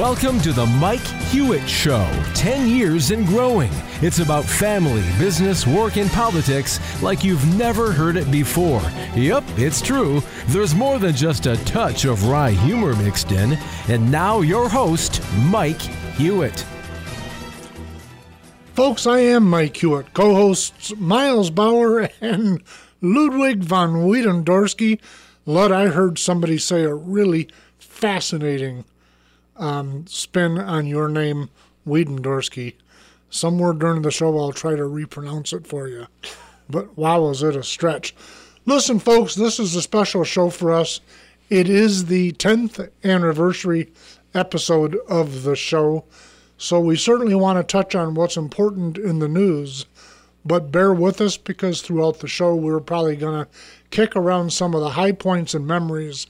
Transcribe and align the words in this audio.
Welcome 0.00 0.40
to 0.40 0.54
the 0.54 0.64
Mike 0.64 1.06
Hewitt 1.28 1.68
Show. 1.68 2.08
10 2.34 2.68
years 2.68 3.10
and 3.10 3.26
growing. 3.26 3.70
It's 4.00 4.18
about 4.18 4.46
family, 4.46 5.02
business, 5.18 5.66
work, 5.66 5.98
and 5.98 6.10
politics 6.12 6.80
like 7.02 7.22
you've 7.22 7.54
never 7.58 7.92
heard 7.92 8.16
it 8.16 8.30
before. 8.30 8.80
Yep, 9.14 9.44
it's 9.58 9.82
true. 9.82 10.22
There's 10.46 10.74
more 10.74 10.98
than 10.98 11.14
just 11.14 11.44
a 11.44 11.62
touch 11.66 12.06
of 12.06 12.26
wry 12.26 12.52
humor 12.52 12.96
mixed 12.96 13.30
in. 13.30 13.58
And 13.88 14.10
now, 14.10 14.40
your 14.40 14.70
host, 14.70 15.22
Mike 15.36 15.82
Hewitt. 16.16 16.64
Folks, 18.72 19.06
I 19.06 19.18
am 19.18 19.50
Mike 19.50 19.76
Hewitt, 19.76 20.14
co 20.14 20.34
hosts 20.34 20.96
Miles 20.96 21.50
Bauer 21.50 22.08
and 22.22 22.62
Ludwig 23.02 23.62
von 23.62 24.06
Wiedendorsky. 24.06 24.98
Lud, 25.44 25.70
I 25.70 25.88
heard 25.88 26.18
somebody 26.18 26.56
say 26.56 26.84
a 26.84 26.94
really 26.94 27.50
fascinating 27.78 28.86
um, 29.60 30.06
spin 30.06 30.58
on 30.58 30.86
your 30.86 31.08
name, 31.08 31.50
Wiedendorsky. 31.86 32.74
Somewhere 33.28 33.72
during 33.72 34.02
the 34.02 34.10
show, 34.10 34.36
I'll 34.38 34.52
try 34.52 34.74
to 34.74 34.84
repronounce 34.86 35.52
it 35.52 35.66
for 35.66 35.86
you. 35.86 36.06
But 36.68 36.96
wow, 36.96 37.28
is 37.28 37.42
it 37.42 37.54
a 37.54 37.62
stretch. 37.62 38.14
Listen, 38.66 38.98
folks, 38.98 39.34
this 39.34 39.60
is 39.60 39.74
a 39.76 39.82
special 39.82 40.24
show 40.24 40.50
for 40.50 40.72
us. 40.72 41.00
It 41.48 41.68
is 41.68 42.06
the 42.06 42.32
10th 42.32 42.90
anniversary 43.04 43.88
episode 44.34 44.96
of 45.08 45.42
the 45.42 45.56
show, 45.56 46.04
so 46.56 46.78
we 46.78 46.96
certainly 46.96 47.34
want 47.34 47.58
to 47.58 47.64
touch 47.64 47.94
on 47.94 48.14
what's 48.14 48.36
important 48.36 48.98
in 48.98 49.18
the 49.18 49.28
news. 49.28 49.86
But 50.44 50.72
bear 50.72 50.94
with 50.94 51.20
us 51.20 51.36
because 51.36 51.82
throughout 51.82 52.20
the 52.20 52.28
show, 52.28 52.54
we're 52.54 52.80
probably 52.80 53.16
going 53.16 53.44
to 53.44 53.50
kick 53.90 54.16
around 54.16 54.52
some 54.52 54.74
of 54.74 54.80
the 54.80 54.90
high 54.90 55.12
points 55.12 55.54
and 55.54 55.66
memories 55.66 56.26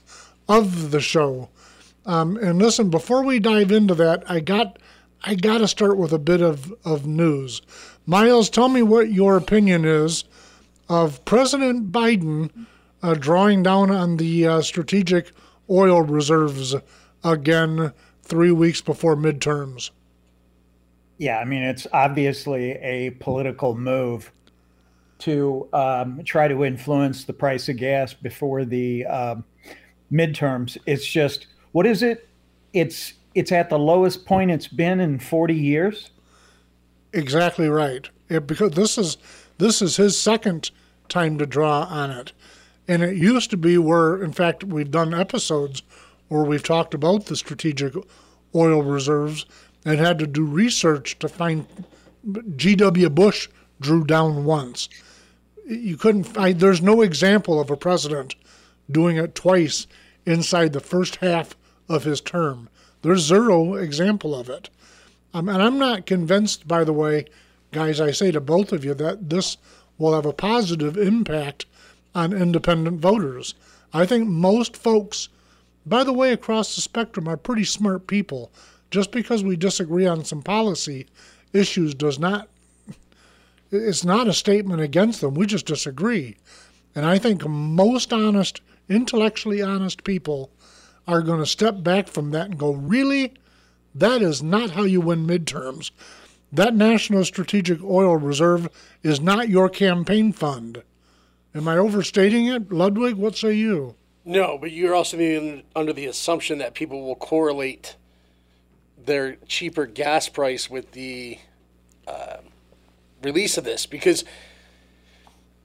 of 0.48 0.90
the 0.90 1.00
show. 1.00 1.48
Um, 2.06 2.36
and 2.38 2.58
listen, 2.58 2.90
before 2.90 3.22
we 3.22 3.38
dive 3.38 3.70
into 3.70 3.94
that, 3.94 4.28
I 4.30 4.40
got 4.40 4.78
I 5.22 5.34
got 5.34 5.58
to 5.58 5.68
start 5.68 5.98
with 5.98 6.12
a 6.12 6.18
bit 6.18 6.40
of, 6.40 6.72
of 6.84 7.06
news. 7.06 7.60
Miles, 8.06 8.48
tell 8.48 8.70
me 8.70 8.82
what 8.82 9.12
your 9.12 9.36
opinion 9.36 9.84
is 9.84 10.24
of 10.88 11.22
President 11.26 11.92
Biden 11.92 12.66
uh, 13.02 13.14
drawing 13.14 13.62
down 13.62 13.90
on 13.90 14.16
the 14.16 14.46
uh, 14.46 14.62
strategic 14.62 15.32
oil 15.68 16.02
reserves 16.02 16.74
again 17.22 17.92
three 18.22 18.50
weeks 18.50 18.80
before 18.80 19.14
midterms. 19.14 19.90
Yeah, 21.18 21.38
I 21.38 21.44
mean, 21.44 21.62
it's 21.62 21.86
obviously 21.92 22.72
a 22.72 23.10
political 23.10 23.76
move 23.76 24.32
to 25.18 25.68
um, 25.74 26.22
try 26.24 26.48
to 26.48 26.64
influence 26.64 27.24
the 27.24 27.34
price 27.34 27.68
of 27.68 27.76
gas 27.76 28.14
before 28.14 28.64
the 28.64 29.04
um, 29.04 29.44
midterms. 30.10 30.78
It's 30.86 31.04
just, 31.04 31.46
what 31.72 31.86
is 31.86 32.02
it? 32.02 32.28
It's 32.72 33.14
it's 33.34 33.52
at 33.52 33.70
the 33.70 33.78
lowest 33.78 34.26
point 34.26 34.50
it's 34.50 34.66
been 34.66 35.00
in 35.00 35.18
40 35.18 35.54
years. 35.54 36.10
Exactly 37.12 37.68
right. 37.68 38.08
It, 38.28 38.46
because 38.46 38.72
this 38.72 38.98
is 38.98 39.16
this 39.58 39.82
is 39.82 39.96
his 39.96 40.18
second 40.18 40.70
time 41.08 41.38
to 41.38 41.46
draw 41.46 41.82
on 41.82 42.10
it, 42.10 42.32
and 42.88 43.02
it 43.02 43.16
used 43.16 43.50
to 43.50 43.56
be 43.56 43.78
where, 43.78 44.22
in 44.22 44.32
fact, 44.32 44.64
we've 44.64 44.90
done 44.90 45.12
episodes 45.12 45.82
where 46.28 46.44
we've 46.44 46.62
talked 46.62 46.94
about 46.94 47.26
the 47.26 47.36
strategic 47.36 47.94
oil 48.54 48.82
reserves 48.82 49.46
and 49.84 49.98
had 49.98 50.18
to 50.18 50.26
do 50.26 50.44
research 50.44 51.18
to 51.18 51.28
find 51.28 51.66
G.W. 52.56 53.10
Bush 53.10 53.48
drew 53.80 54.04
down 54.04 54.44
once. 54.44 54.88
You 55.66 55.96
couldn't 55.96 56.24
find, 56.24 56.58
there's 56.60 56.82
no 56.82 57.00
example 57.00 57.60
of 57.60 57.70
a 57.70 57.76
president 57.76 58.34
doing 58.90 59.16
it 59.16 59.34
twice 59.34 59.86
inside 60.26 60.72
the 60.72 60.80
first 60.80 61.16
half 61.16 61.56
of 61.90 62.04
his 62.04 62.20
term. 62.20 62.68
There's 63.02 63.22
zero 63.22 63.74
example 63.74 64.34
of 64.34 64.48
it. 64.48 64.70
Um, 65.34 65.48
and 65.48 65.60
I'm 65.60 65.78
not 65.78 66.06
convinced, 66.06 66.66
by 66.66 66.84
the 66.84 66.92
way, 66.92 67.26
guys, 67.72 68.00
I 68.00 68.12
say 68.12 68.30
to 68.30 68.40
both 68.40 68.72
of 68.72 68.84
you, 68.84 68.94
that 68.94 69.28
this 69.28 69.56
will 69.98 70.14
have 70.14 70.24
a 70.24 70.32
positive 70.32 70.96
impact 70.96 71.66
on 72.14 72.32
independent 72.32 73.00
voters. 73.00 73.54
I 73.92 74.06
think 74.06 74.28
most 74.28 74.76
folks, 74.76 75.28
by 75.84 76.04
the 76.04 76.12
way, 76.12 76.32
across 76.32 76.74
the 76.74 76.80
spectrum, 76.80 77.28
are 77.28 77.36
pretty 77.36 77.64
smart 77.64 78.06
people. 78.06 78.52
Just 78.90 79.10
because 79.10 79.42
we 79.42 79.56
disagree 79.56 80.06
on 80.06 80.24
some 80.24 80.42
policy 80.42 81.06
issues 81.52 81.94
does 81.94 82.18
not, 82.18 82.48
it's 83.70 84.04
not 84.04 84.28
a 84.28 84.32
statement 84.32 84.80
against 84.80 85.20
them. 85.20 85.34
We 85.34 85.46
just 85.46 85.66
disagree. 85.66 86.36
And 86.94 87.04
I 87.04 87.18
think 87.18 87.46
most 87.46 88.12
honest, 88.12 88.60
intellectually 88.88 89.62
honest 89.62 90.02
people 90.04 90.50
are 91.12 91.22
going 91.22 91.40
to 91.40 91.46
step 91.46 91.82
back 91.82 92.08
from 92.08 92.30
that 92.30 92.46
and 92.46 92.58
go, 92.58 92.72
really? 92.72 93.34
That 93.94 94.22
is 94.22 94.42
not 94.42 94.70
how 94.70 94.82
you 94.82 95.00
win 95.00 95.26
midterms. 95.26 95.90
That 96.52 96.74
National 96.74 97.24
Strategic 97.24 97.82
Oil 97.82 98.16
Reserve 98.16 98.68
is 99.02 99.20
not 99.20 99.48
your 99.48 99.68
campaign 99.68 100.32
fund. 100.32 100.82
Am 101.54 101.66
I 101.68 101.76
overstating 101.76 102.46
it? 102.46 102.72
Ludwig, 102.72 103.16
what 103.16 103.36
say 103.36 103.54
you? 103.54 103.96
No, 104.24 104.58
but 104.58 104.70
you're 104.70 104.94
also 104.94 105.62
under 105.74 105.92
the 105.92 106.06
assumption 106.06 106.58
that 106.58 106.74
people 106.74 107.02
will 107.02 107.16
correlate 107.16 107.96
their 109.04 109.36
cheaper 109.46 109.86
gas 109.86 110.28
price 110.28 110.68
with 110.68 110.92
the 110.92 111.38
uh, 112.06 112.36
release 113.22 113.56
of 113.56 113.64
this 113.64 113.86
because 113.86 114.24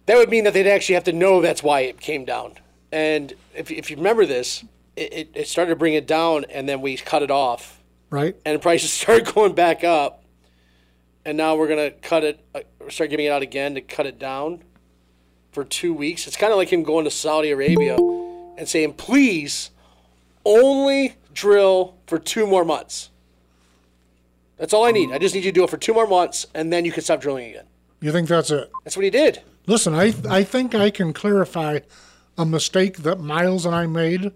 that 0.05 0.17
would 0.17 0.29
mean 0.29 0.43
that 0.45 0.53
they'd 0.53 0.67
actually 0.67 0.95
have 0.95 1.03
to 1.05 1.13
know 1.13 1.41
that's 1.41 1.63
why 1.63 1.81
it 1.81 1.99
came 1.99 2.25
down. 2.25 2.53
And 2.91 3.33
if, 3.53 3.71
if 3.71 3.89
you 3.89 3.97
remember 3.97 4.25
this, 4.25 4.63
it, 4.95 5.29
it 5.33 5.47
started 5.47 5.69
to 5.69 5.75
bring 5.75 5.93
it 5.93 6.07
down 6.07 6.45
and 6.49 6.67
then 6.67 6.81
we 6.81 6.97
cut 6.97 7.23
it 7.23 7.31
off. 7.31 7.79
Right. 8.09 8.35
And 8.45 8.61
prices 8.61 8.91
started 9.01 9.33
going 9.33 9.53
back 9.53 9.83
up. 9.83 10.23
And 11.27 11.37
now 11.37 11.55
we're 11.55 11.67
going 11.67 11.91
to 11.91 11.97
cut 11.97 12.23
it, 12.23 12.45
uh, 12.53 12.61
start 12.89 13.09
giving 13.09 13.25
it 13.25 13.29
out 13.29 13.41
again 13.41 13.73
to 13.75 13.81
cut 13.81 14.05
it 14.05 14.19
down 14.19 14.63
for 15.51 15.63
two 15.63 15.91
weeks. 15.91 16.27
It's 16.27 16.37
kind 16.37 16.51
of 16.51 16.57
like 16.57 16.71
him 16.71 16.83
going 16.83 17.05
to 17.05 17.11
Saudi 17.11 17.49
Arabia 17.49 17.95
and 17.95 18.67
saying, 18.67 18.93
please 18.93 19.71
only 20.45 21.15
drill 21.33 21.95
for 22.05 22.19
two 22.19 22.45
more 22.45 22.63
months. 22.63 23.09
That's 24.57 24.71
all 24.71 24.85
I 24.85 24.91
need. 24.91 25.11
I 25.11 25.17
just 25.17 25.33
need 25.33 25.43
you 25.43 25.51
to 25.51 25.55
do 25.55 25.63
it 25.63 25.69
for 25.71 25.77
two 25.77 25.93
more 25.93 26.05
months 26.05 26.45
and 26.53 26.71
then 26.71 26.85
you 26.85 26.91
can 26.91 27.03
stop 27.03 27.21
drilling 27.21 27.49
again. 27.49 27.65
You 28.01 28.11
think 28.11 28.27
that's 28.27 28.51
it? 28.51 28.71
That's 28.83 28.95
what 28.95 29.03
he 29.03 29.09
did. 29.09 29.41
Listen, 29.65 29.95
I, 29.95 30.13
I 30.29 30.43
think 30.43 30.75
I 30.75 30.91
can 30.91 31.11
clarify 31.11 31.79
a 32.37 32.45
mistake 32.45 32.97
that 32.97 33.19
Miles 33.19 33.65
and 33.65 33.73
I 33.73 33.87
made 33.87 34.31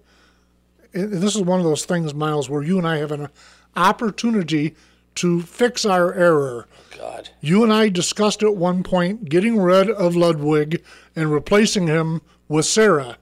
this 0.92 1.36
is 1.36 1.42
one 1.42 1.60
of 1.60 1.66
those 1.66 1.86
things, 1.86 2.14
Miles, 2.14 2.50
where 2.50 2.64
you 2.64 2.78
and 2.78 2.88
I 2.88 2.98
have 2.98 3.12
an 3.12 3.30
opportunity 3.76 4.76
to 5.16 5.42
fix 5.42 5.86
our 5.86 6.14
error. 6.14 6.68
God. 6.98 7.30
You 7.42 7.64
and 7.64 7.74
I 7.74 7.90
discussed 7.90 8.44
at 8.44 8.56
one 8.56 8.84
point 8.84 9.26
getting 9.30 9.60
rid 9.60 9.90
of 9.90 10.16
Ludwig 10.16 10.84
and 11.16 11.32
replacing 11.32 11.88
him 11.88 12.22
with 12.48 12.66
Sarah. 12.66 13.18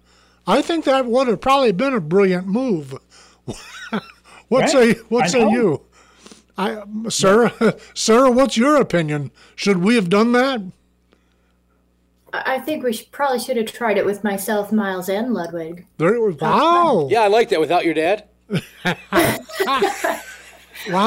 I 0.46 0.62
think 0.62 0.86
that 0.86 1.06
would 1.06 1.28
have 1.28 1.42
probably 1.42 1.72
been 1.72 1.94
a 1.94 2.00
brilliant 2.00 2.48
move. 2.48 2.96
what 4.48 4.62
right? 4.62 4.70
say 4.70 4.94
what 5.10 5.26
I 5.26 5.28
say 5.28 5.44
know. 5.44 5.52
you? 5.52 5.82
I 6.58 6.84
Sarah 7.10 7.54
Sarah, 7.94 8.32
what's 8.32 8.58
your 8.58 8.78
opinion? 8.78 9.32
Should 9.56 9.78
we 9.78 9.96
have 9.96 10.10
done 10.10 10.32
that? 10.34 10.62
I 12.34 12.60
think 12.60 12.84
we 12.84 12.94
should, 12.94 13.12
probably 13.12 13.40
should 13.40 13.58
have 13.58 13.72
tried 13.72 13.98
it 13.98 14.06
with 14.06 14.24
myself, 14.24 14.72
Miles, 14.72 15.10
and 15.10 15.34
Ludwig. 15.34 15.86
There, 15.98 16.20
wow. 16.20 17.08
Yeah, 17.10 17.22
I 17.22 17.28
like 17.28 17.50
that 17.50 17.60
without 17.60 17.86
your 17.86 17.94
dad. 17.94 18.26
wow. 18.50 18.60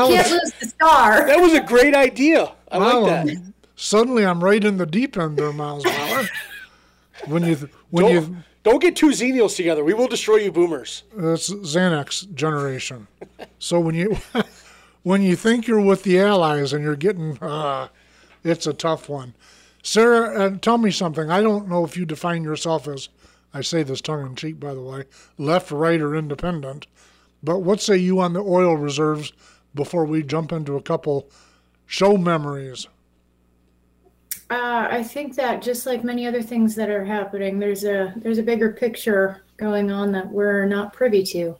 Can't 0.08 0.30
lose 0.30 0.52
the 0.60 0.66
star. 0.66 1.26
That 1.26 1.40
was 1.40 1.54
a 1.54 1.60
great 1.60 1.94
idea. 1.94 2.52
I 2.70 2.78
wow. 2.78 3.00
like 3.00 3.26
that. 3.26 3.52
Suddenly 3.76 4.26
I'm 4.26 4.42
right 4.42 4.62
in 4.62 4.76
the 4.76 4.86
deep 4.86 5.16
end 5.16 5.38
there, 5.38 5.52
Miles 5.52 5.84
Bauer. 5.84 6.28
when 7.26 7.44
you 7.44 7.68
when 7.90 8.04
don't, 8.04 8.12
you 8.12 8.36
don't 8.62 8.80
get 8.80 8.96
two 8.96 9.08
Xennials 9.08 9.56
together. 9.56 9.82
We 9.82 9.94
will 9.94 10.08
destroy 10.08 10.36
you 10.36 10.52
boomers. 10.52 11.04
That's 11.16 11.50
Xanax 11.50 12.32
generation. 12.34 13.06
so 13.58 13.80
when 13.80 13.94
you 13.94 14.18
when 15.02 15.22
you 15.22 15.34
think 15.34 15.66
you're 15.66 15.80
with 15.80 16.02
the 16.02 16.20
allies 16.20 16.72
and 16.72 16.84
you're 16.84 16.96
getting 16.96 17.38
uh, 17.38 17.88
it's 18.44 18.66
a 18.66 18.72
tough 18.74 19.08
one. 19.08 19.34
Sarah, 19.82 20.38
uh, 20.38 20.58
tell 20.58 20.78
me 20.78 20.90
something. 20.90 21.30
I 21.30 21.40
don't 21.40 21.68
know 21.68 21.84
if 21.84 21.96
you 21.96 22.04
define 22.04 22.44
yourself 22.44 22.86
as, 22.86 23.08
I 23.54 23.62
say 23.62 23.82
this 23.82 24.00
tongue 24.00 24.26
in 24.26 24.36
cheek, 24.36 24.60
by 24.60 24.74
the 24.74 24.82
way, 24.82 25.04
left, 25.38 25.70
right, 25.70 26.00
or 26.00 26.14
independent. 26.14 26.86
But 27.42 27.60
what 27.60 27.80
say 27.80 27.96
you 27.96 28.20
on 28.20 28.34
the 28.34 28.42
oil 28.42 28.76
reserves 28.76 29.32
before 29.74 30.04
we 30.04 30.22
jump 30.22 30.52
into 30.52 30.76
a 30.76 30.82
couple 30.82 31.30
show 31.86 32.16
memories? 32.16 32.86
Uh, 34.50 34.88
I 34.90 35.02
think 35.04 35.36
that 35.36 35.62
just 35.62 35.86
like 35.86 36.02
many 36.02 36.26
other 36.26 36.42
things 36.42 36.74
that 36.74 36.90
are 36.90 37.04
happening, 37.04 37.60
there's 37.60 37.84
a 37.84 38.12
there's 38.16 38.38
a 38.38 38.42
bigger 38.42 38.72
picture 38.72 39.44
going 39.56 39.92
on 39.92 40.10
that 40.12 40.28
we're 40.28 40.66
not 40.66 40.92
privy 40.92 41.22
to. 41.26 41.56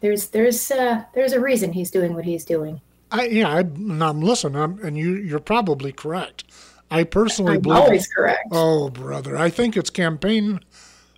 There's 0.00 0.28
there's 0.28 0.70
uh, 0.72 1.04
there's 1.14 1.32
a 1.32 1.40
reason 1.40 1.72
he's 1.72 1.90
doing 1.90 2.14
what 2.14 2.24
he's 2.24 2.44
doing. 2.44 2.80
I, 3.12 3.26
yeah, 3.26 3.48
I, 3.48 3.60
am 3.60 4.20
listening, 4.20 4.60
I'm, 4.60 4.84
and 4.84 4.98
you 4.98 5.14
you're 5.14 5.38
probably 5.38 5.92
correct. 5.92 6.42
I 6.90 7.04
personally 7.04 7.56
I'm 7.56 7.62
believe. 7.62 7.78
Always 7.78 8.06
correct. 8.08 8.48
Oh, 8.52 8.90
brother, 8.90 9.36
I 9.36 9.50
think 9.50 9.76
it's 9.76 9.90
campaign, 9.90 10.60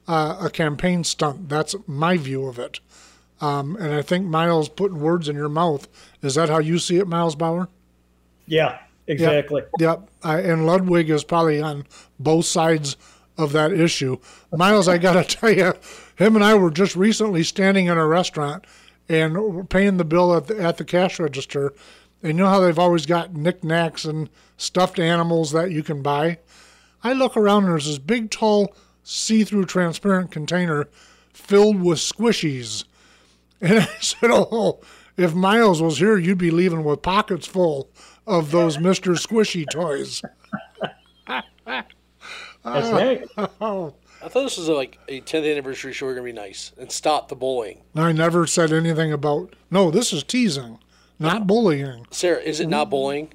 uh, 0.06 0.38
a 0.41 0.50
campaign 0.50 1.05
stunt. 1.05 1.49
That's 1.49 1.75
my 1.87 2.17
view 2.17 2.47
of 2.47 2.59
it. 2.59 2.81
Um, 3.41 3.76
and 3.76 3.94
I 3.94 4.03
think 4.03 4.26
Miles 4.26 4.69
putting 4.69 5.00
words 5.00 5.29
in 5.29 5.37
your 5.37 5.49
mouth. 5.49 5.87
Is 6.23 6.35
that 6.35 6.49
how 6.49 6.59
you 6.59 6.79
see 6.79 6.97
it, 6.97 7.06
Miles 7.06 7.37
Bauer? 7.37 7.69
Yeah, 8.47 8.79
exactly. 9.06 9.62
Yep. 9.79 10.09
I, 10.23 10.41
and 10.41 10.67
Ludwig 10.67 11.11
is 11.11 11.23
probably 11.23 11.61
on 11.61 11.87
both 12.19 12.47
sides 12.47 12.97
of 13.37 13.53
that 13.53 13.73
issue. 13.73 14.19
Miles, 14.50 14.88
I 14.88 14.99
got 14.99 15.12
to 15.12 15.37
tell 15.37 15.50
you, 15.50 15.75
him 16.17 16.35
and 16.35 16.44
I 16.44 16.55
were 16.55 16.71
just 16.71 16.97
recently 16.97 17.44
standing 17.44 17.87
in 17.87 17.97
a 17.97 18.06
restaurant 18.06 18.64
and 19.09 19.71
paying 19.71 19.97
the 19.97 20.05
bill 20.05 20.35
at 20.35 20.49
the, 20.49 20.61
at 20.61 20.76
the 20.76 20.85
cash 20.85 21.19
register. 21.21 21.73
And 22.23 22.32
you 22.32 22.44
know 22.44 22.49
how 22.49 22.61
they've 22.61 22.79
always 22.79 23.06
got 23.06 23.35
knickknacks 23.35 24.05
and 24.05 24.29
stuffed 24.56 24.99
animals 24.99 25.53
that 25.53 25.70
you 25.70 25.82
can 25.82 26.03
buy? 26.03 26.38
I 27.05 27.12
look 27.12 27.37
around 27.37 27.65
and 27.65 27.73
there's 27.73 27.87
this 27.87 27.99
big, 27.99 28.31
tall, 28.31 28.75
see 29.05 29.44
through 29.44 29.67
transparent 29.67 30.31
container 30.31 30.88
filled 31.32 31.81
with 31.81 31.99
squishies. 31.99 32.85
And 33.61 33.81
I 33.81 33.85
said, 34.00 34.31
Oh, 34.32 34.81
if 35.17 35.35
Miles 35.35 35.81
was 35.81 35.99
here, 35.99 36.17
you'd 36.17 36.38
be 36.38 36.50
leaving 36.50 36.85
with 36.85 37.03
pockets 37.03 37.47
full 37.47 37.91
of 38.26 38.50
those 38.50 38.76
Mr. 38.76 39.17
Squishy 39.17 39.64
toys. 39.71 40.23
That's 42.64 42.91
right. 42.91 43.25
Oh, 43.61 43.94
I 44.23 44.29
thought 44.29 44.43
this 44.43 44.59
was 44.59 44.69
like 44.69 44.99
a 45.09 45.21
10th 45.21 45.50
anniversary 45.50 45.93
show. 45.93 46.06
We're 46.06 46.14
gonna 46.14 46.25
be 46.25 46.32
nice 46.32 46.73
and 46.76 46.91
stop 46.91 47.29
the 47.29 47.37
bullying. 47.37 47.82
I 47.94 48.12
never 48.12 48.47
said 48.47 48.73
anything 48.73 49.12
about, 49.12 49.55
no, 49.71 49.91
this 49.91 50.12
is 50.12 50.25
teasing, 50.25 50.79
not 51.19 51.47
bullying. 51.47 52.06
Sarah, 52.11 52.41
is 52.41 52.61
it 52.61 52.69
not 52.69 52.91
bullying? 52.91 53.32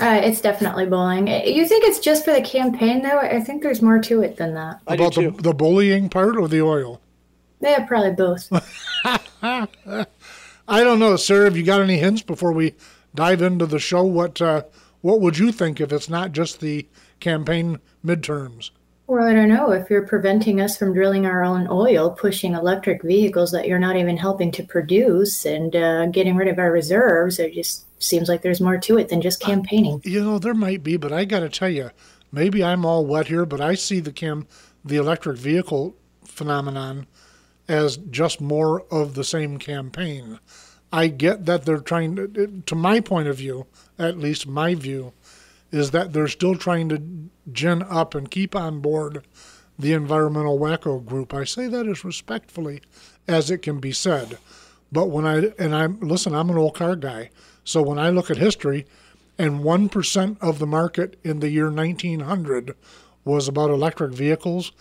Uh, 0.00 0.20
it's 0.22 0.40
definitely 0.40 0.86
bullying. 0.86 1.26
You 1.26 1.66
think 1.66 1.84
it's 1.84 1.98
just 1.98 2.24
for 2.24 2.32
the 2.32 2.40
campaign, 2.40 3.02
though? 3.02 3.18
I 3.18 3.40
think 3.40 3.62
there's 3.62 3.82
more 3.82 3.98
to 4.00 4.22
it 4.22 4.36
than 4.36 4.54
that. 4.54 4.80
I 4.86 4.94
about 4.94 5.14
the, 5.14 5.30
the 5.30 5.52
bullying 5.52 6.08
part 6.08 6.36
or 6.36 6.46
the 6.46 6.62
oil? 6.62 7.00
Yeah, 7.60 7.84
probably 7.84 8.12
both. 8.12 8.48
I 10.68 10.84
don't 10.84 10.98
know, 10.98 11.16
sir. 11.16 11.44
Have 11.44 11.56
you 11.56 11.64
got 11.64 11.80
any 11.80 11.98
hints 11.98 12.22
before 12.22 12.52
we 12.52 12.74
dive 13.14 13.42
into 13.42 13.66
the 13.66 13.80
show? 13.80 14.04
What 14.04 14.40
uh, 14.40 14.62
what 15.00 15.20
would 15.20 15.38
you 15.38 15.50
think 15.50 15.80
if 15.80 15.92
it's 15.92 16.08
not 16.08 16.32
just 16.32 16.60
the 16.60 16.86
campaign 17.18 17.80
midterms? 18.04 18.70
Well, 19.08 19.26
I 19.26 19.32
don't 19.32 19.48
know. 19.48 19.72
If 19.72 19.88
you're 19.88 20.06
preventing 20.06 20.60
us 20.60 20.76
from 20.76 20.92
drilling 20.92 21.24
our 21.24 21.42
own 21.42 21.66
oil, 21.70 22.10
pushing 22.10 22.52
electric 22.52 23.02
vehicles 23.02 23.52
that 23.52 23.66
you're 23.66 23.78
not 23.78 23.96
even 23.96 24.18
helping 24.18 24.52
to 24.52 24.62
produce, 24.62 25.46
and 25.46 25.74
uh, 25.74 26.06
getting 26.08 26.36
rid 26.36 26.46
of 26.46 26.58
our 26.58 26.70
reserves, 26.70 27.38
it 27.38 27.54
just 27.54 27.86
seems 28.02 28.28
like 28.28 28.42
there's 28.42 28.60
more 28.60 28.76
to 28.76 28.98
it 28.98 29.08
than 29.08 29.22
just 29.22 29.40
campaigning. 29.40 30.02
You 30.04 30.22
know, 30.22 30.38
there 30.38 30.52
might 30.52 30.82
be, 30.82 30.98
but 30.98 31.10
I 31.10 31.24
got 31.24 31.40
to 31.40 31.48
tell 31.48 31.70
you, 31.70 31.90
maybe 32.30 32.62
I'm 32.62 32.84
all 32.84 33.06
wet 33.06 33.28
here, 33.28 33.46
but 33.46 33.62
I 33.62 33.76
see 33.76 34.00
the 34.00 34.12
cam, 34.12 34.46
the 34.84 34.96
electric 34.96 35.38
vehicle 35.38 35.96
phenomenon 36.26 37.06
as 37.66 37.96
just 37.96 38.42
more 38.42 38.82
of 38.90 39.14
the 39.14 39.24
same 39.24 39.58
campaign. 39.58 40.38
I 40.92 41.08
get 41.08 41.46
that 41.46 41.64
they're 41.64 41.80
trying 41.80 42.16
to, 42.16 42.62
to 42.66 42.74
my 42.74 43.00
point 43.00 43.28
of 43.28 43.36
view, 43.38 43.68
at 43.98 44.18
least 44.18 44.46
my 44.46 44.74
view, 44.74 45.14
is 45.70 45.90
that 45.90 46.12
they're 46.12 46.28
still 46.28 46.56
trying 46.56 46.88
to 46.88 47.02
gin 47.52 47.82
up 47.82 48.14
and 48.14 48.30
keep 48.30 48.56
on 48.56 48.80
board 48.80 49.24
the 49.78 49.92
environmental 49.92 50.58
wacko 50.58 51.04
group. 51.04 51.32
I 51.32 51.44
say 51.44 51.68
that 51.68 51.86
as 51.86 52.04
respectfully 52.04 52.82
as 53.26 53.50
it 53.50 53.58
can 53.58 53.78
be 53.78 53.92
said. 53.92 54.38
But 54.90 55.10
when 55.10 55.26
I, 55.26 55.52
and 55.58 55.74
I'm, 55.74 56.00
listen, 56.00 56.34
I'm 56.34 56.50
an 56.50 56.56
old 56.56 56.74
car 56.74 56.96
guy. 56.96 57.30
So 57.64 57.82
when 57.82 57.98
I 57.98 58.10
look 58.10 58.30
at 58.30 58.38
history, 58.38 58.86
and 59.38 59.60
1% 59.60 60.36
of 60.40 60.58
the 60.58 60.66
market 60.66 61.18
in 61.22 61.40
the 61.40 61.50
year 61.50 61.70
1900 61.70 62.74
was 63.24 63.46
about 63.46 63.70
electric 63.70 64.12
vehicles, 64.12 64.72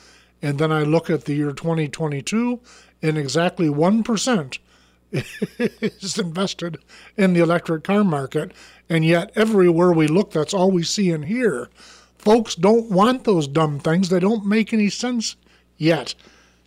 and 0.41 0.57
then 0.57 0.71
I 0.71 0.83
look 0.83 1.09
at 1.09 1.25
the 1.25 1.35
year 1.35 1.51
2022, 1.51 2.59
and 3.01 3.17
exactly 3.17 3.67
1% 3.67 4.57
is 5.11 6.17
invested 6.17 6.79
in 7.15 7.33
the 7.33 7.41
electric 7.41 7.83
car 7.83 8.03
market, 8.03 8.51
and 8.89 9.05
yet 9.05 9.31
everywhere 9.35 9.91
we 9.91 10.07
look, 10.07 10.31
that's 10.31 10.53
all 10.53 10.71
we 10.71 10.83
see 10.83 11.11
and 11.11 11.25
hear. 11.25 11.69
Folks 12.17 12.55
don't 12.55 12.89
want 12.89 13.23
those 13.23 13.47
dumb 13.47 13.79
things. 13.79 14.09
They 14.09 14.19
don't 14.19 14.45
make 14.45 14.73
any 14.73 14.89
sense 14.89 15.35
yet. 15.77 16.15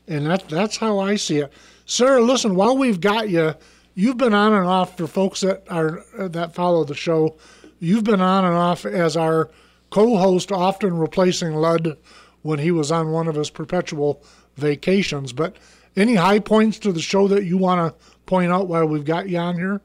And 0.07 0.27
that, 0.27 0.49
that's 0.49 0.77
how 0.77 0.99
I 0.99 1.17
see 1.17 1.39
it. 1.39 1.53
Sir, 1.85 2.21
listen, 2.21 2.55
while 2.55 2.77
we've 2.77 3.01
got 3.01 3.29
you, 3.29 3.55
you've 3.95 4.17
been 4.17 4.35
on 4.35 4.53
and 4.53 4.67
off 4.67 4.97
for 4.97 5.07
folks 5.07 5.41
that 5.41 5.65
are 5.69 6.05
that 6.17 6.55
follow 6.55 6.85
the 6.85 6.95
show. 6.95 7.37
You've 7.79 8.05
been 8.05 8.21
on 8.21 8.45
and 8.45 8.55
off 8.55 8.85
as 8.85 9.17
our 9.17 9.51
co-host, 9.91 10.53
often 10.53 10.97
replacing 10.97 11.55
Lud 11.55 11.97
when 12.43 12.59
he 12.59 12.71
was 12.71 12.93
on 12.93 13.11
one 13.11 13.29
of 13.29 13.35
his 13.35 13.51
perpetual 13.51 14.23
vacations. 14.57 15.33
But 15.33 15.57
any 15.97 16.15
high 16.15 16.39
points 16.39 16.79
to 16.81 16.93
the 16.93 17.01
show 17.01 17.29
that 17.29 17.45
you 17.45 17.59
want 17.59 17.93
to 17.93 18.05
point 18.27 18.53
out 18.53 18.69
while 18.69 18.87
we've 18.87 19.05
got 19.05 19.29
you 19.29 19.39
on 19.39 19.57
here? 19.57 19.81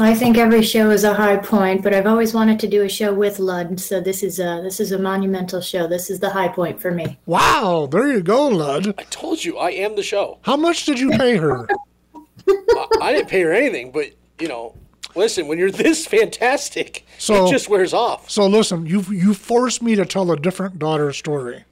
I 0.00 0.14
think 0.14 0.38
every 0.38 0.62
show 0.62 0.90
is 0.90 1.02
a 1.02 1.12
high 1.14 1.38
point, 1.38 1.82
but 1.82 1.92
I've 1.92 2.06
always 2.06 2.32
wanted 2.32 2.60
to 2.60 2.68
do 2.68 2.84
a 2.84 2.88
show 2.88 3.12
with 3.12 3.40
Lud, 3.40 3.80
so 3.80 4.00
this 4.00 4.22
is 4.22 4.38
a 4.38 4.60
this 4.62 4.78
is 4.78 4.92
a 4.92 4.98
monumental 4.98 5.60
show. 5.60 5.88
This 5.88 6.08
is 6.08 6.20
the 6.20 6.30
high 6.30 6.48
point 6.48 6.80
for 6.80 6.92
me. 6.92 7.18
Wow, 7.26 7.88
there 7.90 8.06
you 8.06 8.22
go, 8.22 8.46
Lud. 8.46 8.94
I 8.96 9.02
told 9.04 9.44
you 9.44 9.58
I 9.58 9.70
am 9.70 9.96
the 9.96 10.02
show. 10.04 10.38
How 10.42 10.56
much 10.56 10.84
did 10.84 11.00
you 11.00 11.10
pay 11.10 11.36
her? 11.36 11.66
I, 12.48 12.86
I 13.02 13.12
didn't 13.12 13.28
pay 13.28 13.42
her 13.42 13.52
anything, 13.52 13.90
but 13.90 14.10
you 14.38 14.46
know, 14.46 14.76
listen, 15.16 15.48
when 15.48 15.58
you're 15.58 15.70
this 15.72 16.06
fantastic, 16.06 17.04
So- 17.18 17.46
it 17.46 17.50
just 17.50 17.68
wears 17.68 17.92
off. 17.92 18.30
So 18.30 18.46
listen, 18.46 18.86
you 18.86 19.00
you 19.10 19.34
forced 19.34 19.82
me 19.82 19.96
to 19.96 20.06
tell 20.06 20.30
a 20.30 20.36
different 20.36 20.78
daughter 20.78 21.12
story. 21.12 21.64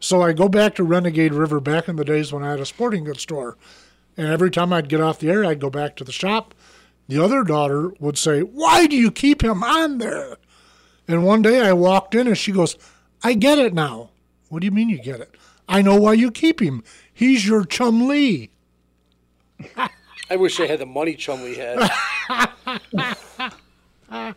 So 0.00 0.20
I 0.20 0.34
go 0.34 0.50
back 0.50 0.74
to 0.74 0.84
Renegade 0.84 1.32
River 1.32 1.60
back 1.60 1.88
in 1.88 1.96
the 1.96 2.04
days 2.04 2.30
when 2.30 2.42
I 2.42 2.50
had 2.50 2.60
a 2.60 2.66
sporting 2.66 3.04
goods 3.04 3.22
store, 3.22 3.56
and 4.18 4.26
every 4.26 4.50
time 4.50 4.70
I'd 4.70 4.90
get 4.90 5.00
off 5.00 5.18
the 5.18 5.30
air, 5.30 5.46
I'd 5.46 5.60
go 5.60 5.70
back 5.70 5.96
to 5.96 6.04
the 6.04 6.12
shop. 6.12 6.54
The 7.08 7.22
other 7.22 7.44
daughter 7.44 7.92
would 8.00 8.16
say, 8.18 8.40
"Why 8.40 8.86
do 8.86 8.96
you 8.96 9.10
keep 9.10 9.42
him 9.42 9.62
on 9.62 9.98
there?" 9.98 10.36
And 11.06 11.24
one 11.24 11.42
day 11.42 11.60
I 11.60 11.72
walked 11.72 12.14
in 12.14 12.26
and 12.26 12.38
she 12.38 12.52
goes, 12.52 12.76
"I 13.22 13.34
get 13.34 13.58
it 13.58 13.74
now." 13.74 14.10
What 14.48 14.60
do 14.60 14.66
you 14.66 14.70
mean 14.70 14.88
you 14.88 14.98
get 14.98 15.20
it? 15.20 15.34
I 15.68 15.82
know 15.82 15.96
why 15.96 16.12
you 16.14 16.30
keep 16.30 16.60
him. 16.60 16.84
He's 17.12 17.46
your 17.46 17.64
Chumlee. 17.64 18.50
I 20.30 20.36
wish 20.36 20.58
I 20.60 20.66
had 20.66 20.78
the 20.78 20.86
money 20.86 21.14
Chum 21.14 21.40
Chumlee 21.40 21.56
had. 21.56 23.54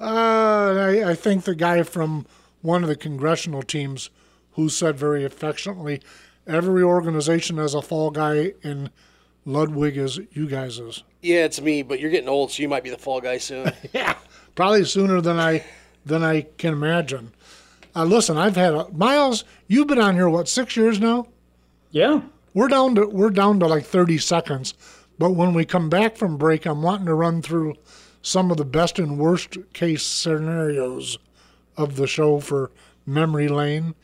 Uh, 0.00 0.74
I, 0.76 1.10
I 1.10 1.14
think 1.14 1.44
the 1.44 1.54
guy 1.54 1.82
from 1.84 2.26
one 2.62 2.82
of 2.82 2.88
the 2.88 2.96
congressional 2.96 3.62
teams 3.62 4.10
who 4.52 4.68
said 4.68 4.96
very 4.96 5.24
affectionately, 5.24 6.02
every 6.46 6.82
organization 6.82 7.58
has 7.58 7.74
a 7.74 7.80
fall 7.80 8.10
guy, 8.10 8.54
and 8.64 8.90
Ludwig 9.46 9.96
is 9.96 10.18
you 10.32 10.48
guys 10.48 10.78
is. 10.80 11.04
Yeah, 11.24 11.44
it's 11.44 11.60
me, 11.60 11.82
but 11.82 12.00
you're 12.00 12.10
getting 12.10 12.28
old, 12.28 12.52
so 12.52 12.62
you 12.62 12.68
might 12.68 12.84
be 12.84 12.90
the 12.90 12.98
fall 12.98 13.20
guy 13.20 13.38
soon. 13.38 13.72
Yeah, 13.92 14.14
probably 14.54 14.84
sooner 14.84 15.20
than 15.20 15.38
I 15.38 15.64
than 16.04 16.22
I 16.22 16.42
can 16.58 16.72
imagine. 16.74 17.32
Uh, 17.96 18.04
listen, 18.04 18.36
I've 18.36 18.56
had 18.56 18.74
a, 18.74 18.88
Miles. 18.92 19.44
You've 19.66 19.86
been 19.86 19.98
on 19.98 20.14
here 20.14 20.28
what 20.28 20.48
six 20.48 20.76
years 20.76 21.00
now? 21.00 21.26
Yeah. 21.90 22.20
We're 22.52 22.68
down 22.68 22.94
to 22.96 23.06
we're 23.06 23.30
down 23.30 23.58
to 23.60 23.66
like 23.66 23.84
thirty 23.84 24.18
seconds. 24.18 24.74
But 25.18 25.30
when 25.30 25.54
we 25.54 25.64
come 25.64 25.88
back 25.88 26.16
from 26.16 26.36
break, 26.36 26.66
I'm 26.66 26.82
wanting 26.82 27.06
to 27.06 27.14
run 27.14 27.40
through 27.40 27.74
some 28.20 28.50
of 28.50 28.56
the 28.56 28.64
best 28.64 28.98
and 28.98 29.18
worst 29.18 29.56
case 29.72 30.02
scenarios 30.02 31.18
of 31.76 31.96
the 31.96 32.06
show 32.06 32.40
for 32.40 32.70
memory 33.06 33.48
lane. 33.48 33.94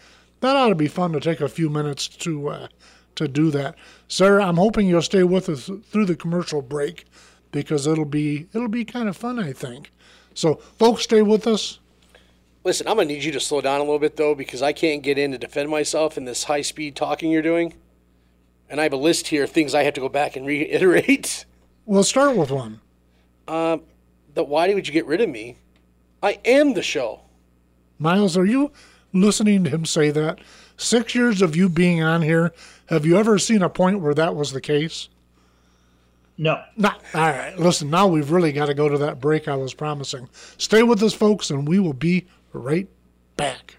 That 0.40 0.56
ought 0.56 0.68
to 0.68 0.74
be 0.74 0.88
fun 0.88 1.12
to 1.12 1.20
take 1.20 1.40
a 1.40 1.48
few 1.48 1.68
minutes 1.68 2.08
to 2.08 2.48
uh, 2.48 2.68
to 3.16 3.28
do 3.28 3.50
that. 3.50 3.74
Sarah, 4.08 4.44
I'm 4.44 4.56
hoping 4.56 4.86
you'll 4.86 5.02
stay 5.02 5.22
with 5.22 5.48
us 5.48 5.70
through 5.90 6.06
the 6.06 6.16
commercial 6.16 6.62
break 6.62 7.04
because 7.52 7.86
it'll 7.86 8.04
be 8.04 8.46
it'll 8.54 8.68
be 8.68 8.84
kind 8.84 9.08
of 9.08 9.16
fun, 9.16 9.38
I 9.38 9.52
think. 9.52 9.92
So, 10.34 10.54
folks, 10.78 11.02
stay 11.02 11.22
with 11.22 11.46
us. 11.46 11.78
listen, 12.64 12.86
I'm 12.86 12.96
gonna 12.96 13.08
need 13.08 13.24
you 13.24 13.32
to 13.32 13.40
slow 13.40 13.60
down 13.60 13.80
a 13.80 13.84
little 13.84 13.98
bit 13.98 14.16
though, 14.16 14.34
because 14.34 14.62
I 14.62 14.72
can't 14.72 15.02
get 15.02 15.18
in 15.18 15.32
to 15.32 15.38
defend 15.38 15.68
myself 15.70 16.16
in 16.16 16.24
this 16.24 16.44
high 16.44 16.62
speed 16.62 16.96
talking 16.96 17.30
you're 17.30 17.42
doing. 17.42 17.74
And 18.68 18.80
I 18.80 18.84
have 18.84 18.92
a 18.92 18.96
list 18.96 19.26
here 19.28 19.44
of 19.44 19.50
things 19.50 19.74
I 19.74 19.82
have 19.82 19.94
to 19.94 20.00
go 20.00 20.08
back 20.08 20.36
and 20.36 20.46
reiterate. 20.46 21.44
We'll 21.86 22.04
start 22.04 22.36
with 22.36 22.52
one. 22.52 22.80
Um, 23.48 23.82
that 24.34 24.44
why 24.44 24.72
would 24.72 24.86
you 24.86 24.92
get 24.92 25.06
rid 25.06 25.20
of 25.20 25.28
me? 25.28 25.56
I 26.22 26.38
am 26.44 26.74
the 26.74 26.82
show. 26.82 27.22
Miles, 27.98 28.36
are 28.36 28.44
you 28.44 28.70
listening 29.12 29.64
to 29.64 29.70
him 29.70 29.84
say 29.84 30.10
that? 30.12 30.38
Six 30.80 31.14
years 31.14 31.42
of 31.42 31.54
you 31.54 31.68
being 31.68 32.02
on 32.02 32.22
here, 32.22 32.54
have 32.86 33.04
you 33.04 33.18
ever 33.18 33.38
seen 33.38 33.60
a 33.60 33.68
point 33.68 34.00
where 34.00 34.14
that 34.14 34.34
was 34.34 34.52
the 34.52 34.62
case? 34.62 35.10
No. 36.38 36.62
Not, 36.74 37.02
all 37.12 37.20
right, 37.20 37.54
listen, 37.58 37.90
now 37.90 38.06
we've 38.06 38.30
really 38.30 38.50
got 38.50 38.66
to 38.66 38.74
go 38.74 38.88
to 38.88 38.96
that 38.96 39.20
break 39.20 39.46
I 39.46 39.56
was 39.56 39.74
promising. 39.74 40.30
Stay 40.56 40.82
with 40.82 41.02
us, 41.02 41.12
folks, 41.12 41.50
and 41.50 41.68
we 41.68 41.78
will 41.78 41.92
be 41.92 42.26
right 42.54 42.88
back. 43.36 43.76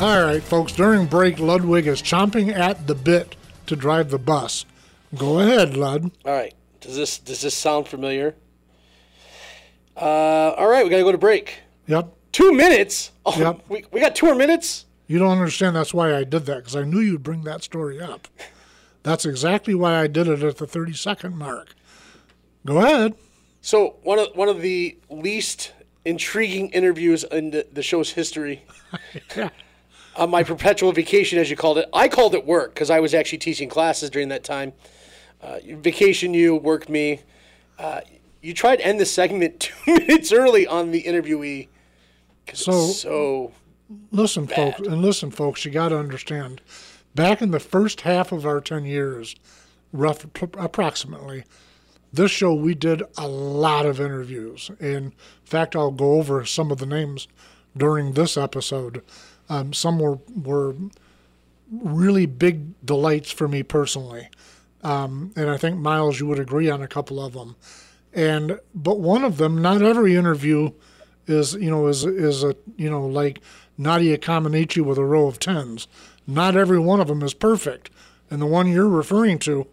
All 0.00 0.22
right, 0.24 0.42
folks. 0.42 0.72
During 0.72 1.06
break, 1.06 1.40
Ludwig 1.40 1.86
is 1.88 2.00
chomping 2.00 2.54
at 2.54 2.86
the 2.86 2.94
bit 2.94 3.34
to 3.66 3.74
drive 3.74 4.10
the 4.10 4.18
bus. 4.18 4.64
Go 5.16 5.40
ahead, 5.40 5.76
Lud. 5.76 6.12
All 6.24 6.32
right. 6.32 6.54
Does 6.80 6.96
this 6.96 7.18
does 7.18 7.40
this 7.40 7.56
sound 7.56 7.88
familiar? 7.88 8.36
Uh, 9.96 10.54
all 10.56 10.68
right, 10.68 10.84
we 10.84 10.90
gotta 10.90 11.02
go 11.02 11.10
to 11.10 11.18
break. 11.18 11.58
Yep. 11.88 12.14
Two 12.30 12.52
minutes. 12.52 13.10
Oh, 13.26 13.36
Yep. 13.36 13.64
we, 13.68 13.84
we 13.90 14.00
got 14.00 14.14
two 14.14 14.26
more 14.26 14.34
minutes. 14.36 14.86
You 15.08 15.18
don't 15.18 15.32
understand. 15.36 15.74
That's 15.74 15.92
why 15.92 16.14
I 16.14 16.22
did 16.22 16.46
that 16.46 16.58
because 16.58 16.76
I 16.76 16.84
knew 16.84 17.00
you'd 17.00 17.24
bring 17.24 17.42
that 17.44 17.64
story 17.64 18.00
up. 18.00 18.28
That's 19.02 19.24
exactly 19.24 19.74
why 19.74 19.96
I 19.98 20.06
did 20.06 20.28
it 20.28 20.42
at 20.44 20.58
the 20.58 20.66
30 20.66 20.92
second 20.92 21.36
mark. 21.36 21.74
Go 22.64 22.78
ahead. 22.78 23.14
So 23.62 23.96
one 24.02 24.20
of 24.20 24.28
one 24.36 24.48
of 24.48 24.60
the 24.60 24.96
least 25.10 25.72
intriguing 26.04 26.68
interviews 26.70 27.24
in 27.24 27.50
the, 27.50 27.66
the 27.72 27.82
show's 27.82 28.10
history. 28.12 28.62
On 30.18 30.28
my 30.30 30.42
perpetual 30.42 30.90
vacation, 30.92 31.38
as 31.38 31.48
you 31.48 31.56
called 31.56 31.78
it, 31.78 31.88
I 31.92 32.08
called 32.08 32.34
it 32.34 32.44
work 32.44 32.74
because 32.74 32.90
I 32.90 32.98
was 33.00 33.14
actually 33.14 33.38
teaching 33.38 33.68
classes 33.68 34.10
during 34.10 34.28
that 34.28 34.42
time. 34.44 34.72
Uh, 35.40 35.58
vacation 35.64 36.34
you, 36.34 36.56
work 36.56 36.88
me. 36.88 37.20
Uh, 37.78 38.00
you 38.42 38.52
tried 38.52 38.76
to 38.76 38.86
end 38.86 38.98
the 38.98 39.06
segment 39.06 39.60
two 39.86 39.92
minutes 39.94 40.32
early 40.32 40.66
on 40.66 40.90
the 40.90 41.04
interviewee. 41.04 41.68
So- 42.52 42.88
so 42.88 43.52
Listen, 44.10 44.46
folks, 44.46 44.80
and 44.80 45.00
listen, 45.00 45.30
folks, 45.30 45.64
you 45.64 45.70
got 45.70 45.88
to 45.88 45.98
understand. 45.98 46.60
Back 47.14 47.40
in 47.40 47.52
the 47.52 47.60
first 47.60 48.02
half 48.02 48.32
of 48.32 48.44
our 48.44 48.60
10 48.60 48.84
years, 48.84 49.34
rough 49.94 50.24
approximately, 50.58 51.44
this 52.12 52.30
show 52.30 52.52
we 52.52 52.74
did 52.74 53.02
a 53.16 53.26
lot 53.26 53.86
of 53.86 53.98
interviews. 53.98 54.70
In 54.78 55.14
fact, 55.42 55.74
I'll 55.74 55.90
go 55.90 56.14
over 56.14 56.44
some 56.44 56.70
of 56.70 56.78
the 56.78 56.86
names 56.86 57.28
during 57.74 58.12
this 58.12 58.36
episode. 58.36 59.02
Um, 59.48 59.72
some 59.72 59.98
were, 59.98 60.18
were 60.34 60.74
really 61.70 62.26
big 62.26 62.74
delights 62.84 63.30
for 63.30 63.48
me 63.48 63.62
personally. 63.62 64.28
Um, 64.82 65.32
and 65.36 65.50
I 65.50 65.56
think, 65.56 65.78
Miles, 65.78 66.20
you 66.20 66.26
would 66.26 66.38
agree 66.38 66.70
on 66.70 66.82
a 66.82 66.88
couple 66.88 67.24
of 67.24 67.32
them. 67.32 67.56
And, 68.12 68.60
but 68.74 69.00
one 69.00 69.24
of 69.24 69.36
them, 69.38 69.60
not 69.60 69.82
every 69.82 70.16
interview 70.16 70.72
is 71.28 71.54
you 71.54 71.70
know 71.70 71.86
is 71.86 72.04
is 72.04 72.42
a 72.42 72.56
you 72.76 72.90
know 72.90 73.06
like 73.06 73.40
Nadia 73.76 74.18
Comaneci 74.18 74.82
with 74.84 74.98
a 74.98 75.04
row 75.04 75.26
of 75.26 75.38
tens. 75.38 75.86
Not 76.26 76.56
every 76.56 76.78
one 76.78 77.00
of 77.00 77.08
them 77.08 77.22
is 77.22 77.34
perfect, 77.34 77.90
and 78.30 78.42
the 78.42 78.46
one 78.46 78.66
you're 78.66 78.88
referring 78.88 79.38
to, 79.40 79.66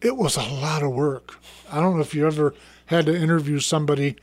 it 0.00 0.16
was 0.16 0.36
a 0.36 0.42
lot 0.42 0.82
of 0.82 0.92
work. 0.92 1.38
I 1.70 1.80
don't 1.80 1.96
know 1.96 2.02
if 2.02 2.14
you 2.14 2.26
ever 2.26 2.54
had 2.86 3.06
to 3.06 3.16
interview 3.16 3.58
somebody 3.58 4.16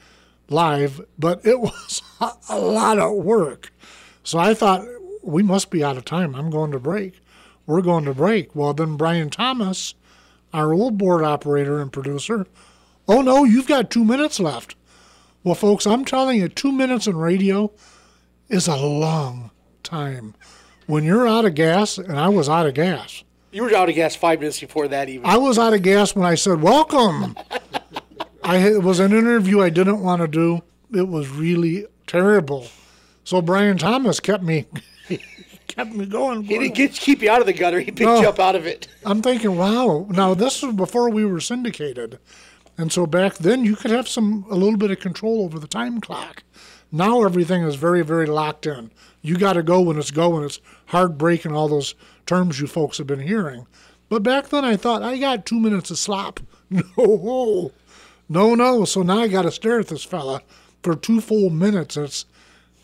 live, 0.50 1.02
but 1.18 1.44
it 1.46 1.60
was 1.62 2.02
a, 2.20 2.32
a 2.50 2.60
lot 2.60 3.00
of 3.00 3.14
work. 3.14 3.72
So 4.24 4.40
I 4.40 4.54
thought 4.54 4.86
we 5.24 5.44
must 5.44 5.70
be 5.70 5.84
out 5.84 5.98
of 5.98 6.06
time. 6.06 6.36
I'm 6.36 6.50
going 6.50 6.72
to 6.72 6.80
break. 6.80 7.20
We're 7.66 7.82
going 7.82 8.06
to 8.06 8.14
break. 8.14 8.56
Well, 8.56 8.74
then 8.74 8.98
Brian 8.98 9.30
Thomas, 9.30 9.94
our 10.54 10.74
old 10.74 10.98
board 10.98 11.24
operator 11.24 11.80
and 11.80 11.92
producer, 11.92 12.48
oh 13.08 13.22
no, 13.22 13.44
you've 13.44 13.68
got 13.68 13.92
two 13.92 14.04
minutes 14.04 14.40
left. 14.40 14.76
Well, 15.44 15.56
folks, 15.56 15.88
I'm 15.88 16.04
telling 16.04 16.40
you, 16.40 16.50
two 16.50 16.72
minutes 16.72 17.08
in 17.08 17.16
radio 17.16 17.72
is 18.50 18.68
a 18.68 18.76
long 18.76 19.52
time. 19.84 20.36
When 20.86 21.04
you're 21.04 21.28
out 21.28 21.46
of 21.46 21.56
gas, 21.56 21.98
and 21.98 22.20
I 22.20 22.30
was 22.30 22.50
out 22.50 22.66
of 22.66 22.74
gas, 22.74 23.24
you 23.52 23.64
were 23.64 23.76
out 23.76 23.90
of 23.90 23.96
gas 23.96 24.16
five 24.16 24.40
minutes 24.40 24.60
before 24.60 24.88
that 24.90 25.10
even. 25.10 25.26
I 25.26 25.38
was 25.38 25.58
out 25.58 25.74
of 25.74 25.82
gas 25.82 26.16
when 26.16 26.26
I 26.26 26.36
said, 26.36 26.62
Welcome. 26.62 27.36
I 28.44 28.58
It 28.58 28.84
was 28.84 29.00
an 29.00 29.12
interview 29.12 29.62
I 29.62 29.70
didn't 29.70 30.02
want 30.02 30.22
to 30.22 30.28
do. 30.28 30.62
It 30.94 31.08
was 31.08 31.30
really 31.30 31.86
terrible. 32.08 32.68
So 33.30 33.44
Brian 33.44 33.78
Thomas 33.78 34.20
kept 34.20 34.44
me 34.44 34.66
kept 35.68 35.92
me 35.94 36.08
going. 36.08 36.42
he 36.42 36.58
didn't 36.58 36.74
get, 36.74 36.94
keep 36.94 37.22
you 37.22 37.30
out 37.30 37.42
of 37.42 37.46
the 37.46 37.54
gutter. 37.54 37.80
He 37.80 37.92
picked 37.92 38.00
No. 38.10 38.22
you 38.22 38.28
up 38.28 38.40
out 38.40 38.56
of 38.56 38.66
it. 38.66 38.88
I'm 39.06 39.22
thinking, 39.22 39.56
wow. 39.56 40.08
Now 40.10 40.34
this 40.34 40.64
was 40.64 40.74
before 40.74 41.12
we 41.12 41.24
were 41.26 41.40
syndicated, 41.40 42.18
and 42.76 42.92
so 42.92 43.06
back 43.06 43.36
then 43.36 43.64
you 43.66 43.76
could 43.76 43.92
have 43.92 44.08
some 44.08 44.48
a 44.50 44.56
little 44.56 44.78
bit 44.78 44.90
of 44.90 45.00
control 45.00 45.44
over 45.44 45.60
the 45.60 45.68
time 45.68 46.02
clock. 46.02 46.42
Now 46.92 47.24
everything 47.24 47.62
is 47.62 47.76
very, 47.76 48.02
very 48.02 48.26
locked 48.26 48.66
in. 48.66 48.90
You 49.22 49.38
got 49.38 49.54
to 49.54 49.62
go 49.62 49.80
when 49.80 50.00
it's 50.00 50.10
going. 50.10 50.44
It's 50.44 50.60
hard 50.88 51.16
breaking 51.20 51.52
all 51.56 51.68
those 51.68 51.94
terms 52.26 52.60
you 52.60 52.66
folks 52.66 52.98
have 52.98 53.06
been 53.06 53.20
hearing. 53.20 53.68
But 54.10 54.24
back 54.24 54.50
then 54.50 54.66
I 54.66 54.76
thought 54.76 55.04
I 55.04 55.20
got 55.20 55.46
two 55.46 55.60
minutes 55.60 55.92
of 55.92 56.00
slop. 56.00 56.40
No, 56.98 57.72
no, 58.28 58.56
no. 58.56 58.86
So 58.86 59.04
now 59.04 59.20
I 59.20 59.28
got 59.28 59.44
to 59.44 59.52
stare 59.52 59.80
at 59.80 59.88
this 59.88 60.04
fella 60.04 60.42
for 60.82 60.96
two 60.96 61.22
full 61.22 61.52
minutes. 61.52 61.96
It's, 61.96 62.26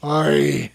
I, 0.05 0.71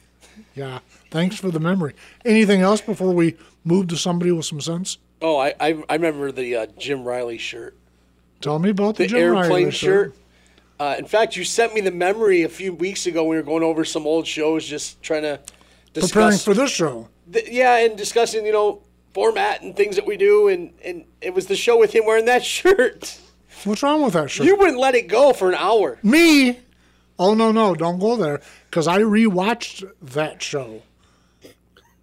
yeah. 0.55 0.81
Thanks 1.11 1.37
for 1.37 1.51
the 1.51 1.61
memory. 1.61 1.95
Anything 2.25 2.61
else 2.63 2.81
before 2.81 3.13
we 3.15 3.37
move 3.65 3.89
to 3.89 3.97
somebody 3.97 4.33
with 4.33 4.45
some 4.45 4.61
sense? 4.61 4.99
Oh, 5.23 5.37
I 5.39 5.55
I, 5.61 5.83
I 5.89 5.95
remember 5.95 6.33
the 6.33 6.57
uh, 6.57 6.67
Jim 6.79 7.05
Riley 7.05 7.39
shirt. 7.39 7.77
Tell 8.41 8.59
me 8.59 8.71
about 8.71 8.97
the, 8.97 9.05
the 9.05 9.09
Jim 9.09 9.19
airplane 9.19 9.51
Riley 9.51 9.71
shirt. 9.71 10.15
Uh, 10.79 10.97
in 10.99 11.05
fact, 11.05 11.37
you 11.37 11.45
sent 11.45 11.75
me 11.75 11.83
the 11.83 11.91
memory 11.91 12.43
a 12.43 12.49
few 12.49 12.73
weeks 12.73 13.07
ago 13.07 13.23
when 13.25 13.31
we 13.31 13.37
were 13.37 13.43
going 13.43 13.63
over 13.63 13.85
some 13.85 14.07
old 14.07 14.27
shows, 14.27 14.65
just 14.67 15.03
trying 15.03 15.23
to 15.23 15.39
Preparing 15.93 16.31
discuss. 16.31 16.45
for 16.45 16.55
this 16.55 16.71
show. 16.71 17.09
yeah, 17.51 17.77
and 17.79 17.99
discussing 17.99 18.47
you 18.47 18.53
know 18.53 18.81
format 19.13 19.61
and 19.63 19.77
things 19.77 19.97
that 19.97 20.07
we 20.07 20.17
do, 20.17 20.49
and 20.49 20.73
and 20.85 21.05
it 21.21 21.35
was 21.35 21.47
the 21.47 21.57
show 21.57 21.79
with 21.79 21.93
him 21.95 22.07
wearing 22.07 22.25
that 22.27 22.45
shirt. 22.57 23.19
What's 23.65 23.83
wrong 23.83 24.03
with 24.03 24.15
that 24.15 24.31
shirt? 24.31 24.47
You 24.47 24.57
wouldn't 24.57 24.79
let 24.79 24.95
it 24.95 25.09
go 25.09 25.33
for 25.35 25.51
an 25.51 25.57
hour. 25.57 25.99
Me? 26.03 26.61
Oh 27.21 27.35
no 27.35 27.53
no! 27.53 27.75
Don't 27.75 27.99
go 27.99 28.17
there 28.17 28.41
because 28.71 28.89
I 28.89 29.01
rewatched 29.01 29.85
that 30.01 30.43
show 30.43 30.83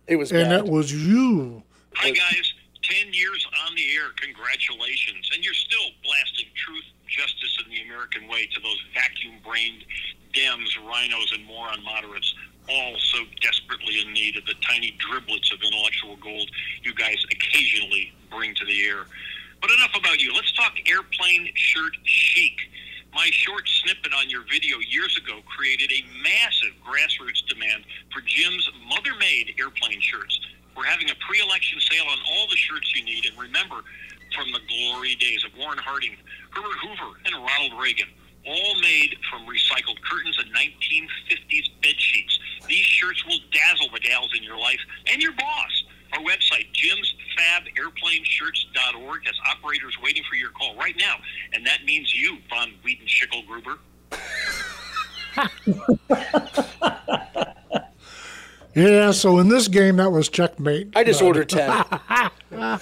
It 0.06 0.16
was 0.16 0.32
and 0.32 0.50
bad. 0.50 0.60
it 0.60 0.72
was 0.72 0.94
you. 0.94 1.64
Hi, 1.96 2.12
guys. 2.12 2.54
10 2.84 3.14
years 3.14 3.46
on 3.66 3.76
the 3.76 3.84
air. 3.96 4.14
Congratulations. 4.22 5.30
And 5.34 5.44
you're 5.44 5.56
still 5.56 5.90
blasting 6.06 6.46
truth, 6.56 6.86
justice, 7.08 7.58
and 7.66 7.74
the 7.74 7.82
American 7.82 8.28
way 8.30 8.46
to 8.46 8.62
those 8.62 8.82
vacuum 8.94 9.36
brained 9.44 9.84
Dems, 10.34 10.70
RINOs, 10.86 11.34
and 11.34 11.44
moron 11.48 11.84
moderates, 11.84 12.34
all 12.70 12.96
so 13.00 13.18
desperately 13.42 14.00
in 14.06 14.14
need 14.14 14.38
of 14.38 14.46
the 14.46 14.54
tiny 14.62 14.96
driblets 15.02 15.52
of 15.52 15.60
intellectual 15.64 16.16
gold 16.18 16.50
you 16.84 16.94
guys 16.94 17.26
occasionally 17.32 18.14
bring 18.30 18.54
to 18.56 18.66
the 18.66 18.86
air. 18.86 19.08
But 19.60 19.72
enough 19.72 19.98
about 19.98 20.22
you. 20.22 20.32
Let's 20.34 20.52
talk 20.54 20.78
airplane 20.88 21.50
shirt 21.56 21.94
chic. 22.06 22.54
My 23.14 23.30
short 23.32 23.68
snippet 23.68 24.14
on 24.14 24.30
your 24.30 24.44
video 24.52 24.78
years 24.80 25.18
ago 25.18 25.42
created 25.46 25.92
a 25.92 26.06
massive 26.22 26.74
grassroots 26.86 27.46
demand 27.48 27.84
for 28.14 28.22
Jim's 28.22 28.70
mother 28.88 29.16
made 29.20 29.56
airplane 29.60 30.02
shirts. 30.02 30.40
We're 30.76 30.86
having 30.86 31.10
a 31.10 31.16
pre 31.28 31.40
election 31.42 31.80
sale 31.80 32.06
on 32.06 32.18
all 32.32 32.48
the 32.50 32.58
shirts 32.58 32.94
you 32.96 33.04
need. 33.04 33.26
And 33.26 33.38
remember, 33.38 33.82
from 34.36 34.52
the 34.52 34.60
glory 34.68 35.16
days 35.16 35.44
of 35.44 35.58
Warren 35.58 35.80
Harding, 35.80 36.16
Herbert 36.52 36.78
Hoover, 36.84 37.18
and 37.26 37.34
Ronald 37.36 37.82
Reagan, 37.82 38.08
all 38.46 38.80
made 38.82 39.16
from 39.32 39.48
recycled 39.48 40.00
curtains 40.04 40.38
and 40.38 40.54
1950s 40.54 41.68
bed 41.82 42.00
sheets. 42.00 42.40
These 42.68 42.86
shirts 42.86 43.26
will 43.26 43.40
dazzle 43.52 43.90
the 43.94 44.00
gals 44.00 44.32
in 44.38 44.44
your 44.44 44.58
life 44.58 44.80
and 45.08 45.22
your 45.22 45.34
boss. 45.34 45.84
Our 46.14 46.20
website, 46.24 46.68
jimsfabairplaneshirts.org, 46.74 49.26
has 49.26 49.36
operators 49.50 49.98
waiting 50.02 50.24
for 50.30 50.36
your 50.36 50.50
call 50.52 50.76
right 50.76 50.96
now. 50.98 51.16
And 51.54 51.66
that 51.66 51.84
means 51.86 52.14
you, 52.14 52.38
Von 52.50 52.74
Wheaton 52.84 53.08
Schickelgruber. 53.08 53.78
Yeah. 58.76 59.12
So 59.12 59.40
in 59.40 59.50
this 59.50 59.68
game, 59.68 59.98
that 59.98 60.12
was 60.12 60.30
checkmate. 60.30 60.90
I 60.96 61.04
just 61.04 61.22
ordered 61.22 61.50
ten. 61.50 61.84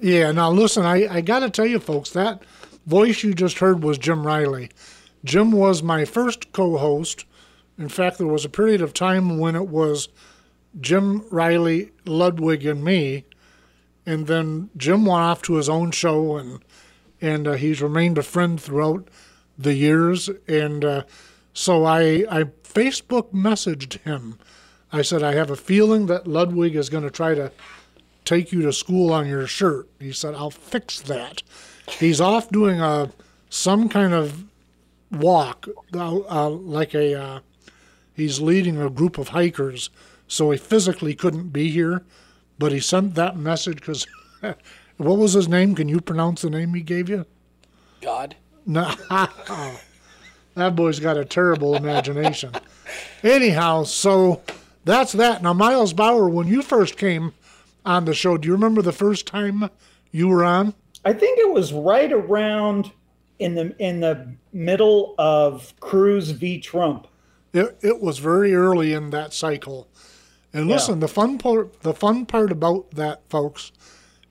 Yeah. 0.00 0.32
Now 0.32 0.50
listen, 0.50 0.84
I 0.84 1.06
I 1.08 1.20
got 1.20 1.38
to 1.40 1.50
tell 1.50 1.64
you, 1.64 1.78
folks, 1.78 2.10
that 2.10 2.42
voice 2.86 3.22
you 3.22 3.32
just 3.34 3.60
heard 3.60 3.84
was 3.84 3.98
Jim 3.98 4.26
Riley. 4.26 4.68
Jim 5.24 5.52
was 5.52 5.80
my 5.82 6.04
first 6.04 6.52
co-host. 6.52 7.24
In 7.78 7.88
fact, 7.88 8.18
there 8.18 8.26
was 8.26 8.44
a 8.44 8.48
period 8.48 8.80
of 8.82 8.92
time 8.94 9.38
when 9.38 9.54
it 9.54 9.68
was 9.68 10.08
Jim 10.80 11.24
Riley, 11.30 11.92
Ludwig, 12.04 12.66
and 12.66 12.84
me, 12.84 13.24
and 14.04 14.26
then 14.26 14.70
Jim 14.76 15.04
went 15.04 15.22
off 15.22 15.42
to 15.42 15.54
his 15.54 15.68
own 15.68 15.90
show, 15.90 16.36
and 16.36 16.60
and 17.20 17.48
uh, 17.48 17.52
he's 17.54 17.82
remained 17.82 18.18
a 18.18 18.22
friend 18.22 18.60
throughout 18.60 19.08
the 19.58 19.74
years. 19.74 20.28
And 20.46 20.84
uh, 20.84 21.02
so 21.52 21.84
I 21.84 22.24
I 22.30 22.44
Facebook 22.62 23.32
messaged 23.32 24.00
him. 24.02 24.38
I 24.92 25.02
said 25.02 25.22
I 25.22 25.34
have 25.34 25.50
a 25.50 25.56
feeling 25.56 26.06
that 26.06 26.26
Ludwig 26.26 26.76
is 26.76 26.88
going 26.88 27.04
to 27.04 27.10
try 27.10 27.34
to 27.34 27.50
take 28.24 28.52
you 28.52 28.62
to 28.62 28.72
school 28.72 29.12
on 29.12 29.26
your 29.26 29.46
shirt. 29.46 29.88
He 29.98 30.12
said 30.12 30.34
I'll 30.34 30.50
fix 30.50 31.00
that. 31.02 31.42
He's 31.98 32.20
off 32.20 32.50
doing 32.50 32.80
a 32.80 33.10
some 33.48 33.88
kind 33.88 34.12
of 34.12 34.44
walk, 35.10 35.68
uh, 35.94 36.50
like 36.50 36.94
a 36.94 37.14
uh, 37.14 37.40
he's 38.14 38.40
leading 38.40 38.80
a 38.80 38.90
group 38.90 39.18
of 39.18 39.28
hikers, 39.28 39.90
so 40.28 40.50
he 40.50 40.58
physically 40.58 41.14
couldn't 41.14 41.50
be 41.50 41.70
here, 41.70 42.04
but 42.58 42.72
he 42.72 42.80
sent 42.80 43.14
that 43.14 43.36
message 43.36 43.76
because 43.76 44.06
what 44.96 45.18
was 45.18 45.32
his 45.32 45.48
name? 45.48 45.74
Can 45.74 45.88
you 45.88 46.00
pronounce 46.00 46.42
the 46.42 46.50
name 46.50 46.74
he 46.74 46.82
gave 46.82 47.08
you? 47.08 47.26
God. 48.00 48.36
No, 48.66 48.92
that 50.54 50.74
boy's 50.74 50.98
got 50.98 51.16
a 51.16 51.24
terrible 51.24 51.76
imagination. 51.76 52.52
Anyhow, 53.22 53.84
so 53.84 54.42
that's 54.84 55.12
that. 55.12 55.42
Now, 55.42 55.52
Miles 55.52 55.92
Bauer, 55.92 56.28
when 56.28 56.48
you 56.48 56.62
first 56.62 56.96
came 56.96 57.32
on 57.84 58.04
the 58.04 58.14
show, 58.14 58.36
do 58.36 58.46
you 58.46 58.52
remember 58.52 58.82
the 58.82 58.92
first 58.92 59.26
time 59.26 59.70
you 60.10 60.28
were 60.28 60.44
on? 60.44 60.74
I 61.04 61.12
think 61.12 61.38
it 61.38 61.50
was 61.50 61.72
right 61.72 62.12
around 62.12 62.90
in 63.38 63.54
the 63.54 63.74
in 63.78 64.00
the 64.00 64.34
middle 64.52 65.14
of 65.18 65.72
Cruz 65.80 66.30
v. 66.30 66.58
Trump. 66.58 67.06
It, 67.52 67.78
it 67.80 68.00
was 68.00 68.18
very 68.18 68.54
early 68.54 68.92
in 68.92 69.10
that 69.10 69.32
cycle. 69.32 69.88
And 70.52 70.68
listen, 70.68 71.00
the 71.00 71.08
fun 71.08 71.38
part 71.38 71.80
the 71.82 71.94
fun 71.94 72.26
part 72.26 72.50
about 72.50 72.92
that, 72.92 73.28
folks, 73.28 73.72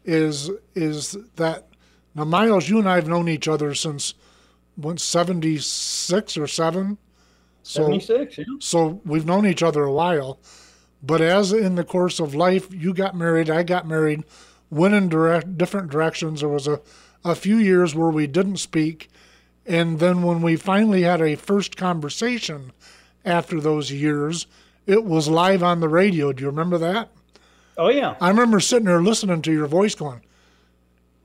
is 0.04 0.50
is 0.74 1.18
that 1.36 1.68
now 2.16 2.26
Miles, 2.26 2.70
you 2.70 2.80
and 2.80 2.90
I 2.90 2.96
have 2.96 3.08
known 3.08 3.28
each 3.28 3.48
other 3.48 3.76
since 3.76 4.14
what 4.76 5.00
seventy 5.00 5.58
six 5.60 6.38
or 6.38 6.48
seven. 6.48 6.98
So 7.64 7.84
Seventy 7.84 8.00
six. 8.00 8.38
Yeah. 8.38 8.46
so 8.60 9.02
we've 9.06 9.26
known 9.26 9.46
each 9.46 9.64
other 9.64 9.84
a 9.84 9.92
while. 9.92 10.40
But 11.04 11.22
as 11.22 11.54
in 11.54 11.76
the 11.76 11.84
course 11.84 12.20
of 12.20 12.34
life, 12.34 12.68
you 12.74 12.94
got 12.94 13.16
married, 13.16 13.50
I 13.50 13.62
got 13.64 13.88
married, 13.88 14.24
went 14.72 14.96
in 14.96 15.10
direct, 15.10 15.58
different 15.58 15.92
directions. 15.92 16.40
There 16.40 16.50
was 16.50 16.68
a, 16.68 16.82
a 17.24 17.36
few 17.36 17.58
years 17.58 17.94
where 17.94 18.10
we 18.10 18.26
didn't 18.26 18.58
speak. 18.58 19.10
And 19.68 20.00
then 20.00 20.24
when 20.24 20.42
we 20.42 20.56
finally 20.56 21.04
had 21.04 21.22
a 21.22 21.36
first 21.36 21.76
conversation 21.78 22.72
after 23.24 23.60
those 23.60 23.92
years, 23.92 24.48
it 24.88 25.04
was 25.04 25.28
live 25.28 25.64
on 25.64 25.80
the 25.80 25.90
radio. 25.90 26.32
Do 26.34 26.42
you 26.44 26.50
remember 26.50 26.78
that? 26.78 27.10
Oh 27.78 27.90
yeah. 27.90 28.16
I 28.22 28.30
remember 28.30 28.60
sitting 28.60 28.86
there 28.86 29.02
listening 29.02 29.42
to 29.44 29.52
your 29.52 29.68
voice 29.68 29.96
going, 29.96 30.22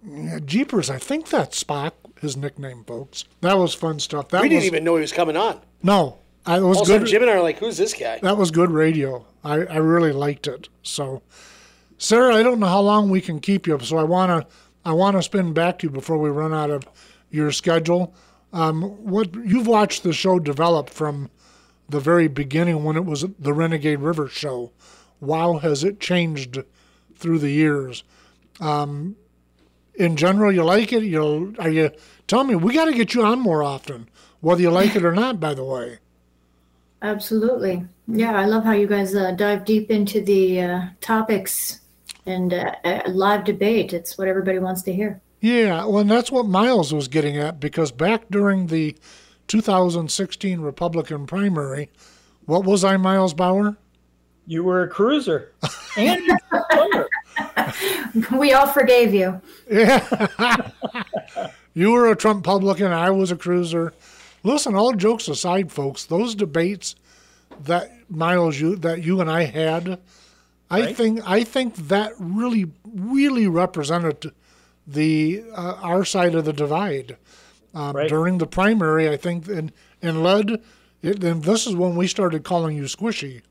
yeah, 0.04 0.38
Jeepers, 0.44 0.90
I 0.90 0.98
think 0.98 1.28
that's 1.28 1.62
Spock, 1.62 1.92
his 2.20 2.36
nickname, 2.36 2.84
folks. 2.84 3.24
That 3.40 3.58
was 3.58 3.74
fun 3.74 4.00
stuff. 4.00 4.28
That 4.30 4.42
We 4.42 4.48
was, 4.48 4.54
didn't 4.54 4.66
even 4.66 4.84
know 4.84 4.96
he 4.96 5.02
was 5.02 5.12
coming 5.12 5.36
on. 5.36 5.60
No, 5.82 6.18
I, 6.46 6.58
it 6.58 6.62
was 6.62 6.78
Also, 6.78 6.98
good. 6.98 7.06
Jim 7.08 7.22
and 7.22 7.30
I 7.30 7.34
are 7.34 7.42
like, 7.42 7.58
"Who's 7.58 7.76
this 7.76 7.94
guy?" 7.94 8.18
That 8.22 8.36
was 8.36 8.50
good 8.50 8.70
radio. 8.70 9.26
I, 9.44 9.64
I 9.66 9.76
really 9.76 10.12
liked 10.12 10.46
it. 10.46 10.68
So, 10.82 11.22
Sarah, 11.98 12.34
I 12.34 12.42
don't 12.42 12.60
know 12.60 12.66
how 12.66 12.80
long 12.80 13.10
we 13.10 13.20
can 13.20 13.40
keep 13.40 13.66
you, 13.66 13.78
so 13.80 13.98
I 13.98 14.04
wanna 14.04 14.46
I 14.84 14.92
wanna 14.92 15.22
spin 15.22 15.52
back 15.52 15.78
to 15.80 15.86
you 15.86 15.90
before 15.90 16.18
we 16.18 16.30
run 16.30 16.54
out 16.54 16.70
of 16.70 16.84
your 17.30 17.52
schedule. 17.52 18.14
Um, 18.52 18.82
what 18.82 19.34
you've 19.34 19.66
watched 19.66 20.02
the 20.02 20.12
show 20.12 20.38
develop 20.40 20.90
from 20.90 21.30
the 21.90 22.00
very 22.00 22.28
beginning 22.28 22.84
when 22.84 22.96
it 22.96 23.04
was 23.04 23.24
the 23.38 23.52
Renegade 23.52 24.00
River 24.00 24.28
show. 24.28 24.72
Wow, 25.20 25.58
has 25.58 25.84
it 25.84 26.00
changed 26.00 26.62
through 27.16 27.38
the 27.38 27.50
years? 27.50 28.04
Um, 28.60 29.16
in 29.94 30.16
general, 30.16 30.52
you 30.52 30.64
like 30.64 30.92
it. 30.92 31.02
You 31.02 31.54
are 31.58 31.68
you? 31.68 31.90
Tell 32.26 32.44
me, 32.44 32.54
we 32.54 32.74
got 32.74 32.86
to 32.86 32.94
get 32.94 33.14
you 33.14 33.24
on 33.24 33.40
more 33.40 33.62
often, 33.62 34.08
whether 34.40 34.62
you 34.62 34.70
like 34.70 34.96
it 34.96 35.04
or 35.04 35.12
not. 35.12 35.40
By 35.40 35.54
the 35.54 35.64
way. 35.64 35.98
Absolutely. 37.02 37.84
Yeah, 38.06 38.36
I 38.36 38.44
love 38.44 38.64
how 38.64 38.72
you 38.72 38.86
guys 38.86 39.14
uh, 39.14 39.32
dive 39.32 39.64
deep 39.64 39.90
into 39.90 40.20
the 40.20 40.60
uh, 40.60 40.82
topics 41.00 41.80
and 42.26 42.52
uh, 42.52 42.74
live 43.08 43.44
debate. 43.44 43.92
It's 43.92 44.18
what 44.18 44.28
everybody 44.28 44.58
wants 44.58 44.82
to 44.82 44.92
hear. 44.92 45.20
Yeah, 45.40 45.86
well, 45.86 45.98
and 45.98 46.10
that's 46.10 46.30
what 46.30 46.46
Miles 46.46 46.92
was 46.92 47.08
getting 47.08 47.38
at 47.38 47.60
because 47.60 47.92
back 47.92 48.24
during 48.30 48.66
the 48.66 48.94
2016 49.50 50.60
Republican 50.60 51.26
primary, 51.26 51.90
what 52.46 52.64
was 52.64 52.84
I, 52.84 52.96
Miles 52.96 53.34
Bauer? 53.34 53.76
You 54.46 54.62
were 54.64 54.82
a 54.84 54.88
cruiser. 54.88 55.52
And 55.96 56.22
a. 56.52 57.74
We 58.38 58.52
all 58.52 58.68
forgave 58.68 59.12
you. 59.12 59.40
Yeah. 59.70 60.70
You 61.72 61.92
were 61.92 62.10
a 62.10 62.16
Trump 62.16 62.42
publican, 62.44 62.90
I 62.92 63.10
was 63.10 63.30
a 63.30 63.36
cruiser. 63.36 63.92
Listen, 64.42 64.74
all 64.74 64.92
jokes 64.92 65.28
aside, 65.28 65.70
folks, 65.70 66.04
those 66.04 66.34
debates 66.34 66.96
that 67.62 67.92
Miles 68.10 68.58
you 68.60 68.74
that 68.76 69.04
you 69.04 69.20
and 69.20 69.30
I 69.30 69.44
had, 69.44 70.00
I 70.68 70.80
Right. 70.80 70.96
think 70.96 71.20
I 71.24 71.44
think 71.44 71.76
that 71.88 72.12
really 72.18 72.72
really 72.84 73.46
represented 73.46 74.32
the 74.84 75.44
uh, 75.56 75.76
our 75.80 76.04
side 76.04 76.34
of 76.34 76.44
the 76.44 76.52
divide. 76.52 77.16
Um, 77.74 77.94
Right. 77.96 78.08
During 78.08 78.38
the 78.38 78.46
primary, 78.46 79.08
I 79.08 79.16
think, 79.16 79.46
and 79.48 79.72
and 80.02 80.22
led, 80.22 80.60
it, 81.02 81.22
and 81.22 81.44
this 81.44 81.66
is 81.66 81.74
when 81.76 81.94
we 81.96 82.06
started 82.06 82.42
calling 82.44 82.76
you 82.76 82.84
Squishy, 82.84 83.42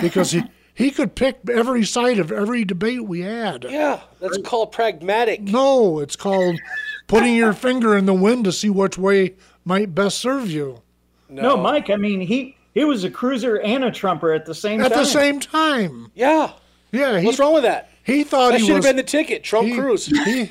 because 0.00 0.32
he 0.32 0.42
he 0.74 0.90
could 0.90 1.14
pick 1.14 1.38
every 1.50 1.84
side 1.84 2.18
of 2.18 2.32
every 2.32 2.64
debate 2.64 3.04
we 3.04 3.20
had. 3.20 3.64
Yeah, 3.68 4.00
that's 4.20 4.38
called 4.38 4.72
pragmatic. 4.72 5.42
No, 5.42 6.00
it's 6.00 6.16
called 6.16 6.58
putting 7.06 7.36
your 7.36 7.52
finger 7.52 7.96
in 7.96 8.06
the 8.06 8.14
wind 8.14 8.44
to 8.46 8.52
see 8.52 8.70
which 8.70 8.98
way 8.98 9.34
might 9.64 9.94
best 9.94 10.18
serve 10.18 10.50
you 10.50 10.82
No, 11.28 11.42
no 11.42 11.56
Mike. 11.56 11.88
I 11.90 11.96
mean, 11.96 12.20
he 12.20 12.56
he 12.74 12.84
was 12.84 13.04
a 13.04 13.10
cruiser 13.10 13.60
and 13.60 13.84
a 13.84 13.90
trumper 13.92 14.32
at 14.32 14.44
the 14.46 14.54
same 14.54 14.80
at 14.80 14.88
time. 14.90 14.92
At 14.92 14.98
the 15.04 15.04
same 15.10 15.40
time. 15.40 16.10
Yeah. 16.14 16.52
Yeah, 16.90 17.20
he, 17.20 17.26
What's 17.26 17.38
wrong 17.38 17.54
with 17.54 17.62
that? 17.62 17.90
he 18.02 18.24
thought 18.24 18.50
That 18.52 18.60
he 18.60 18.66
should 18.66 18.74
have 18.76 18.82
been 18.84 18.96
the 18.96 19.02
ticket. 19.02 19.44
Trump 19.44 19.68
he- 19.68 19.74
Cruz. 19.76 20.06
he- 20.06 20.50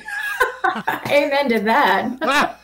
Amen 1.08 1.48
to 1.50 1.60
that. 1.60 2.58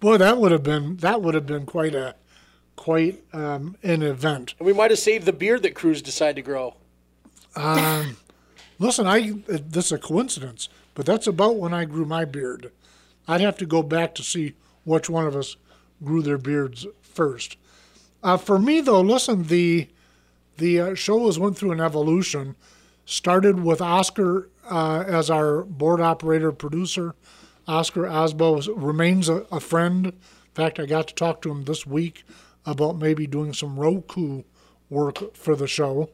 boy, 0.00 0.16
that 0.18 0.38
would 0.38 0.52
have 0.52 0.62
been 0.62 0.96
that 0.98 1.22
would 1.22 1.34
have 1.34 1.46
been 1.46 1.66
quite 1.66 1.94
a 1.94 2.14
quite 2.76 3.22
um, 3.32 3.76
an 3.82 4.02
event. 4.02 4.54
we 4.58 4.72
might 4.72 4.90
have 4.90 4.98
saved 4.98 5.26
the 5.26 5.32
beard 5.32 5.62
that 5.62 5.74
Cruz 5.74 6.02
decided 6.02 6.36
to 6.36 6.42
grow. 6.42 6.74
Listen, 8.78 9.06
I 9.06 9.32
this 9.46 9.86
is 9.86 9.92
a 9.92 9.98
coincidence, 9.98 10.68
but 10.94 11.06
that's 11.06 11.26
about 11.26 11.56
when 11.56 11.72
I 11.72 11.84
grew 11.84 12.04
my 12.04 12.24
beard. 12.24 12.72
I'd 13.28 13.40
have 13.40 13.56
to 13.58 13.66
go 13.66 13.82
back 13.82 14.14
to 14.16 14.22
see 14.22 14.54
which 14.84 15.08
one 15.08 15.26
of 15.26 15.36
us 15.36 15.56
grew 16.02 16.22
their 16.22 16.38
beards 16.38 16.86
first. 17.00 17.56
Uh, 18.22 18.36
for 18.36 18.58
me, 18.58 18.80
though, 18.80 19.00
listen, 19.00 19.44
the 19.44 19.88
the 20.56 20.80
uh, 20.80 20.94
show 20.94 21.26
has 21.26 21.38
went 21.38 21.56
through 21.56 21.72
an 21.72 21.80
evolution. 21.80 22.56
Started 23.04 23.62
with 23.62 23.80
Oscar 23.80 24.48
uh, 24.70 25.04
as 25.06 25.28
our 25.28 25.62
board 25.62 26.00
operator 26.00 26.52
producer. 26.52 27.14
Oscar 27.66 28.02
Osbo 28.02 28.66
remains 28.76 29.28
a, 29.28 29.46
a 29.52 29.60
friend. 29.60 30.06
In 30.06 30.12
fact, 30.54 30.78
I 30.78 30.86
got 30.86 31.08
to 31.08 31.14
talk 31.14 31.40
to 31.42 31.50
him 31.50 31.64
this 31.64 31.86
week 31.86 32.24
about 32.66 32.98
maybe 32.98 33.26
doing 33.26 33.52
some 33.52 33.78
Roku 33.78 34.42
work 34.90 35.34
for 35.34 35.56
the 35.56 35.66
show. 35.66 36.10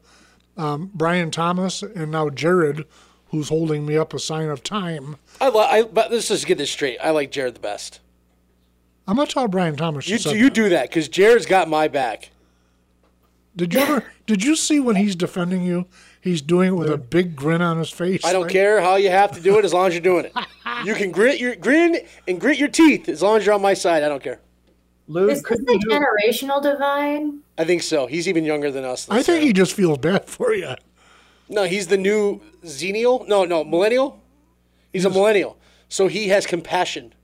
Um, 0.56 0.90
Brian 0.94 1.30
Thomas 1.30 1.82
and 1.82 2.10
now 2.10 2.30
Jared, 2.30 2.84
who's 3.30 3.48
holding 3.48 3.86
me 3.86 3.96
up 3.96 4.12
a 4.14 4.18
sign 4.18 4.48
of 4.48 4.62
time. 4.62 5.16
I, 5.40 5.48
li- 5.48 5.66
I 5.68 5.82
but 5.82 6.10
let's 6.10 6.28
just 6.28 6.46
get 6.46 6.58
this 6.58 6.70
straight. 6.70 6.98
I 7.02 7.10
like 7.10 7.30
Jared 7.30 7.54
the 7.54 7.60
best. 7.60 8.00
I'm 9.06 9.16
gonna 9.16 9.28
tell 9.28 9.48
Brian 9.48 9.76
Thomas. 9.76 10.08
You 10.08 10.18
said 10.18 10.36
you 10.36 10.44
that. 10.44 10.54
do 10.54 10.68
that 10.70 10.88
because 10.90 11.08
Jared's 11.08 11.46
got 11.46 11.68
my 11.68 11.88
back. 11.88 12.30
Did 13.56 13.72
you 13.74 13.80
ever? 13.80 14.04
Did 14.26 14.44
you 14.44 14.54
see 14.56 14.80
when 14.80 14.96
he's 14.96 15.16
defending 15.16 15.62
you? 15.62 15.86
He's 16.20 16.42
doing 16.42 16.68
it 16.68 16.76
with 16.76 16.90
a 16.90 16.98
big 16.98 17.34
grin 17.36 17.62
on 17.62 17.78
his 17.78 17.90
face. 17.90 18.24
I 18.24 18.32
don't 18.32 18.42
like- 18.42 18.50
care 18.52 18.80
how 18.80 18.96
you 18.96 19.10
have 19.10 19.32
to 19.32 19.40
do 19.40 19.58
it 19.58 19.64
as 19.64 19.72
long 19.72 19.86
as 19.86 19.94
you're 19.94 20.00
doing 20.02 20.26
it. 20.26 20.32
You 20.84 20.94
can 20.94 21.10
grit 21.10 21.38
your 21.40 21.56
grin 21.56 21.98
and 22.26 22.40
grit 22.40 22.58
your 22.58 22.68
teeth 22.68 23.08
as 23.08 23.22
long 23.22 23.36
as 23.38 23.46
you're 23.46 23.54
on 23.54 23.62
my 23.62 23.74
side. 23.74 24.02
I 24.02 24.08
don't 24.08 24.22
care. 24.22 24.40
Lou, 25.08 25.28
Is 25.28 25.38
this 25.38 25.46
couldn't 25.46 25.68
a 25.68 25.72
you- 25.72 25.78
generational 25.88 26.62
divide? 26.62 27.22
I 27.56 27.64
think 27.64 27.82
so. 27.82 28.06
He's 28.06 28.28
even 28.28 28.44
younger 28.44 28.70
than 28.70 28.84
us. 28.84 29.08
I 29.10 29.22
think 29.22 29.42
he 29.42 29.52
just 29.52 29.72
feels 29.72 29.98
bad 29.98 30.24
for 30.28 30.52
you. 30.54 30.74
No, 31.48 31.64
he's 31.64 31.86
the 31.86 31.96
new 31.96 32.40
Xennial. 32.62 33.26
No, 33.26 33.44
no, 33.44 33.64
millennial. 33.64 34.20
He's 34.92 35.04
a 35.04 35.10
millennial, 35.10 35.56
so 35.88 36.06
he 36.08 36.28
has 36.28 36.46
compassion. 36.46 37.14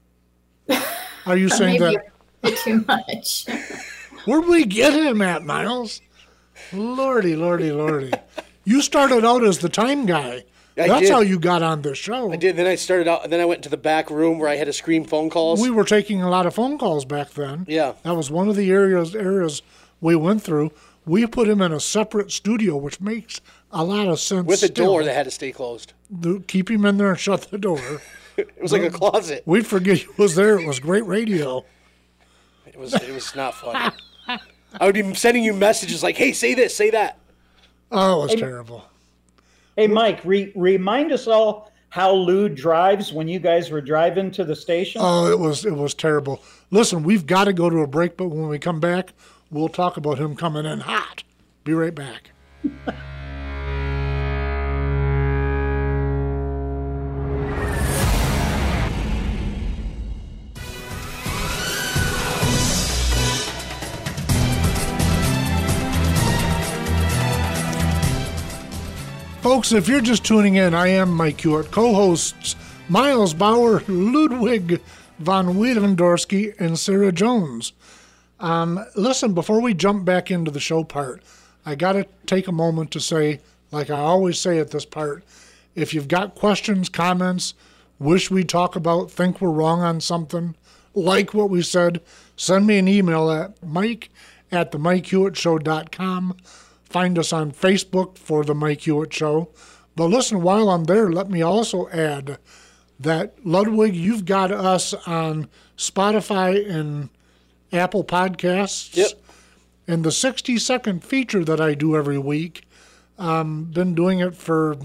Are 1.26 1.36
you 1.36 1.48
saying 1.50 1.80
Maybe 1.80 1.96
that? 2.42 2.56
too 2.58 2.84
much. 2.86 3.46
Where'd 4.26 4.46
we 4.46 4.64
get 4.64 4.92
him 4.94 5.20
at, 5.22 5.42
Miles? 5.44 6.00
Lordy, 6.72 7.36
lordy, 7.36 7.70
lordy. 7.72 8.12
You 8.64 8.80
started 8.80 9.24
out 9.24 9.44
as 9.44 9.58
the 9.58 9.68
time 9.68 10.06
guy. 10.06 10.44
I 10.76 10.88
That's 10.88 11.02
did. 11.02 11.10
how 11.10 11.20
you 11.20 11.38
got 11.38 11.62
on 11.62 11.82
this 11.82 11.98
show. 11.98 12.32
I 12.32 12.36
did. 12.36 12.56
Then 12.56 12.66
I 12.66 12.74
started 12.74 13.06
out. 13.06 13.30
Then 13.30 13.40
I 13.40 13.44
went 13.44 13.62
to 13.62 13.68
the 13.68 13.76
back 13.76 14.10
room 14.10 14.40
where 14.40 14.48
I 14.48 14.56
had 14.56 14.66
to 14.66 14.72
screen 14.72 15.04
phone 15.04 15.30
calls. 15.30 15.60
We 15.60 15.70
were 15.70 15.84
taking 15.84 16.20
a 16.22 16.28
lot 16.28 16.46
of 16.46 16.54
phone 16.54 16.78
calls 16.78 17.04
back 17.04 17.30
then. 17.30 17.64
Yeah. 17.68 17.92
That 18.02 18.16
was 18.16 18.28
one 18.30 18.48
of 18.48 18.56
the 18.56 18.70
areas 18.72 19.14
areas 19.14 19.62
we 20.00 20.16
went 20.16 20.42
through. 20.42 20.72
We 21.06 21.26
put 21.26 21.48
him 21.48 21.60
in 21.62 21.70
a 21.70 21.78
separate 21.78 22.32
studio, 22.32 22.76
which 22.76 23.00
makes 23.00 23.40
a 23.70 23.84
lot 23.84 24.08
of 24.08 24.18
sense. 24.18 24.46
with 24.46 24.62
a 24.64 24.66
still. 24.66 24.86
door 24.86 25.04
that 25.04 25.14
had 25.14 25.24
to 25.26 25.30
stay 25.30 25.52
closed. 25.52 25.92
The- 26.10 26.40
keep 26.48 26.70
him 26.70 26.84
in 26.86 26.96
there 26.96 27.10
and 27.10 27.18
shut 27.20 27.42
the 27.50 27.58
door. 27.58 27.80
It 28.36 28.60
was 28.60 28.72
like 28.72 28.82
a 28.82 28.90
closet. 28.90 29.44
We'd 29.46 29.64
forget 29.64 29.98
he 29.98 30.08
was 30.18 30.34
there. 30.34 30.58
It 30.58 30.66
was 30.66 30.80
great 30.80 31.06
radio. 31.06 31.64
It 32.66 32.76
was. 32.76 32.92
It 32.92 33.14
was 33.14 33.32
not 33.36 33.54
fun. 33.54 33.92
I 34.26 34.86
would 34.86 34.94
be 34.96 35.14
sending 35.14 35.44
you 35.44 35.52
messages 35.52 36.02
like, 36.02 36.16
"Hey, 36.16 36.32
say 36.32 36.52
this, 36.54 36.74
say 36.74 36.90
that." 36.90 37.20
Oh, 37.92 38.22
it 38.24 38.32
was 38.32 38.34
terrible. 38.34 38.84
Hey, 39.76 39.86
Mike, 39.86 40.20
re- 40.24 40.52
remind 40.54 41.12
us 41.12 41.26
all 41.26 41.72
how 41.88 42.12
Lou 42.12 42.48
drives 42.48 43.12
when 43.12 43.28
you 43.28 43.38
guys 43.38 43.70
were 43.70 43.80
driving 43.80 44.30
to 44.32 44.44
the 44.44 44.56
station. 44.56 45.00
Oh, 45.04 45.30
it 45.30 45.38
was 45.38 45.64
it 45.64 45.74
was 45.74 45.94
terrible. 45.94 46.42
Listen, 46.70 47.02
we've 47.02 47.26
got 47.26 47.44
to 47.44 47.52
go 47.52 47.70
to 47.70 47.78
a 47.78 47.86
break, 47.86 48.16
but 48.16 48.28
when 48.28 48.48
we 48.48 48.58
come 48.58 48.80
back, 48.80 49.12
we'll 49.50 49.68
talk 49.68 49.96
about 49.96 50.18
him 50.18 50.34
coming 50.36 50.66
in 50.66 50.80
hot. 50.80 51.22
Be 51.64 51.72
right 51.72 51.94
back. 51.94 52.30
Folks, 69.44 69.72
if 69.72 69.88
you're 69.88 70.00
just 70.00 70.24
tuning 70.24 70.54
in, 70.54 70.72
I 70.72 70.86
am 70.86 71.12
Mike 71.12 71.42
Hewitt. 71.42 71.70
Co 71.70 71.92
hosts 71.92 72.56
Miles 72.88 73.34
Bauer, 73.34 73.82
Ludwig 73.88 74.80
von 75.18 75.56
Wiedendorsky, 75.56 76.58
and 76.58 76.78
Sarah 76.78 77.12
Jones. 77.12 77.74
Um, 78.40 78.82
listen, 78.96 79.34
before 79.34 79.60
we 79.60 79.74
jump 79.74 80.06
back 80.06 80.30
into 80.30 80.50
the 80.50 80.60
show 80.60 80.82
part, 80.82 81.22
I 81.66 81.74
got 81.74 81.92
to 81.92 82.06
take 82.24 82.48
a 82.48 82.52
moment 82.52 82.90
to 82.92 83.00
say, 83.00 83.40
like 83.70 83.90
I 83.90 83.98
always 83.98 84.38
say 84.38 84.58
at 84.58 84.70
this 84.70 84.86
part, 84.86 85.22
if 85.74 85.92
you've 85.92 86.08
got 86.08 86.34
questions, 86.34 86.88
comments, 86.88 87.52
wish 87.98 88.30
we 88.30 88.44
talk 88.44 88.76
about, 88.76 89.10
think 89.10 89.42
we're 89.42 89.50
wrong 89.50 89.82
on 89.82 90.00
something, 90.00 90.54
like 90.94 91.34
what 91.34 91.50
we 91.50 91.60
said, 91.60 92.00
send 92.34 92.66
me 92.66 92.78
an 92.78 92.88
email 92.88 93.30
at 93.30 93.62
mike 93.62 94.08
at 94.50 94.70
the. 94.70 94.78
Find 96.94 97.18
us 97.18 97.32
on 97.32 97.50
Facebook 97.50 98.18
for 98.18 98.44
the 98.44 98.54
Mike 98.54 98.82
Hewitt 98.82 99.12
Show. 99.12 99.48
But 99.96 100.10
listen, 100.10 100.42
while 100.42 100.70
I'm 100.70 100.84
there, 100.84 101.10
let 101.10 101.28
me 101.28 101.42
also 101.42 101.88
add 101.88 102.38
that 103.00 103.34
Ludwig, 103.44 103.96
you've 103.96 104.24
got 104.24 104.52
us 104.52 104.94
on 105.04 105.48
Spotify 105.76 106.70
and 106.70 107.08
Apple 107.72 108.04
Podcasts. 108.04 108.96
Yep. 108.96 109.08
And 109.88 110.04
the 110.04 110.12
60 110.12 110.56
second 110.58 111.02
feature 111.02 111.44
that 111.44 111.60
I 111.60 111.74
do 111.74 111.96
every 111.96 112.16
week, 112.16 112.64
um, 113.18 113.64
been 113.64 113.96
doing 113.96 114.20
it 114.20 114.36
for, 114.36 114.76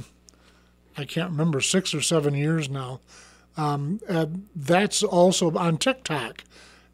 I 0.97 1.05
can't 1.05 1.29
remember, 1.29 1.61
six 1.61 1.93
or 1.93 2.01
seven 2.01 2.33
years 2.33 2.71
now. 2.71 3.01
Um, 3.55 3.99
that's 4.55 5.03
also 5.03 5.55
on 5.55 5.77
TikTok. 5.77 6.43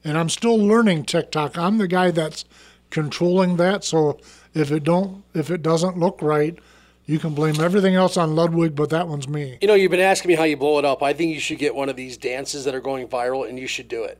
And 0.04 0.18
I'm 0.18 0.28
still 0.28 0.58
learning 0.58 1.06
TikTok. 1.06 1.58
I'm 1.58 1.78
the 1.78 1.88
guy 1.88 2.12
that's 2.12 2.44
controlling 2.90 3.56
that. 3.56 3.86
So 3.86 4.20
if 4.56 4.72
it 4.72 4.84
don't, 4.84 5.24
if 5.34 5.52
it 5.52 5.62
doesn't 5.62 5.98
look 5.98 6.22
right, 6.22 6.58
you 7.06 7.20
can 7.20 7.36
blame 7.36 7.60
everything 7.60 7.94
else 7.94 8.18
on 8.18 8.36
Ludwig, 8.36 8.76
but 8.76 8.90
that 8.90 9.08
one's 9.08 9.28
me. 9.28 9.60
You 9.62 9.68
know, 9.68 9.76
you've 9.76 9.92
been 9.92 10.00
asking 10.00 10.30
me 10.30 10.36
how 10.36 10.44
you 10.44 10.58
blow 10.58 10.80
it 10.80 10.86
up. 10.86 11.04
I 11.04 11.14
think 11.14 11.34
you 11.34 11.40
should 11.40 11.60
get 11.60 11.76
one 11.76 11.90
of 11.90 11.96
these 11.96 12.18
dances 12.18 12.66
that 12.66 12.74
are 12.74 12.82
going 12.82 13.08
viral, 13.08 13.48
and 13.48 13.60
you 13.60 13.68
should 13.68 13.88
do 13.88 14.04
it. 14.04 14.18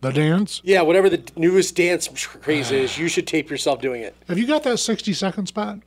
The 0.00 0.12
dance. 0.12 0.62
Yeah, 0.64 0.82
whatever 0.82 1.10
the 1.10 1.22
newest 1.36 1.74
dance 1.74 2.08
craze 2.26 2.70
is, 2.70 2.96
you 2.96 3.08
should 3.08 3.26
tape 3.26 3.50
yourself 3.50 3.80
doing 3.80 4.02
it. 4.02 4.14
Have 4.28 4.38
you 4.38 4.46
got 4.46 4.62
that 4.62 4.78
60 4.78 5.12
second 5.12 5.46
spot? 5.46 5.80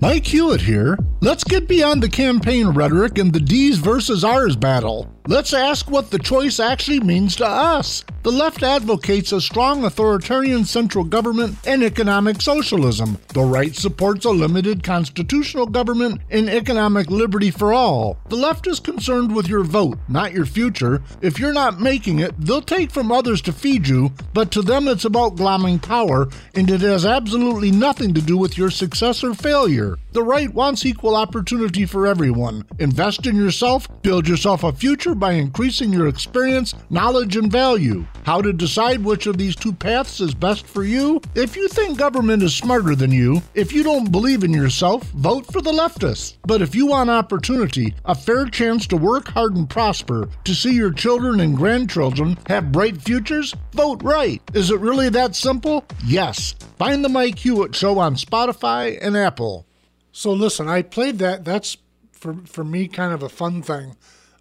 Mike 0.00 0.26
Hewitt 0.26 0.62
here. 0.62 0.98
Let's 1.20 1.44
get 1.44 1.68
beyond 1.68 2.02
the 2.02 2.08
campaign 2.08 2.68
rhetoric 2.68 3.18
and 3.18 3.32
the 3.32 3.40
D's 3.40 3.78
versus 3.78 4.24
R's 4.24 4.56
battle. 4.56 5.10
Let's 5.28 5.52
ask 5.52 5.90
what 5.90 6.12
the 6.12 6.20
choice 6.20 6.60
actually 6.60 7.00
means 7.00 7.34
to 7.36 7.46
us. 7.46 8.04
The 8.22 8.30
left 8.30 8.62
advocates 8.62 9.32
a 9.32 9.40
strong 9.40 9.84
authoritarian 9.84 10.64
central 10.64 11.02
government 11.02 11.56
and 11.66 11.82
economic 11.82 12.40
socialism. 12.40 13.18
The 13.34 13.42
right 13.42 13.74
supports 13.74 14.24
a 14.24 14.30
limited 14.30 14.84
constitutional 14.84 15.66
government 15.66 16.20
and 16.30 16.48
economic 16.48 17.10
liberty 17.10 17.50
for 17.50 17.72
all. 17.72 18.18
The 18.28 18.36
left 18.36 18.68
is 18.68 18.78
concerned 18.78 19.34
with 19.34 19.48
your 19.48 19.64
vote, 19.64 19.98
not 20.08 20.32
your 20.32 20.46
future. 20.46 21.02
If 21.22 21.40
you're 21.40 21.52
not 21.52 21.80
making 21.80 22.20
it, 22.20 22.32
they'll 22.38 22.62
take 22.62 22.92
from 22.92 23.10
others 23.10 23.42
to 23.42 23.52
feed 23.52 23.88
you, 23.88 24.12
but 24.32 24.52
to 24.52 24.62
them 24.62 24.86
it's 24.86 25.04
about 25.04 25.34
glomming 25.34 25.82
power, 25.82 26.28
and 26.54 26.70
it 26.70 26.82
has 26.82 27.04
absolutely 27.04 27.72
nothing 27.72 28.14
to 28.14 28.20
do 28.20 28.38
with 28.38 28.56
your 28.56 28.70
success 28.70 29.24
or 29.24 29.34
failure. 29.34 29.98
The 30.12 30.22
right 30.22 30.52
wants 30.54 30.86
equal 30.86 31.16
opportunity 31.16 31.84
for 31.84 32.06
everyone. 32.06 32.64
Invest 32.78 33.26
in 33.26 33.34
yourself, 33.34 33.88
build 34.02 34.28
yourself 34.28 34.62
a 34.62 34.72
future 34.72 35.15
by 35.18 35.32
increasing 35.32 35.92
your 35.92 36.08
experience, 36.08 36.74
knowledge, 36.90 37.36
and 37.36 37.50
value. 37.50 38.06
How 38.24 38.40
to 38.40 38.52
decide 38.52 39.04
which 39.04 39.26
of 39.26 39.38
these 39.38 39.56
two 39.56 39.72
paths 39.72 40.20
is 40.20 40.34
best 40.34 40.66
for 40.66 40.84
you? 40.84 41.20
If 41.34 41.56
you 41.56 41.68
think 41.68 41.98
government 41.98 42.42
is 42.42 42.54
smarter 42.54 42.94
than 42.94 43.12
you, 43.12 43.42
if 43.54 43.72
you 43.72 43.82
don't 43.82 44.12
believe 44.12 44.44
in 44.44 44.52
yourself, 44.52 45.02
vote 45.10 45.46
for 45.52 45.60
the 45.60 45.72
leftists. 45.72 46.36
But 46.46 46.62
if 46.62 46.74
you 46.74 46.86
want 46.86 47.10
opportunity, 47.10 47.94
a 48.04 48.14
fair 48.14 48.46
chance 48.46 48.86
to 48.88 48.96
work 48.96 49.28
hard 49.28 49.56
and 49.56 49.68
prosper, 49.68 50.28
to 50.44 50.54
see 50.54 50.74
your 50.74 50.92
children 50.92 51.40
and 51.40 51.56
grandchildren 51.56 52.38
have 52.46 52.72
bright 52.72 53.00
futures, 53.00 53.54
vote 53.72 54.02
right. 54.02 54.42
Is 54.54 54.70
it 54.70 54.80
really 54.80 55.08
that 55.10 55.34
simple? 55.34 55.84
Yes. 56.04 56.54
Find 56.78 57.04
the 57.04 57.08
Mike 57.08 57.38
Hewitt 57.38 57.74
Show 57.74 57.98
on 57.98 58.16
Spotify 58.16 58.98
and 59.00 59.16
Apple. 59.16 59.66
So 60.12 60.32
listen, 60.32 60.68
I 60.68 60.82
played 60.82 61.18
that. 61.18 61.44
That's 61.44 61.76
for 62.12 62.34
for 62.46 62.64
me 62.64 62.88
kind 62.88 63.12
of 63.12 63.22
a 63.22 63.28
fun 63.28 63.62
thing. 63.62 63.96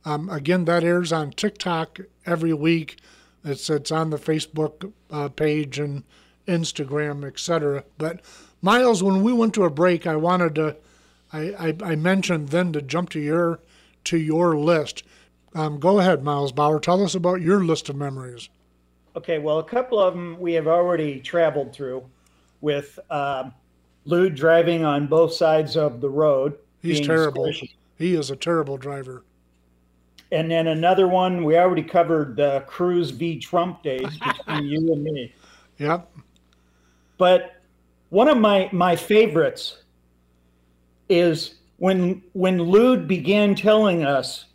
Um, 0.05 0.29
again, 0.29 0.65
that 0.65 0.83
airs 0.83 1.11
on 1.11 1.31
TikTok 1.31 1.99
every 2.25 2.53
week. 2.53 2.99
It's 3.43 3.69
it's 3.69 3.91
on 3.91 4.11
the 4.11 4.17
Facebook 4.17 4.91
uh, 5.11 5.29
page 5.29 5.79
and 5.79 6.03
Instagram, 6.47 7.25
etc. 7.25 7.83
But 7.97 8.21
Miles, 8.61 9.03
when 9.03 9.23
we 9.23 9.33
went 9.33 9.53
to 9.55 9.63
a 9.63 9.69
break, 9.69 10.07
I 10.07 10.15
wanted 10.15 10.55
to, 10.55 10.75
I, 11.33 11.39
I, 11.83 11.91
I 11.91 11.95
mentioned 11.95 12.49
then 12.49 12.73
to 12.73 12.81
jump 12.81 13.09
to 13.11 13.19
your 13.19 13.59
to 14.05 14.17
your 14.17 14.57
list. 14.57 15.03
Um, 15.53 15.79
go 15.79 15.99
ahead, 15.99 16.23
Miles 16.23 16.51
Bauer. 16.51 16.79
Tell 16.79 17.03
us 17.03 17.15
about 17.15 17.41
your 17.41 17.63
list 17.63 17.89
of 17.89 17.95
memories. 17.95 18.49
Okay, 19.15 19.39
well, 19.39 19.59
a 19.59 19.63
couple 19.63 19.99
of 19.99 20.13
them 20.13 20.37
we 20.39 20.53
have 20.53 20.67
already 20.67 21.19
traveled 21.21 21.73
through 21.73 22.03
with 22.59 22.99
uh, 23.09 23.49
Lude 24.03 24.35
driving 24.35 24.83
on 24.83 25.07
both 25.07 25.33
sides 25.33 25.77
of 25.77 26.01
the 26.01 26.09
road. 26.09 26.57
He's 26.81 27.05
terrible. 27.05 27.45
squishy. 27.45 27.75
He 27.97 28.15
is 28.15 28.29
a 28.29 28.35
terrible 28.35 28.77
driver. 28.77 29.23
And 30.31 30.49
then 30.49 30.67
another 30.67 31.07
one, 31.07 31.43
we 31.43 31.57
already 31.57 31.83
covered 31.83 32.35
the 32.35 32.63
Cruz 32.67 33.11
v. 33.11 33.39
Trump 33.39 33.83
days 33.83 34.17
between 34.47 34.65
you 34.65 34.93
and 34.93 35.03
me. 35.03 35.33
Yep. 35.77 36.11
But 37.17 37.61
one 38.09 38.27
of 38.27 38.37
my, 38.37 38.69
my 38.71 38.95
favorites 38.95 39.83
is 41.09 41.55
when 41.77 42.23
when 42.33 42.61
Lude 42.61 43.07
began 43.07 43.53
telling 43.53 44.03
us 44.03 44.45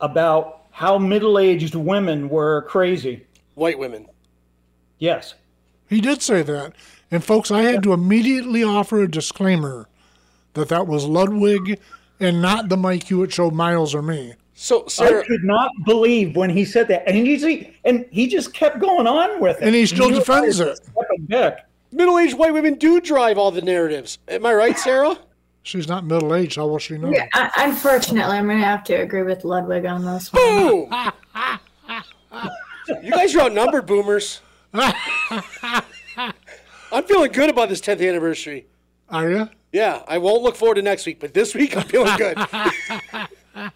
about 0.00 0.66
how 0.70 0.98
middle-aged 0.98 1.74
women 1.74 2.28
were 2.28 2.62
crazy. 2.62 3.26
White 3.54 3.78
women. 3.78 4.06
Yes. 4.98 5.34
He 5.88 6.00
did 6.00 6.22
say 6.22 6.42
that. 6.42 6.74
And 7.10 7.24
folks, 7.24 7.50
I 7.50 7.62
had 7.62 7.82
to 7.84 7.92
immediately 7.92 8.62
offer 8.62 9.02
a 9.02 9.10
disclaimer 9.10 9.88
that 10.54 10.68
that 10.68 10.86
was 10.86 11.06
Ludwig 11.06 11.80
and 12.20 12.40
not 12.42 12.68
the 12.68 12.76
Mike 12.76 13.04
Hewitt 13.04 13.32
Show, 13.32 13.50
Miles 13.50 13.94
or 13.94 14.02
me. 14.02 14.34
So, 14.58 14.86
I 15.00 15.22
could 15.26 15.44
not 15.44 15.70
believe 15.84 16.34
when 16.34 16.48
he 16.48 16.64
said 16.64 16.88
that, 16.88 17.06
and 17.06 17.14
he 17.14 17.74
and 17.84 18.06
he 18.10 18.26
just 18.26 18.54
kept 18.54 18.78
going 18.78 19.06
on 19.06 19.38
with 19.38 19.58
it, 19.58 19.62
And 19.62 19.74
he 19.74 19.84
still 19.84 20.08
knew 20.08 20.16
defends 20.18 20.60
it. 20.60 20.68
a 20.68 20.76
fucking 20.92 21.26
dick. 21.28 21.58
middle-aged 21.92 22.38
white 22.38 22.54
women 22.54 22.74
do 22.74 22.98
drive 23.02 23.36
all 23.36 23.50
the 23.50 23.60
narratives. 23.60 24.18
Am 24.28 24.46
I 24.46 24.54
right, 24.54 24.78
Sarah? 24.78 25.18
She's 25.62 25.88
not 25.88 26.04
middle 26.06 26.34
aged. 26.34 26.56
How 26.56 26.66
will 26.68 26.78
she 26.78 26.96
know? 26.96 27.10
Yeah, 27.10 27.26
I, 27.34 27.50
unfortunately, 27.66 28.36
I'm 28.36 28.46
going 28.46 28.58
to 28.60 28.64
have 28.64 28.82
to 28.84 28.94
agree 28.94 29.24
with 29.24 29.44
Ludwig 29.44 29.84
on 29.84 30.04
this 30.06 30.32
one. 30.32 30.42
Boom! 30.42 31.12
you 33.02 33.10
guys 33.10 33.34
are 33.34 33.40
outnumbered, 33.42 33.84
boomers. 33.84 34.40
I'm 34.72 34.92
feeling 37.04 37.32
good 37.32 37.50
about 37.50 37.68
this 37.68 37.80
10th 37.80 38.06
anniversary. 38.08 38.66
Are 39.10 39.30
you? 39.30 39.48
Yeah, 39.76 40.02
I 40.08 40.16
won't 40.16 40.42
look 40.42 40.56
forward 40.56 40.76
to 40.76 40.82
next 40.82 41.04
week, 41.04 41.20
but 41.20 41.34
this 41.34 41.54
week 41.54 41.76
I'm 41.76 41.86
feeling 41.86 42.16
good. 42.16 42.38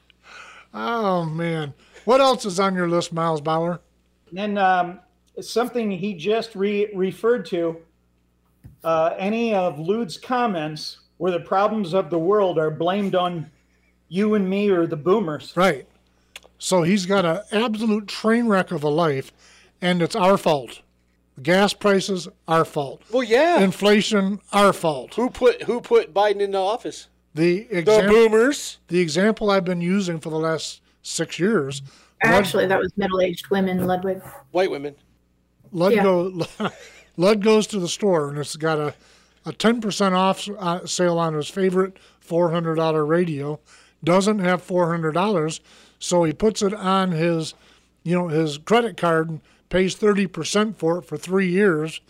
Oh, 0.73 1.25
man. 1.25 1.75
What 2.05 2.21
else 2.21 2.47
is 2.47 2.61
on 2.61 2.77
your 2.77 2.89
list, 2.89 3.13
Miles 3.13 3.41
Bauer? 3.41 3.81
And 4.37 4.57
um, 4.57 5.01
something 5.41 5.91
he 5.91 6.15
just 6.15 6.55
re- 6.55 6.89
referred 6.95 7.45
to. 7.47 7.79
Uh, 8.85 9.17
any 9.19 9.53
of 9.53 9.81
Lude's 9.81 10.17
comments 10.17 11.01
where 11.17 11.33
the 11.33 11.41
problems 11.41 11.93
of 11.93 12.09
the 12.09 12.21
world 12.21 12.57
are 12.57 12.71
blamed 12.71 13.17
on 13.17 13.51
you 14.09 14.35
and 14.37 14.49
me 14.49 14.71
or 14.71 14.87
the 14.87 14.97
boomers. 14.97 15.53
Right. 15.57 15.89
So 16.57 16.83
he's 16.83 17.05
got 17.05 17.25
an 17.25 17.41
absolute 17.51 18.07
train 18.07 18.47
wreck 18.47 18.71
of 18.71 18.85
a 18.85 18.89
life, 18.89 19.33
and 19.83 20.01
it's 20.01 20.15
our 20.15 20.39
fault. 20.39 20.83
Gas 21.43 21.73
prices, 21.73 22.29
our 22.49 22.65
fault. 22.65 23.03
well, 23.11 23.23
yeah. 23.23 23.61
Inflation, 23.61 24.41
our 24.53 24.73
fault. 24.73 25.15
who 25.15 25.31
put 25.31 25.63
who 25.63 25.81
put 25.81 26.13
Biden 26.13 26.41
into 26.41 26.59
office? 26.59 27.09
The 27.35 27.63
The 27.71 28.07
boomers. 28.09 28.79
the 28.89 28.99
example 29.01 29.51
I've 29.51 29.65
been 29.65 29.81
using 29.81 30.19
for 30.21 30.31
the 30.31 30.39
last 30.39 30.83
six 31.03 31.39
years, 31.39 31.83
Actually, 32.23 32.67
that 32.67 32.79
was 32.79 32.93
middle-aged 32.99 33.49
women, 33.51 33.87
Ludwig. 33.87 34.21
White 34.51 34.71
women. 34.71 34.95
Lud, 35.73 35.93
Yeah. 35.95 36.03
go, 36.03 36.47
Lud 37.17 37.43
goes 37.43 37.67
to 37.69 37.79
the 37.79 37.89
store 37.89 38.29
and 38.29 38.39
it's 38.39 38.57
got 38.57 38.79
a, 38.79 38.95
a 39.47 39.53
10% 39.53 40.13
off 40.13 40.47
uh, 40.59 40.85
sale 40.87 41.19
on 41.19 41.33
his 41.33 41.49
favorite 41.49 41.97
$400 42.29 43.09
radio. 43.09 43.59
Doesn't 44.05 44.41
have 44.41 44.67
$400, 44.67 45.61
so 45.99 46.25
he 46.25 46.33
puts 46.35 46.61
it 46.61 46.75
on 46.75 47.13
his, 47.13 47.55
you 48.03 48.15
know, 48.19 48.29
his 48.29 48.59
credit 48.59 48.97
card 48.99 49.31
and 49.31 49.41
pays 49.71 49.97
30% 49.97 50.77
for 50.77 50.99
it 50.99 51.03
for 51.03 51.17
three 51.17 51.49
years. 51.49 52.01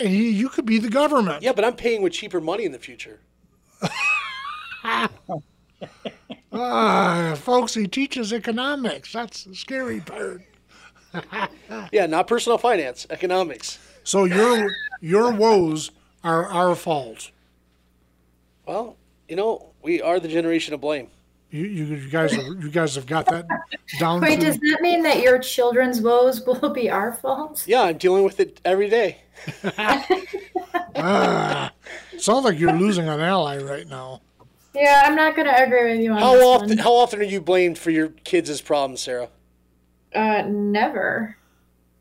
He, 0.00 0.30
you 0.30 0.48
could 0.48 0.66
be 0.66 0.78
the 0.78 0.88
government. 0.88 1.42
Yeah, 1.42 1.52
but 1.52 1.64
I'm 1.64 1.76
paying 1.76 2.02
with 2.02 2.12
cheaper 2.12 2.40
money 2.40 2.64
in 2.64 2.72
the 2.72 2.78
future. 2.78 3.20
Ah, 6.58 7.34
folks, 7.36 7.74
he 7.74 7.86
teaches 7.86 8.32
economics. 8.32 9.12
That's 9.12 9.44
the 9.44 9.54
scary 9.54 10.00
part. 10.00 10.42
Yeah, 11.92 12.06
not 12.06 12.26
personal 12.26 12.58
finance, 12.58 13.06
economics. 13.10 13.78
So 14.04 14.24
your 14.24 14.70
your 15.00 15.32
woes 15.32 15.90
are 16.22 16.46
our 16.46 16.74
fault. 16.74 17.30
Well, 18.66 18.96
you 19.28 19.36
know, 19.36 19.70
we 19.82 20.02
are 20.02 20.20
the 20.20 20.28
generation 20.28 20.74
of 20.74 20.80
blame. 20.80 21.08
You, 21.50 21.64
you, 21.64 21.84
you 21.84 22.08
guys 22.08 22.36
are, 22.36 22.42
you 22.42 22.70
guys 22.70 22.96
have 22.96 23.06
got 23.06 23.26
that 23.26 23.46
down. 24.00 24.20
Wait, 24.20 24.40
to- 24.40 24.46
does 24.46 24.56
that 24.58 24.78
mean 24.80 25.02
that 25.02 25.20
your 25.20 25.38
children's 25.38 26.00
woes 26.00 26.44
will 26.44 26.70
be 26.70 26.90
our 26.90 27.12
fault? 27.12 27.64
Yeah, 27.66 27.82
I'm 27.82 27.98
dealing 27.98 28.24
with 28.24 28.40
it 28.40 28.60
every 28.64 28.88
day. 28.88 29.18
Ah, 29.78 31.72
sounds 32.18 32.44
like 32.44 32.58
you're 32.58 32.72
losing 32.72 33.08
an 33.08 33.20
ally 33.20 33.58
right 33.58 33.86
now. 33.86 34.22
Yeah, 34.74 35.02
I'm 35.04 35.14
not 35.16 35.34
going 35.36 35.46
to 35.46 35.62
agree 35.62 35.92
with 35.92 36.00
you 36.00 36.10
on 36.12 36.16
that. 36.16 36.24
How 36.24 36.34
this 36.34 36.44
often? 36.44 36.68
one. 36.68 36.78
How 36.78 36.92
often 36.92 37.20
are 37.20 37.24
you 37.24 37.40
blamed 37.40 37.78
for 37.78 37.90
your 37.90 38.08
kids' 38.08 38.60
problems, 38.60 39.00
Sarah? 39.00 39.28
Uh, 40.14 40.42
never. 40.46 41.36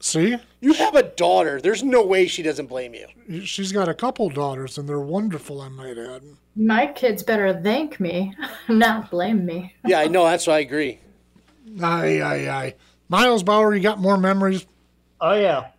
See, 0.05 0.37
You 0.61 0.73
have 0.73 0.93
a 0.93 1.01
daughter. 1.01 1.59
There's 1.59 1.81
no 1.81 2.05
way 2.05 2.27
she 2.27 2.43
doesn't 2.43 2.67
blame 2.67 2.93
you. 2.93 3.41
she's 3.43 3.71
got 3.71 3.89
a 3.89 3.93
couple 3.95 4.29
daughters, 4.29 4.77
and 4.77 4.87
they're 4.87 4.99
wonderful. 4.99 5.61
I 5.61 5.69
might 5.69 5.97
add. 5.97 6.21
My 6.55 6.85
kids 6.85 7.23
better 7.23 7.59
thank 7.63 7.99
me, 7.99 8.31
not 8.69 9.09
blame 9.09 9.43
me. 9.47 9.73
Yeah, 9.87 10.01
I 10.01 10.07
know. 10.07 10.23
That's 10.23 10.45
why 10.45 10.57
I 10.57 10.59
agree. 10.59 10.99
Aye, 11.81 12.21
aye, 12.21 12.49
aye. 12.49 12.75
Miles 13.09 13.41
Bauer, 13.41 13.73
you 13.73 13.81
got 13.81 13.97
more 13.97 14.15
memories? 14.15 14.67
Oh 15.21 15.33
yeah. 15.33 15.69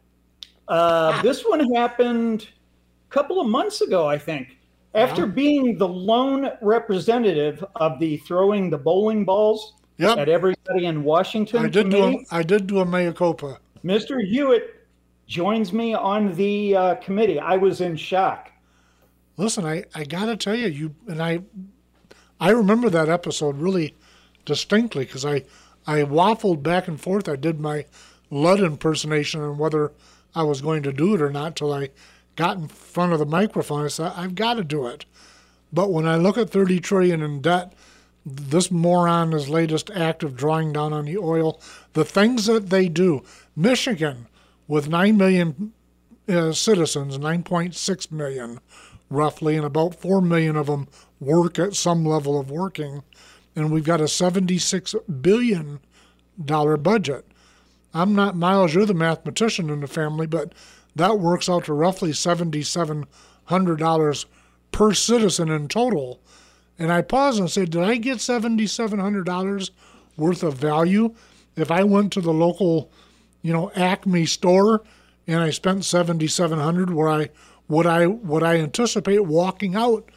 Uh, 0.67 1.23
this 1.23 1.45
one 1.45 1.73
happened 1.75 2.49
a 3.09 3.15
couple 3.15 3.41
of 3.41 3.47
months 3.47 3.81
ago, 3.81 4.09
I 4.09 4.19
think. 4.19 4.59
After 4.97 5.25
being 5.29 5.79
the 5.79 5.87
lone 5.87 6.51
representative 6.63 7.65
of 7.77 8.01
the 8.01 8.17
throwing 8.17 8.71
the 8.71 8.79
bowling 8.79 9.25
balls 9.25 9.75
at 10.01 10.29
everybody 10.29 10.87
in 10.87 11.05
Washington 11.05 11.67
I 11.67 11.69
did 11.69 11.91
do 11.91 12.03
a, 12.03 12.11
committee, 12.11 12.45
did 12.45 12.67
do 12.67 12.81
a 12.81 12.85
mea 12.85 13.13
culpa. 13.13 13.61
Mr. 13.87 14.21
Hewitt 14.21 14.85
joins 15.29 15.73
me 15.73 15.95
on 15.95 16.35
the 16.35 16.75
uh, 16.75 16.95
committee. 16.97 17.39
I 17.39 17.57
was 17.57 17.81
in 17.81 17.97
shock. 17.97 18.51
Listen, 19.37 19.65
I, 19.65 19.85
I 19.95 20.03
gotta 20.03 20.37
tell 20.37 20.57
you, 20.57 20.67
you 20.67 20.95
and 21.07 21.23
I, 21.23 21.41
I 22.41 22.51
remember 22.51 22.91
that 22.91 23.09
episode 23.09 23.59
really 23.59 23.95
distinctly 24.45 25.05
because 25.05 25.25
I, 25.25 25.45
I 25.87 26.01
waffled 26.01 26.65
back 26.65 26.89
and 26.89 27.01
forth. 27.01 27.29
I 27.29 27.37
did 27.37 27.61
my 27.61 27.87
Ludd 28.29 28.59
impersonation 28.59 29.41
on 29.41 29.57
whether 29.57 29.93
I 30.35 30.43
was 30.43 30.61
going 30.61 30.83
to 30.83 30.93
do 30.93 31.15
it 31.15 31.23
or 31.23 31.31
not 31.31 31.55
till 31.55 31.73
I 31.73 31.91
got 32.35 32.57
in 32.57 32.67
front 32.67 33.13
of 33.13 33.21
the 33.21 33.27
microphone. 33.27 33.85
I 33.85 33.89
said, 33.89 34.13
I've 34.17 34.35
got 34.35 34.55
to 34.55 34.65
do 34.65 34.89
it. 34.89 35.05
But 35.73 35.93
when 35.93 36.09
I 36.09 36.17
look 36.17 36.37
at 36.37 36.51
30 36.51 36.81
trillion 36.81 37.23
in 37.23 37.41
debt, 37.41 37.73
this 38.27 38.73
moron, 38.73 39.31
his 39.31 39.49
latest 39.49 39.91
act 39.93 40.25
of 40.25 40.37
drawing 40.37 40.73
down 40.73 40.93
on 40.93 41.05
the 41.05 41.17
oil, 41.17 41.61
the 41.97 42.05
things 42.05 42.45
that 42.45 42.69
they 42.69 42.91
do, 42.91 43.23
Michigan 43.57 44.27
with 44.69 44.87
9 44.87 45.17
million 45.17 45.73
uh, 46.29 46.53
citizens, 46.53 47.17
9.6 47.17 48.13
million 48.13 48.61
roughly, 49.09 49.57
and 49.57 49.65
about 49.65 49.95
4 49.95 50.21
million 50.21 50.57
of 50.57 50.67
them 50.67 50.89
work 51.21 51.59
at 51.59 51.75
some 51.75 52.05
level 52.05 52.39
of 52.39 52.51
working. 52.51 53.03
And 53.55 53.73
we've 53.73 53.83
got 53.83 54.03
a 54.03 54.05
$76 54.05 55.23
billion 55.23 55.81
budget. 56.37 57.25
I'm 57.95 58.15
not, 58.15 58.37
Miles, 58.37 58.75
you're 58.75 58.85
the 58.85 58.93
mathematician 58.93 59.71
in 59.71 59.81
the 59.81 59.87
family, 59.87 60.27
but 60.27 60.53
that 60.95 61.19
works 61.19 61.49
out 61.49 61.65
to 61.65 61.73
roughly 61.73 62.11
$7,700 62.11 64.25
per 64.71 64.93
citizen 64.93 65.49
in 65.49 65.69
total. 65.69 66.21
And 66.79 66.93
I 66.93 67.01
pause 67.01 67.39
and 67.39 67.51
say, 67.51 67.65
Did 67.65 67.83
I 67.83 67.97
get 67.97 68.19
$7,700 68.19 69.71
worth 70.19 70.43
of 70.43 70.59
value 70.59 71.15
if 71.57 71.71
I 71.71 71.85
went 71.85 72.13
to 72.13 72.21
the 72.21 72.33
local, 72.33 72.91
you 73.43 73.53
know, 73.53 73.71
Acme 73.75 74.27
store 74.27 74.83
and 75.27 75.41
I 75.41 75.51
spent 75.51 75.85
7700 75.85 76.93
where 76.93 77.09
I 77.09 77.31
would 77.69 77.87
I 77.87 78.07
would 78.07 78.43
I 78.43 78.57
anticipate 78.57 79.25
walking 79.25 79.75
out 79.75 80.09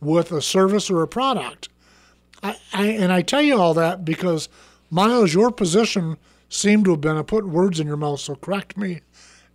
with 0.00 0.30
a 0.32 0.42
service 0.42 0.90
or 0.90 1.02
a 1.02 1.08
product? 1.08 1.68
I, 2.42 2.56
I 2.72 2.86
and 2.86 3.12
I 3.12 3.22
tell 3.22 3.42
you 3.42 3.58
all 3.58 3.74
that 3.74 4.04
because 4.04 4.48
Miles, 4.90 5.34
your 5.34 5.50
position 5.50 6.16
seemed 6.48 6.86
to 6.86 6.92
have 6.92 7.00
been 7.00 7.16
I 7.16 7.22
put 7.22 7.46
words 7.46 7.78
in 7.80 7.86
your 7.86 7.96
mouth, 7.96 8.20
so 8.20 8.34
correct 8.34 8.76
me 8.76 9.00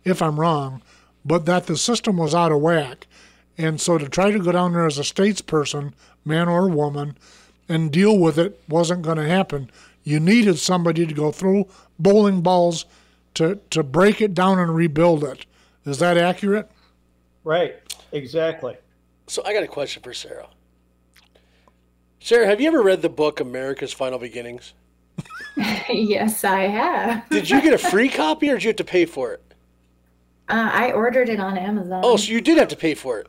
if 0.03 0.21
I'm 0.21 0.39
wrong, 0.39 0.81
but 1.25 1.45
that 1.45 1.67
the 1.67 1.77
system 1.77 2.17
was 2.17 2.35
out 2.35 2.51
of 2.51 2.61
whack. 2.61 3.07
And 3.57 3.79
so 3.79 3.97
to 3.97 4.09
try 4.09 4.31
to 4.31 4.39
go 4.39 4.51
down 4.51 4.73
there 4.73 4.85
as 4.85 4.97
a 4.97 5.03
statesperson, 5.03 5.93
man 6.25 6.49
or 6.49 6.69
woman, 6.69 7.17
and 7.69 7.91
deal 7.91 8.17
with 8.17 8.37
it 8.37 8.59
wasn't 8.67 9.03
going 9.03 9.17
to 9.17 9.27
happen. 9.27 9.69
You 10.03 10.19
needed 10.19 10.57
somebody 10.59 11.05
to 11.05 11.13
go 11.13 11.31
through 11.31 11.67
bowling 11.97 12.41
balls 12.41 12.85
to, 13.35 13.59
to 13.71 13.83
break 13.83 14.21
it 14.21 14.33
down 14.33 14.59
and 14.59 14.75
rebuild 14.75 15.23
it. 15.23 15.45
Is 15.85 15.99
that 15.99 16.17
accurate? 16.17 16.69
Right. 17.43 17.75
Exactly. 18.11 18.77
So 19.27 19.43
I 19.45 19.53
got 19.53 19.63
a 19.63 19.67
question 19.67 20.03
for 20.03 20.13
Sarah. 20.13 20.47
Sarah, 22.19 22.45
have 22.47 22.61
you 22.61 22.67
ever 22.67 22.81
read 22.81 23.01
the 23.01 23.09
book 23.09 23.39
America's 23.39 23.91
Final 23.91 24.19
Beginnings? 24.19 24.73
yes, 25.89 26.43
I 26.43 26.61
have. 26.61 27.29
Did 27.29 27.49
you 27.49 27.61
get 27.61 27.73
a 27.73 27.77
free 27.77 28.09
copy 28.09 28.49
or 28.49 28.55
did 28.55 28.63
you 28.63 28.69
have 28.69 28.77
to 28.77 28.83
pay 28.83 29.05
for 29.05 29.33
it? 29.33 29.41
Uh, 30.49 30.69
I 30.73 30.91
ordered 30.91 31.29
it 31.29 31.39
on 31.39 31.57
Amazon. 31.57 32.01
Oh, 32.03 32.17
so 32.17 32.31
you 32.31 32.41
did 32.41 32.57
have 32.57 32.67
to 32.69 32.75
pay 32.75 32.93
for 32.95 33.19
it. 33.19 33.27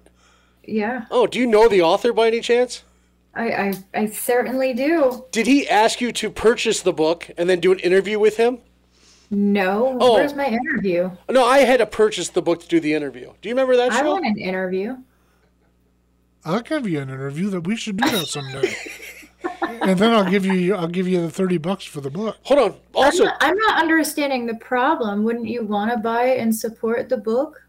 yeah, 0.64 1.04
Oh, 1.10 1.26
do 1.26 1.38
you 1.38 1.46
know 1.46 1.68
the 1.68 1.82
author 1.82 2.12
by 2.12 2.26
any 2.28 2.40
chance? 2.40 2.82
I, 3.36 3.50
I, 3.50 3.74
I 3.94 4.06
certainly 4.06 4.72
do. 4.74 5.24
Did 5.32 5.46
he 5.46 5.68
ask 5.68 6.00
you 6.00 6.12
to 6.12 6.30
purchase 6.30 6.80
the 6.82 6.92
book 6.92 7.30
and 7.36 7.48
then 7.50 7.60
do 7.60 7.72
an 7.72 7.78
interview 7.80 8.18
with 8.18 8.36
him? 8.36 8.58
No, 9.30 9.96
Oh. 10.00 10.14
where's 10.14 10.34
my 10.34 10.46
interview? 10.46 11.10
No, 11.30 11.44
I 11.44 11.58
had 11.60 11.78
to 11.78 11.86
purchase 11.86 12.28
the 12.28 12.42
book 12.42 12.60
to 12.60 12.68
do 12.68 12.78
the 12.78 12.94
interview. 12.94 13.32
Do 13.42 13.48
you 13.48 13.54
remember 13.54 13.76
that 13.76 13.90
I 13.92 14.00
show? 14.02 14.12
want 14.12 14.24
an 14.26 14.38
interview. 14.38 14.96
I'll 16.44 16.60
give 16.60 16.86
you 16.86 17.00
an 17.00 17.08
interview 17.08 17.48
that 17.50 17.62
we 17.66 17.74
should 17.74 17.96
do 17.96 18.08
that 18.10 18.26
someday. 18.26 18.74
and 19.82 19.98
then 19.98 20.12
I'll 20.12 20.30
give 20.30 20.44
you 20.44 20.74
I'll 20.74 20.86
give 20.88 21.08
you 21.08 21.22
the 21.22 21.30
thirty 21.30 21.56
bucks 21.56 21.84
for 21.84 22.00
the 22.02 22.10
book. 22.10 22.36
Hold 22.42 22.60
on. 22.72 22.76
Also, 22.94 23.24
I'm, 23.24 23.28
not, 23.30 23.36
I'm 23.40 23.56
not 23.56 23.82
understanding 23.82 24.46
the 24.46 24.54
problem. 24.56 25.24
Wouldn't 25.24 25.46
you 25.46 25.64
want 25.64 25.90
to 25.90 25.96
buy 25.96 26.24
and 26.26 26.54
support 26.54 27.08
the 27.08 27.16
book? 27.16 27.62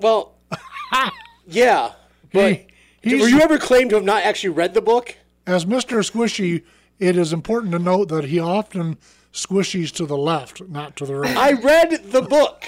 well, 0.00 0.34
yeah, 1.46 1.92
but 2.32 2.52
He- 2.52 2.54
he's- 2.58 2.66
were 3.04 3.28
you 3.28 3.40
ever 3.40 3.58
claimed 3.58 3.90
to 3.90 3.96
have 3.96 4.04
not 4.04 4.22
actually 4.22 4.50
read 4.50 4.74
the 4.74 4.80
book? 4.82 5.16
As 5.46 5.64
Mr. 5.64 5.98
Squishy, 6.08 6.62
it 6.98 7.16
is 7.16 7.32
important 7.32 7.72
to 7.72 7.78
note 7.78 8.08
that 8.08 8.24
he 8.24 8.38
often 8.38 8.98
squishies 9.32 9.92
to 9.94 10.04
the 10.06 10.16
left, 10.16 10.62
not 10.68 10.96
to 10.96 11.06
the 11.06 11.14
right. 11.14 11.36
I 11.36 11.52
read 11.52 12.10
the 12.12 12.22
book. 12.22 12.64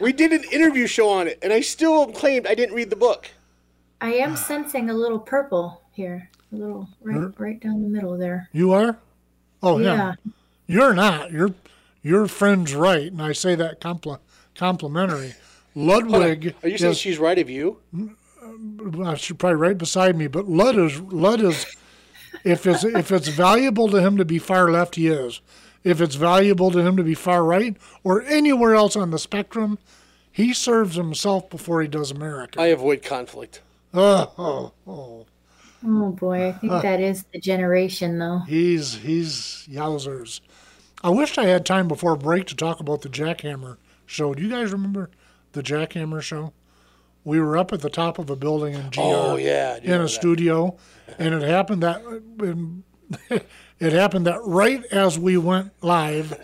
We 0.00 0.12
did 0.12 0.32
an 0.32 0.44
interview 0.52 0.86
show 0.86 1.08
on 1.08 1.26
it, 1.26 1.38
and 1.42 1.52
I 1.52 1.60
still 1.60 2.06
claimed 2.12 2.46
I 2.46 2.54
didn't 2.54 2.74
read 2.74 2.90
the 2.90 2.96
book. 2.96 3.28
I 4.00 4.12
am 4.14 4.36
sensing 4.36 4.90
a 4.90 4.94
little 4.94 5.18
purple 5.18 5.82
here, 5.92 6.30
a 6.52 6.56
little 6.56 6.88
right, 7.02 7.30
right 7.38 7.60
down 7.60 7.82
the 7.82 7.88
middle 7.88 8.16
there. 8.16 8.48
You 8.52 8.72
are? 8.72 8.98
Oh 9.62 9.78
Yeah. 9.78 9.94
yeah. 9.94 10.14
You're 10.66 10.94
not. 10.94 11.32
Your 11.32 11.50
your 12.02 12.26
friend's 12.28 12.74
right, 12.74 13.10
and 13.10 13.20
I 13.22 13.32
say 13.32 13.54
that 13.56 13.80
compli- 13.80 14.18
complimentary. 14.54 15.34
Ludwig 15.74 16.54
Are 16.62 16.68
you 16.68 16.78
saying 16.78 16.92
is 16.92 16.98
she's 16.98 17.18
right 17.18 17.38
of 17.38 17.48
you? 17.50 17.78
Uh, 19.02 19.14
she's 19.14 19.36
probably 19.36 19.56
right 19.56 19.78
beside 19.78 20.16
me, 20.16 20.26
but 20.26 20.48
Lud 20.48 20.76
is 20.76 21.00
Lud 21.00 21.40
is 21.40 21.66
if 22.44 22.66
it's 22.66 22.84
if 22.84 23.12
it's 23.12 23.28
valuable 23.28 23.88
to 23.88 24.00
him 24.00 24.16
to 24.16 24.24
be 24.24 24.38
far 24.38 24.70
left, 24.70 24.94
he 24.94 25.08
is. 25.08 25.40
If 25.84 26.00
it's 26.00 26.16
valuable 26.16 26.70
to 26.72 26.80
him 26.80 26.96
to 26.96 27.04
be 27.04 27.14
far 27.14 27.44
right 27.44 27.76
or 28.02 28.22
anywhere 28.22 28.74
else 28.74 28.96
on 28.96 29.10
the 29.10 29.18
spectrum, 29.18 29.78
he 30.32 30.52
serves 30.52 30.96
himself 30.96 31.48
before 31.48 31.80
he 31.80 31.88
does 31.88 32.10
America. 32.10 32.60
I 32.60 32.66
avoid 32.66 33.02
conflict. 33.02 33.62
oh, 33.94 34.32
oh, 34.36 34.72
oh. 34.86 35.26
Oh 35.86 36.10
boy, 36.10 36.48
I 36.48 36.52
think 36.52 36.72
that 36.82 37.00
is 37.00 37.24
the 37.32 37.38
generation 37.38 38.18
though. 38.18 38.40
He's 38.48 38.94
he's 38.94 39.66
yowzers. 39.70 40.40
I 41.04 41.10
wished 41.10 41.38
I 41.38 41.44
had 41.44 41.64
time 41.64 41.86
before 41.86 42.16
break 42.16 42.46
to 42.46 42.56
talk 42.56 42.80
about 42.80 43.02
the 43.02 43.08
Jackhammer 43.08 43.76
show. 44.06 44.34
Do 44.34 44.42
you 44.42 44.50
guys 44.50 44.72
remember 44.72 45.10
the 45.52 45.62
Jackhammer 45.62 46.20
show? 46.22 46.52
We 47.26 47.40
were 47.40 47.58
up 47.58 47.72
at 47.72 47.80
the 47.80 47.90
top 47.90 48.20
of 48.20 48.30
a 48.30 48.36
building 48.36 48.74
in 48.74 48.88
GR 48.90 49.00
Oh, 49.00 49.36
yeah, 49.36 49.78
in 49.82 49.94
a 49.94 49.98
that. 50.02 50.08
studio, 50.10 50.76
and 51.18 51.34
it 51.34 51.42
happened 51.42 51.82
that 51.82 52.00
it 53.80 53.92
happened 53.92 54.26
that 54.26 54.38
right 54.44 54.84
as 54.92 55.18
we 55.18 55.36
went 55.36 55.72
live, 55.82 56.38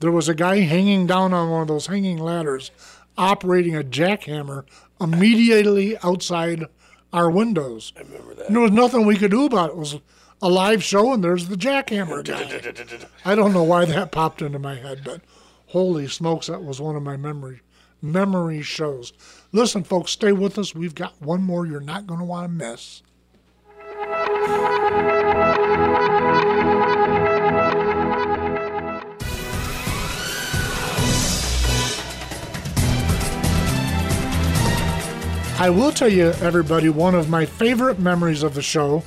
there 0.00 0.10
was 0.10 0.26
a 0.30 0.34
guy 0.34 0.60
hanging 0.60 1.06
down 1.06 1.34
on 1.34 1.50
one 1.50 1.60
of 1.60 1.68
those 1.68 1.88
hanging 1.88 2.16
ladders, 2.16 2.70
operating 3.18 3.76
a 3.76 3.82
jackhammer 3.82 4.64
immediately 4.98 5.98
outside 6.02 6.64
our 7.12 7.30
windows. 7.30 7.92
I 7.94 8.00
remember 8.00 8.34
that. 8.36 8.46
And 8.46 8.56
there 8.56 8.62
was 8.62 8.72
nothing 8.72 9.04
we 9.04 9.16
could 9.16 9.30
do 9.30 9.44
about 9.44 9.68
it. 9.68 9.72
It 9.72 9.78
was 9.78 9.96
a 10.40 10.48
live 10.48 10.82
show, 10.82 11.12
and 11.12 11.22
there's 11.22 11.48
the 11.48 11.56
jackhammer 11.56 12.24
guy. 12.24 13.06
I 13.30 13.34
don't 13.34 13.52
know 13.52 13.64
why 13.64 13.84
that 13.84 14.12
popped 14.12 14.40
into 14.40 14.58
my 14.58 14.76
head, 14.76 15.02
but 15.04 15.20
holy 15.66 16.08
smokes, 16.08 16.46
that 16.46 16.64
was 16.64 16.80
one 16.80 16.96
of 16.96 17.02
my 17.02 17.18
memory 17.18 17.60
memory 18.02 18.62
shows. 18.62 19.12
Listen, 19.56 19.84
folks, 19.84 20.12
stay 20.12 20.32
with 20.32 20.58
us. 20.58 20.74
We've 20.74 20.94
got 20.94 21.14
one 21.18 21.42
more 21.42 21.64
you're 21.64 21.80
not 21.80 22.06
going 22.06 22.20
to 22.20 22.26
want 22.26 22.44
to 22.44 22.52
miss. 22.52 23.02
I 35.58 35.70
will 35.70 35.90
tell 35.90 36.10
you, 36.10 36.34
everybody, 36.42 36.90
one 36.90 37.14
of 37.14 37.30
my 37.30 37.46
favorite 37.46 37.98
memories 37.98 38.42
of 38.42 38.52
the 38.52 38.60
show 38.60 39.04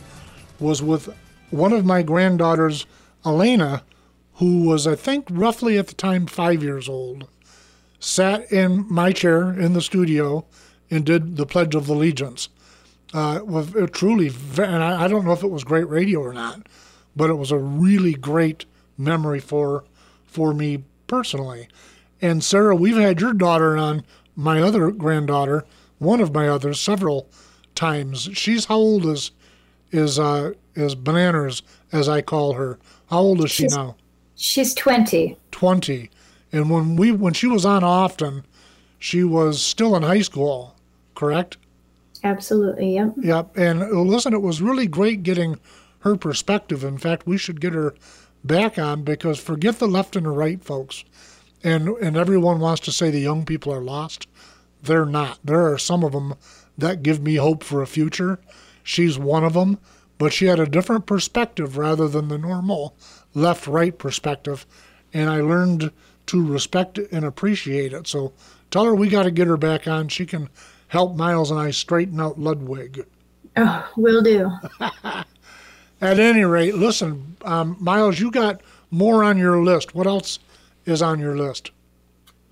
was 0.59 0.81
with 0.81 1.15
one 1.51 1.73
of 1.73 1.85
my 1.85 2.01
granddaughters, 2.01 2.87
Elena, 3.23 3.83
who 4.37 4.67
was, 4.67 4.87
I 4.87 4.95
think, 4.95 5.27
roughly 5.29 5.77
at 5.77 5.85
the 5.85 5.93
time 5.93 6.25
five 6.25 6.63
years 6.63 6.89
old, 6.89 7.27
sat 7.99 8.51
in 8.51 8.85
my 8.89 9.11
chair 9.11 9.51
in 9.51 9.73
the 9.73 9.81
studio 9.81 10.45
and 10.89 11.05
did 11.05 11.35
the 11.35 11.45
Pledge 11.45 11.75
of 11.75 11.89
Allegiance. 11.89 12.49
Uh, 13.13 13.39
was 13.43 13.73
truly, 13.91 14.31
and 14.57 14.83
I, 14.83 15.05
I 15.05 15.07
don't 15.07 15.25
know 15.25 15.31
if 15.33 15.41
it 15.43 15.49
was 15.49 15.63
great 15.63 15.89
radio 15.89 16.19
or 16.21 16.31
not, 16.33 16.67
but 17.15 17.29
it 17.31 17.35
was 17.35 17.51
a 17.51 17.57
really 17.57 18.13
great 18.13 18.65
memory 18.99 19.39
for 19.39 19.83
for 20.25 20.53
me 20.53 20.83
personally. 21.07 21.67
And 22.21 22.43
Sarah, 22.43 22.75
we've 22.75 22.97
had 22.97 23.19
your 23.19 23.33
daughter 23.33 23.75
on, 23.77 24.03
my 24.35 24.61
other 24.61 24.91
granddaughter, 24.91 25.65
one 25.97 26.21
of 26.21 26.33
my 26.35 26.47
others, 26.47 26.79
several 26.79 27.27
times. 27.73 28.29
She's 28.33 28.65
how 28.65 28.75
old 28.75 29.05
is 29.07 29.31
is 29.91 30.19
uh, 30.19 30.51
is 30.75 30.93
bananas 30.93 31.63
as 31.91 32.07
I 32.07 32.21
call 32.21 32.53
her? 32.53 32.77
How 33.09 33.21
old 33.21 33.43
is 33.43 33.49
she 33.49 33.63
She's- 33.63 33.75
now? 33.75 33.95
She's 34.35 34.73
20. 34.75 35.35
Twenty. 35.51 36.09
And 36.51 36.69
when 36.69 36.95
we 36.95 37.11
when 37.11 37.33
she 37.33 37.47
was 37.47 37.65
on 37.65 37.83
often, 37.83 38.45
she 38.97 39.23
was 39.23 39.61
still 39.61 39.95
in 39.95 40.03
high 40.03 40.21
school, 40.21 40.75
correct? 41.15 41.57
Absolutely. 42.23 42.95
Yep. 42.95 43.13
Yep. 43.17 43.57
And 43.57 43.81
uh, 43.83 44.01
listen, 44.01 44.33
it 44.33 44.41
was 44.41 44.61
really 44.61 44.87
great 44.87 45.23
getting 45.23 45.59
her 45.99 46.15
perspective. 46.15 46.83
In 46.83 46.97
fact, 46.97 47.27
we 47.27 47.37
should 47.37 47.61
get 47.61 47.73
her 47.73 47.93
back 48.43 48.77
on 48.77 49.03
because 49.03 49.39
forget 49.39 49.79
the 49.79 49.87
left 49.87 50.15
and 50.15 50.25
the 50.25 50.31
right, 50.31 50.63
folks. 50.63 51.03
And 51.63 51.89
and 51.89 52.17
everyone 52.17 52.59
wants 52.59 52.81
to 52.81 52.91
say 52.91 53.09
the 53.09 53.19
young 53.19 53.45
people 53.45 53.73
are 53.73 53.81
lost. 53.81 54.27
They're 54.81 55.05
not. 55.05 55.39
There 55.43 55.71
are 55.71 55.77
some 55.77 56.03
of 56.03 56.13
them 56.13 56.35
that 56.77 57.03
give 57.03 57.21
me 57.21 57.35
hope 57.35 57.63
for 57.63 57.81
a 57.81 57.87
future. 57.87 58.39
She's 58.83 59.19
one 59.19 59.43
of 59.43 59.53
them, 59.53 59.77
but 60.17 60.33
she 60.33 60.45
had 60.45 60.59
a 60.59 60.65
different 60.65 61.05
perspective 61.05 61.77
rather 61.77 62.07
than 62.07 62.29
the 62.29 62.37
normal 62.37 62.95
left 63.33 63.67
right 63.67 63.97
perspective. 63.97 64.65
And 65.13 65.29
I 65.29 65.41
learned 65.41 65.91
to 66.29 66.45
respect 66.45 66.97
it 66.97 67.11
and 67.11 67.25
appreciate 67.25 67.93
it. 67.93 68.07
So 68.07 68.33
tell 68.71 68.85
her 68.85 68.95
we 68.95 69.09
got 69.09 69.23
to 69.23 69.31
get 69.31 69.47
her 69.47 69.57
back 69.57 69.87
on. 69.87 70.07
She 70.07 70.25
can 70.25 70.49
help 70.87 71.15
Miles 71.15 71.51
and 71.51 71.59
I 71.59 71.71
straighten 71.71 72.19
out 72.19 72.39
Ludwig. 72.39 73.05
Oh, 73.57 73.91
will 73.97 74.21
do. 74.21 74.51
At 76.01 76.19
any 76.19 76.45
rate, 76.45 76.75
listen, 76.75 77.35
um, 77.43 77.75
Miles, 77.79 78.19
you 78.19 78.31
got 78.31 78.61
more 78.89 79.23
on 79.23 79.37
your 79.37 79.61
list. 79.63 79.93
What 79.93 80.07
else 80.07 80.39
is 80.85 81.01
on 81.01 81.19
your 81.19 81.35
list? 81.35 81.71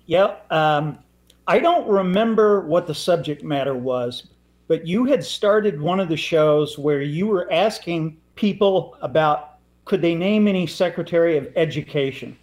Yep. 0.06 0.52
Um, 0.52 0.98
I 1.46 1.58
don't 1.58 1.88
remember 1.88 2.60
what 2.66 2.86
the 2.86 2.94
subject 2.94 3.42
matter 3.42 3.74
was, 3.74 4.28
but 4.66 4.86
you 4.86 5.06
had 5.06 5.24
started 5.24 5.80
one 5.80 5.98
of 5.98 6.08
the 6.08 6.16
shows 6.16 6.78
where 6.78 7.00
you 7.00 7.26
were 7.26 7.50
asking 7.52 8.18
people 8.34 8.96
about 9.00 9.54
could 9.86 10.02
they 10.02 10.14
name 10.14 10.46
any 10.46 10.66
Secretary 10.66 11.38
of 11.38 11.48
Education? 11.56 12.36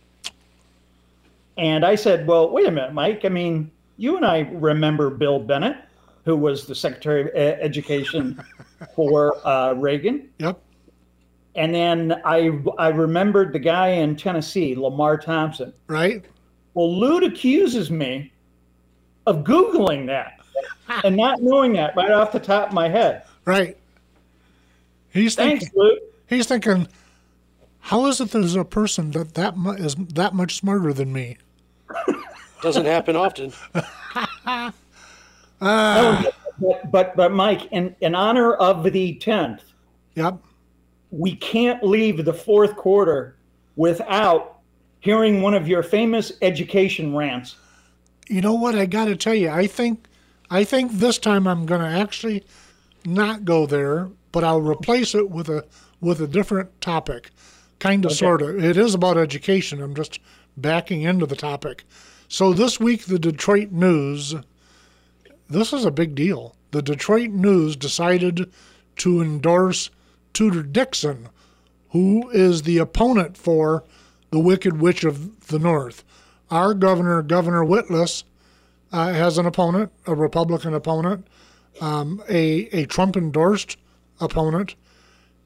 And 1.58 1.86
I 1.86 1.96
said, 1.96 2.28
well, 2.28 2.50
wait 2.50 2.68
a 2.68 2.72
minute, 2.72 2.94
Mike. 2.94 3.24
I 3.24 3.30
mean, 3.30 3.72
you 3.98 4.18
and 4.18 4.26
I 4.26 4.41
remember 4.52 5.10
Bill 5.10 5.39
Bennett, 5.39 5.78
who 6.26 6.36
was 6.36 6.68
the 6.68 6.76
Secretary 6.76 7.22
of 7.22 7.28
Education 7.36 8.41
for 8.96 9.36
uh, 9.48 9.74
Reagan. 9.74 10.30
Yep. 10.39 10.60
And 11.56 11.74
then 11.74 12.22
I, 12.26 12.60
I 12.78 12.89
remembered 12.89 13.54
the 13.54 13.60
guy 13.60 13.88
in 13.89 14.18
Tennessee, 14.18 14.76
Lamar 14.76 15.18
Thompson. 15.18 15.74
Right? 15.88 16.26
Well, 16.74 16.94
Lude 16.94 17.24
accuses 17.24 17.89
me 17.89 18.34
of 19.26 19.46
Googling 19.46 20.06
that 20.08 20.39
and 21.04 21.15
not 21.15 21.41
knowing 21.41 21.74
that 21.74 21.96
right 21.96 22.12
off 22.12 22.32
the 22.32 22.39
top 22.39 22.70
of 22.70 22.74
my 22.74 22.89
head. 22.89 23.24
Right. 23.46 23.78
He's 25.10 25.36
Thanks, 25.36 25.65
thinking. 25.70 26.00
He's 26.28 26.48
thinking. 26.48 26.88
How 27.80 28.08
is 28.08 28.20
it 28.20 28.32
there's 28.32 28.56
a 28.56 28.65
person 28.65 29.12
that 29.12 29.36
that 29.36 29.56
mu- 29.56 29.74
is 29.74 29.96
that 29.96 30.34
much 30.34 30.56
smarter 30.56 30.91
than 30.91 31.13
me? 31.13 31.38
Doesn't 32.65 32.86
happen 32.86 33.15
often. 33.15 33.54
Ah. 35.62 36.21
Oh, 36.25 36.32
but, 36.60 36.91
but, 36.91 37.15
but 37.15 37.32
Mike, 37.32 37.71
in, 37.71 37.95
in 38.01 38.13
honor 38.13 38.56
of 38.56 38.84
the 38.84 39.17
10th, 39.21 39.62
Yep. 40.15 40.38
we 41.12 41.34
can't 41.36 41.82
leave 41.82 42.25
the 42.25 42.34
fourth 42.34 42.75
quarter 42.75 43.38
without 43.78 44.58
hearing 44.99 45.41
one 45.41 45.54
of 45.54 45.65
your 45.67 45.82
famous 45.82 46.34
education 46.41 47.15
rants. 47.15 47.56
You 48.28 48.41
know 48.41 48.54
what? 48.54 48.75
I 48.75 48.86
got 48.86 49.06
to 49.06 49.15
tell 49.15 49.34
you, 49.34 49.49
I 49.49 49.65
think, 49.65 50.06
I 50.49 50.65
think 50.65 50.91
this 50.91 51.17
time 51.17 51.47
I'm 51.47 51.65
going 51.65 51.82
to 51.82 51.88
actually 51.88 52.43
not 53.06 53.45
go 53.45 53.65
there, 53.65 54.10
but 54.34 54.43
I'll 54.43 54.62
replace 54.62 55.15
it 55.15 55.30
with 55.30 55.47
a 55.49 55.63
with 56.01 56.19
a 56.19 56.28
different 56.28 56.82
topic, 56.82 57.32
kind 57.80 58.04
of, 58.06 58.12
sort 58.12 58.41
of. 58.41 58.62
It 58.62 58.75
is 58.75 58.93
about 58.93 59.17
education. 59.17 59.82
I'm 59.82 59.95
just 59.95 60.19
backing 60.58 61.04
into 61.04 61.25
the 61.25 61.38
topic. 61.38 61.86
So 62.28 62.54
this 62.54 62.80
week, 62.80 63.06
the 63.06 63.20
Detroit 63.20 63.72
News. 63.72 64.36
This 65.48 65.74
is 65.74 65.86
a 65.86 65.92
big 65.92 66.16
deal. 66.16 66.56
The 66.72 66.82
Detroit 66.82 67.30
News 67.30 67.76
decided 67.76 68.52
to 68.98 69.22
endorse 69.22 69.92
Tudor 70.34 70.64
Dixon, 70.64 71.30
who 71.90 72.30
is 72.32 72.64
the 72.64 72.80
opponent 72.80 73.38
for 73.38 73.84
the 74.32 74.40
Wicked 74.40 74.82
Witch 74.82 75.04
of 75.04 75.48
the 75.48 75.60
North. 75.60 76.04
Our 76.50 76.74
governor, 76.74 77.22
Governor 77.22 77.64
Whitless, 77.64 78.24
uh, 78.92 79.14
has 79.14 79.38
an 79.38 79.46
opponent, 79.46 79.92
a 80.08 80.16
Republican 80.16 80.74
opponent, 80.74 81.28
um, 81.82 82.24
a 82.30 82.68
a 82.72 82.86
Trump 82.86 83.16
endorsed 83.16 83.78
opponent, 84.20 84.76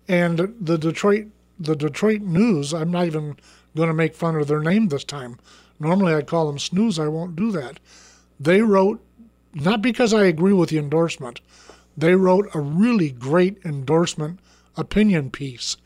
and 0.07 0.55
the 0.59 0.77
Detroit 0.77 1.27
the 1.59 1.75
Detroit 1.75 2.21
News. 2.21 2.73
I'm 2.73 2.91
not 2.91 3.05
even 3.05 3.35
going 3.75 3.89
to 3.89 3.93
make 3.93 4.15
fun 4.15 4.35
of 4.35 4.47
their 4.47 4.61
name 4.61 4.87
this 4.87 5.03
time. 5.03 5.37
Normally 5.79 6.13
I'd 6.13 6.27
call 6.27 6.47
them 6.47 6.59
snooze. 6.59 6.99
I 6.99 7.07
won't 7.07 7.35
do 7.35 7.51
that. 7.51 7.79
They 8.39 8.61
wrote 8.61 9.01
not 9.53 9.81
because 9.81 10.13
I 10.13 10.25
agree 10.25 10.53
with 10.53 10.69
the 10.69 10.77
endorsement. 10.77 11.41
They 11.97 12.15
wrote 12.15 12.49
a 12.53 12.59
really 12.59 13.11
great 13.11 13.57
endorsement 13.65 14.39
opinion 14.77 15.31
piece. 15.31 15.77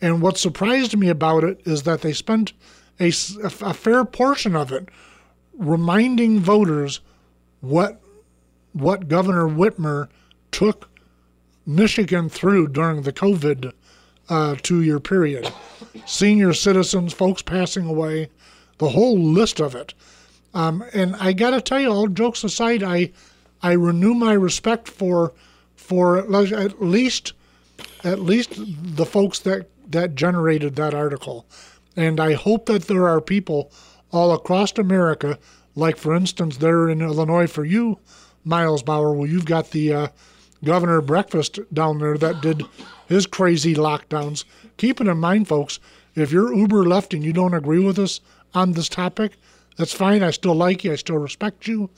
And 0.00 0.20
what 0.20 0.38
surprised 0.38 0.96
me 0.96 1.08
about 1.08 1.44
it 1.44 1.60
is 1.64 1.82
that 1.84 2.02
they 2.02 2.12
spent 2.12 2.52
a 2.98 3.10
fair 3.10 4.04
portion 4.04 4.56
of 4.56 4.72
it 4.72 4.88
reminding 5.56 6.40
voters 6.40 7.00
what 7.60 8.00
what 8.72 9.08
Governor 9.08 9.44
Whitmer 9.48 10.08
took 10.50 10.88
Michigan 11.64 12.28
through 12.28 12.68
during 12.68 13.02
the 13.02 13.12
COVID 13.12 13.72
uh, 14.28 14.56
two-year 14.62 14.98
period. 14.98 15.52
Senior 16.06 16.52
citizens, 16.52 17.12
folks 17.12 17.40
passing 17.40 17.86
away, 17.86 18.28
the 18.78 18.90
whole 18.90 19.18
list 19.18 19.60
of 19.60 19.74
it. 19.74 19.94
Um, 20.52 20.84
and 20.92 21.16
I 21.16 21.32
got 21.32 21.50
to 21.50 21.60
tell 21.60 21.80
you, 21.80 21.90
all 21.90 22.08
jokes 22.08 22.44
aside, 22.44 22.82
I 22.82 23.10
I 23.62 23.72
renew 23.72 24.14
my 24.14 24.34
respect 24.34 24.88
for 24.88 25.32
for 25.74 26.18
at 26.18 26.80
least 26.80 27.32
at 28.04 28.20
least 28.20 28.52
the 28.56 29.06
folks 29.06 29.40
that 29.40 29.68
that 29.90 30.14
generated 30.14 30.76
that 30.76 30.94
article, 30.94 31.46
and 31.96 32.20
I 32.20 32.34
hope 32.34 32.66
that 32.66 32.88
there 32.88 33.08
are 33.08 33.20
people 33.20 33.72
all 34.12 34.32
across 34.32 34.78
America, 34.78 35.38
like 35.74 35.96
for 35.96 36.14
instance 36.14 36.58
there 36.58 36.88
in 36.88 37.02
Illinois 37.02 37.48
for 37.48 37.64
you, 37.64 37.98
Miles 38.44 38.82
Bauer, 38.82 39.12
where 39.12 39.28
you've 39.28 39.44
got 39.46 39.70
the 39.70 39.92
uh, 39.92 40.08
governor 40.62 41.00
breakfast 41.00 41.58
down 41.72 41.98
there 41.98 42.16
that 42.18 42.40
did 42.40 42.64
his 43.08 43.26
crazy 43.26 43.74
lockdowns. 43.74 44.44
Keeping 44.76 45.08
in 45.08 45.18
mind, 45.18 45.48
folks, 45.48 45.80
if 46.14 46.30
you're 46.30 46.54
uber 46.54 46.84
left 46.84 47.12
and 47.12 47.24
you 47.24 47.32
don't 47.32 47.54
agree 47.54 47.80
with 47.80 47.98
us 47.98 48.20
on 48.54 48.72
this 48.72 48.88
topic, 48.88 49.32
that's 49.76 49.92
fine. 49.92 50.22
I 50.22 50.30
still 50.30 50.54
like 50.54 50.84
you. 50.84 50.92
I 50.92 50.96
still 50.96 51.18
respect 51.18 51.66
you. 51.66 51.90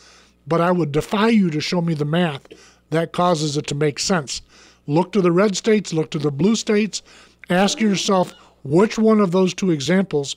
But 0.47 0.61
I 0.61 0.71
would 0.71 0.93
defy 0.93 1.29
you 1.29 1.51
to 1.51 1.61
show 1.61 1.81
me 1.81 1.95
the 1.95 2.05
math 2.05 2.47
that 2.91 3.13
causes 3.13 3.57
it 3.57 3.67
to 3.69 3.75
make 3.75 3.99
sense. 3.99 4.43
Look 4.87 5.13
to 5.13 5.21
the 5.21 5.33
red 5.33 5.57
states, 5.57 5.93
look 5.93 6.11
to 6.13 6.19
the 6.19 6.31
blue 6.31 6.57
states. 6.57 7.03
Ask 7.51 7.81
yourself 7.81 8.33
which 8.63 8.99
one 8.99 9.21
of 9.21 9.33
those 9.33 9.55
two 9.55 9.71
examples 9.71 10.37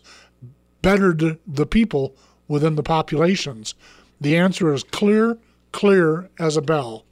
bettered 0.81 1.39
the 1.47 1.65
people 1.65 2.15
within 2.47 2.75
the 2.75 2.83
populations. 2.83 3.75
The 4.19 4.35
answer 4.35 4.73
is 4.73 4.83
clear, 4.83 5.37
clear 5.71 6.29
as 6.39 6.57
a 6.57 6.61
bell. 6.61 7.05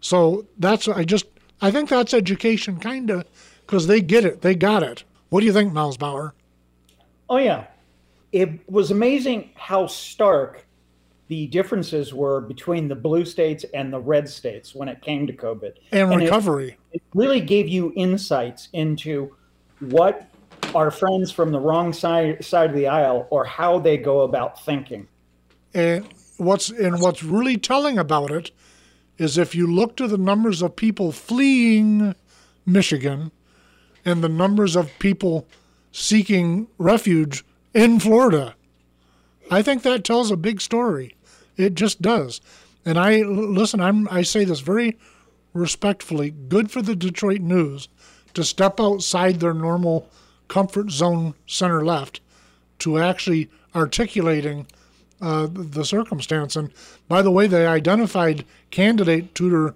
So 0.00 0.46
that's 0.58 0.88
I 0.88 1.04
just 1.04 1.26
I 1.62 1.70
think 1.70 1.88
that's 1.88 2.14
education, 2.14 2.78
kind 2.80 3.10
of, 3.10 3.24
because 3.66 3.86
they 3.86 4.00
get 4.00 4.24
it, 4.24 4.42
they 4.42 4.54
got 4.54 4.82
it. 4.82 5.04
What 5.28 5.40
do 5.40 5.46
you 5.46 5.52
think, 5.52 5.72
Miles 5.72 5.96
Bauer? 5.96 6.34
Oh, 7.28 7.36
yeah. 7.36 7.66
It 8.32 8.68
was 8.70 8.90
amazing 8.90 9.50
how 9.54 9.86
stark 9.86 10.66
the 11.28 11.46
differences 11.46 12.12
were 12.12 12.40
between 12.40 12.88
the 12.88 12.94
blue 12.94 13.24
states 13.24 13.64
and 13.72 13.92
the 13.92 14.00
red 14.00 14.28
states 14.28 14.74
when 14.74 14.88
it 14.88 15.00
came 15.00 15.26
to 15.28 15.32
COVID. 15.32 15.72
And, 15.92 16.12
it- 16.12 16.16
recovery. 16.16 16.76
it 16.92 17.02
really 17.14 17.40
gave 17.40 17.68
you 17.68 17.92
insights 17.96 18.68
into 18.72 19.36
what 19.78 20.28
our 20.74 20.90
friends 20.90 21.30
from 21.30 21.52
the 21.52 21.60
wrong 21.60 21.92
side 21.92 22.44
side 22.44 22.70
of 22.70 22.76
the 22.76 22.86
aisle 22.86 23.26
or 23.30 23.44
how 23.44 23.78
they 23.78 23.96
go 23.96 24.22
about 24.22 24.64
thinking. 24.64 25.06
And 25.74 26.06
what's 26.36 26.70
and 26.70 27.00
what's 27.00 27.22
really 27.22 27.56
telling 27.56 27.98
about 27.98 28.30
it 28.30 28.50
is 29.18 29.38
if 29.38 29.54
you 29.54 29.66
look 29.66 29.96
to 29.96 30.08
the 30.08 30.18
numbers 30.18 30.62
of 30.62 30.76
people 30.76 31.12
fleeing 31.12 32.14
Michigan 32.66 33.30
and 34.04 34.22
the 34.22 34.28
numbers 34.28 34.76
of 34.76 34.90
people 34.98 35.46
seeking 35.92 36.68
refuge 36.78 37.44
in 37.74 38.00
Florida, 38.00 38.54
I 39.50 39.62
think 39.62 39.82
that 39.82 40.04
tells 40.04 40.30
a 40.30 40.36
big 40.36 40.60
story. 40.60 41.16
It 41.56 41.74
just 41.74 42.00
does. 42.00 42.40
And 42.84 42.98
I 42.98 43.22
listen, 43.22 43.80
I'm 43.80 44.08
I 44.10 44.22
say 44.22 44.44
this 44.44 44.60
very 44.60 44.96
respectfully, 45.52 46.30
good 46.30 46.70
for 46.70 46.82
the 46.82 46.96
Detroit 46.96 47.40
News 47.40 47.88
to 48.34 48.44
step 48.44 48.80
outside 48.80 49.40
their 49.40 49.54
normal 49.54 50.08
comfort 50.48 50.90
zone 50.90 51.34
center 51.46 51.84
left 51.84 52.20
to 52.78 52.98
actually 52.98 53.50
articulating 53.74 54.66
uh, 55.20 55.48
the 55.50 55.84
circumstance. 55.84 56.56
And 56.56 56.72
by 57.08 57.22
the 57.22 57.30
way, 57.30 57.46
they 57.46 57.66
identified 57.66 58.44
candidate 58.70 59.34
Tudor 59.34 59.74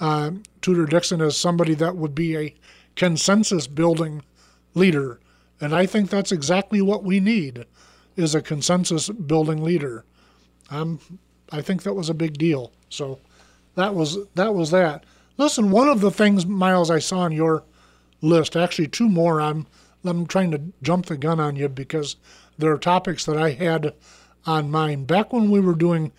uh, 0.00 0.30
Tudor 0.62 0.86
Dixon 0.86 1.20
as 1.20 1.36
somebody 1.36 1.74
that 1.74 1.96
would 1.96 2.14
be 2.14 2.36
a 2.36 2.54
consensus 2.96 3.66
building 3.66 4.22
leader, 4.74 5.20
and 5.60 5.74
I 5.74 5.86
think 5.86 6.10
that's 6.10 6.32
exactly 6.32 6.80
what 6.80 7.04
we 7.04 7.20
need 7.20 7.66
is 8.16 8.34
a 8.34 8.42
consensus 8.42 9.08
building 9.08 9.62
leader. 9.62 10.04
Um, 10.70 11.00
I 11.50 11.62
think 11.62 11.82
that 11.82 11.94
was 11.94 12.10
a 12.10 12.14
big 12.14 12.38
deal. 12.38 12.72
So 12.88 13.20
that 13.74 13.94
was 13.94 14.18
that 14.34 14.54
was 14.54 14.70
that. 14.70 15.04
Listen, 15.36 15.70
one 15.70 15.88
of 15.88 16.00
the 16.00 16.10
things, 16.10 16.44
Miles, 16.44 16.90
I 16.90 16.98
saw 16.98 17.20
on 17.20 17.32
your 17.32 17.62
list, 18.20 18.56
actually 18.56 18.88
two 18.88 19.08
more. 19.08 19.40
I'm 19.40 19.66
I'm 20.04 20.26
trying 20.26 20.50
to 20.52 20.60
jump 20.82 21.06
the 21.06 21.16
gun 21.16 21.40
on 21.40 21.56
you 21.56 21.68
because 21.68 22.16
there 22.56 22.72
are 22.72 22.78
topics 22.78 23.24
that 23.24 23.36
I 23.36 23.50
had 23.50 23.94
on 24.46 24.70
mine. 24.70 25.04
Back 25.04 25.32
when 25.32 25.50
we 25.50 25.60
were 25.60 25.74
doing 25.74 26.12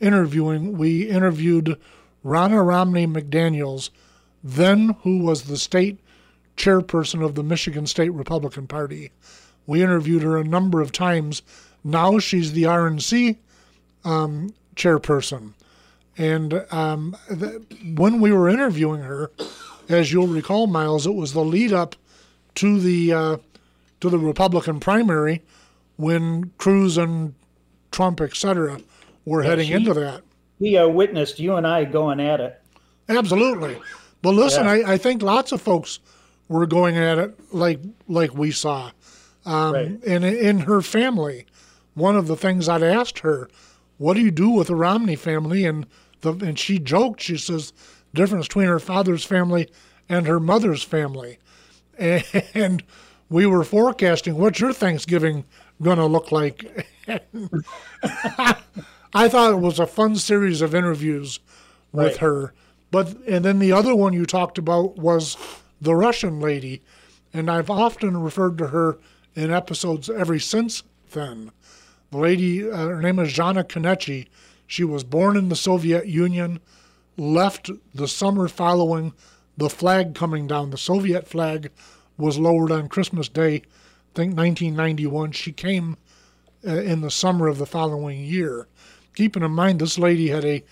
interviewing, 0.00 0.76
we 0.76 1.08
interviewed 1.08 1.78
Ronna 2.24 2.66
Romney 2.66 3.06
McDaniels, 3.06 3.90
then 4.42 4.96
who 5.02 5.18
was 5.18 5.44
the 5.44 5.56
state 5.56 6.00
chairperson 6.56 7.24
of 7.24 7.34
the 7.34 7.42
Michigan 7.42 7.86
State 7.86 8.10
Republican 8.10 8.66
Party. 8.66 9.12
We 9.66 9.82
interviewed 9.82 10.22
her 10.22 10.36
a 10.36 10.44
number 10.44 10.80
of 10.80 10.92
times. 10.92 11.42
Now 11.84 12.18
she's 12.18 12.52
the 12.52 12.64
RNC 12.64 13.36
um, 14.04 14.54
chairperson. 14.74 15.52
And 16.18 16.64
um, 16.70 17.16
th- 17.28 17.62
when 17.94 18.20
we 18.20 18.32
were 18.32 18.48
interviewing 18.48 19.02
her, 19.02 19.30
as 19.88 20.12
you'll 20.12 20.26
recall, 20.28 20.66
Miles, 20.66 21.06
it 21.06 21.14
was 21.14 21.32
the 21.32 21.44
lead 21.44 21.72
up 21.72 21.94
to 22.56 22.80
the 22.80 23.12
uh, 23.12 23.36
to 24.00 24.10
the 24.10 24.18
Republican 24.18 24.80
primary 24.80 25.42
when 25.96 26.50
Cruz 26.58 26.96
and 26.96 27.34
Trump, 27.90 28.20
et 28.20 28.34
cetera, 28.34 28.80
were 29.24 29.42
yeah, 29.42 29.50
heading 29.50 29.66
she, 29.68 29.72
into 29.74 29.94
that. 29.94 30.22
He 30.58 30.76
uh, 30.76 30.88
witnessed 30.88 31.38
you 31.38 31.56
and 31.56 31.66
I 31.66 31.84
going 31.84 32.20
at 32.20 32.40
it. 32.40 32.60
Absolutely. 33.08 33.78
But 34.22 34.32
listen, 34.32 34.64
yeah. 34.64 34.72
I, 34.72 34.94
I 34.94 34.98
think 34.98 35.22
lots 35.22 35.52
of 35.52 35.60
folks 35.60 36.00
were 36.48 36.66
going 36.66 36.96
at 36.96 37.18
it 37.18 37.54
like 37.54 37.80
like 38.08 38.34
we 38.34 38.50
saw. 38.50 38.90
Um, 39.44 39.72
right. 39.72 40.04
And 40.04 40.24
in 40.24 40.60
her 40.60 40.82
family, 40.82 41.46
one 41.94 42.16
of 42.16 42.26
the 42.26 42.36
things 42.36 42.68
I'd 42.68 42.82
asked 42.82 43.20
her, 43.20 43.48
"What 43.98 44.14
do 44.14 44.20
you 44.20 44.30
do 44.30 44.50
with 44.50 44.68
the 44.68 44.76
Romney 44.76 45.16
family?" 45.16 45.64
and 45.64 45.86
the 46.20 46.32
and 46.32 46.58
she 46.58 46.78
joked. 46.78 47.20
She 47.20 47.36
says, 47.36 47.72
"Difference 48.14 48.48
between 48.48 48.68
her 48.68 48.80
father's 48.80 49.24
family 49.24 49.68
and 50.08 50.26
her 50.26 50.40
mother's 50.40 50.82
family," 50.82 51.38
and 51.98 52.82
we 53.28 53.46
were 53.46 53.64
forecasting 53.64 54.36
what's 54.36 54.60
your 54.60 54.72
Thanksgiving 54.72 55.44
going 55.82 55.98
to 55.98 56.06
look 56.06 56.32
like. 56.32 56.86
I 59.14 59.28
thought 59.28 59.52
it 59.52 59.60
was 59.60 59.78
a 59.78 59.86
fun 59.86 60.16
series 60.16 60.60
of 60.60 60.74
interviews 60.74 61.40
with 61.92 62.12
right. 62.12 62.16
her. 62.18 62.52
But 62.90 63.16
and 63.26 63.44
then 63.44 63.58
the 63.58 63.72
other 63.72 63.94
one 63.94 64.12
you 64.12 64.26
talked 64.26 64.58
about 64.58 64.96
was 64.96 65.36
the 65.80 65.94
Russian 65.94 66.40
lady, 66.40 66.82
and 67.32 67.50
I've 67.50 67.70
often 67.70 68.16
referred 68.16 68.58
to 68.58 68.68
her 68.68 68.98
in 69.34 69.50
episodes 69.50 70.08
ever 70.08 70.38
since 70.38 70.82
then. 71.12 71.52
The 72.10 72.18
lady, 72.18 72.70
uh, 72.70 72.76
her 72.86 73.02
name 73.02 73.18
is 73.18 73.32
Zhana 73.32 73.64
Konechi. 73.64 74.26
She 74.66 74.84
was 74.84 75.04
born 75.04 75.36
in 75.36 75.48
the 75.48 75.56
Soviet 75.56 76.06
Union, 76.06 76.60
left 77.16 77.70
the 77.94 78.08
summer 78.08 78.48
following 78.48 79.12
the 79.56 79.70
flag 79.70 80.14
coming 80.14 80.46
down. 80.46 80.70
The 80.70 80.78
Soviet 80.78 81.26
flag 81.26 81.70
was 82.16 82.38
lowered 82.38 82.70
on 82.72 82.88
Christmas 82.88 83.28
Day, 83.28 83.56
I 83.56 83.62
think 84.14 84.36
1991. 84.36 85.32
She 85.32 85.52
came 85.52 85.96
uh, 86.66 86.70
in 86.76 87.00
the 87.00 87.10
summer 87.10 87.48
of 87.48 87.58
the 87.58 87.66
following 87.66 88.20
year. 88.20 88.66
Keeping 89.14 89.42
in 89.42 89.52
mind, 89.52 89.80
this 89.80 89.98
lady 89.98 90.28
had 90.28 90.44
a, 90.44 90.64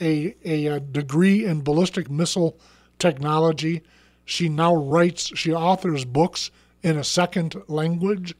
a, 0.00 0.34
a, 0.44 0.66
a 0.66 0.80
degree 0.80 1.44
in 1.44 1.62
ballistic 1.62 2.10
missile 2.10 2.58
technology. 2.98 3.82
She 4.30 4.48
now 4.48 4.76
writes, 4.76 5.32
she 5.36 5.52
authors 5.52 6.04
books 6.04 6.52
in 6.84 6.96
a 6.96 7.02
second 7.02 7.56
language. 7.66 8.36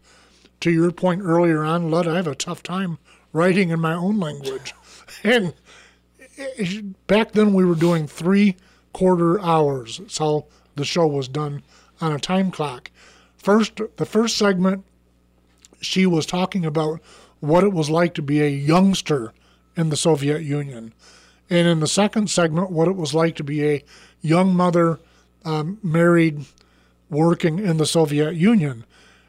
To 0.61 0.71
your 0.71 0.93
point 0.93 1.23
earlier 1.23 1.65
on, 1.65 1.91
Lud, 1.91 2.07
I 2.07 2.15
have 2.15 2.29
a 2.29 2.35
tough 2.37 2.63
time 2.63 2.99
writing 3.33 3.71
in 3.71 3.81
my 3.81 3.95
own 3.95 4.21
language. 4.21 4.73
and 5.25 5.53
eh, 6.39 6.47
eh, 6.59 6.81
back 7.09 7.33
then 7.33 7.55
we 7.55 7.65
were 7.65 7.75
doing 7.75 8.07
three 8.07 8.57
quarter 8.93 9.41
hours. 9.41 9.99
That's 9.99 10.19
how 10.19 10.47
the 10.77 10.85
show 10.85 11.09
was 11.09 11.27
done 11.27 11.65
on 12.01 12.13
a 12.13 12.21
time 12.21 12.53
clock. 12.53 12.93
First, 13.37 13.81
the 13.97 14.07
first 14.07 14.37
segment, 14.37 14.85
she 15.81 16.07
was 16.07 16.25
talking 16.25 16.65
about 16.65 17.01
what 17.41 17.65
it 17.65 17.73
was 17.73 17.91
like 17.91 18.15
to 18.15 18.23
be 18.23 18.41
a 18.41 18.49
youngster 18.49 19.33
in 19.77 19.89
the 19.89 19.97
Soviet 19.97 20.43
Union. 20.43 20.95
And 21.49 21.67
in 21.67 21.81
the 21.81 21.89
second 21.89 22.31
segment, 22.31 22.71
what 22.71 22.87
it 22.87 22.95
was 22.95 23.13
like 23.13 23.35
to 23.37 23.45
be 23.45 23.67
a 23.67 23.85
young 24.21 24.55
mother, 24.55 25.01
um, 25.45 25.79
married, 25.83 26.45
working 27.09 27.59
in 27.59 27.77
the 27.77 27.87
Soviet 27.87 28.35
Union. 28.35 28.85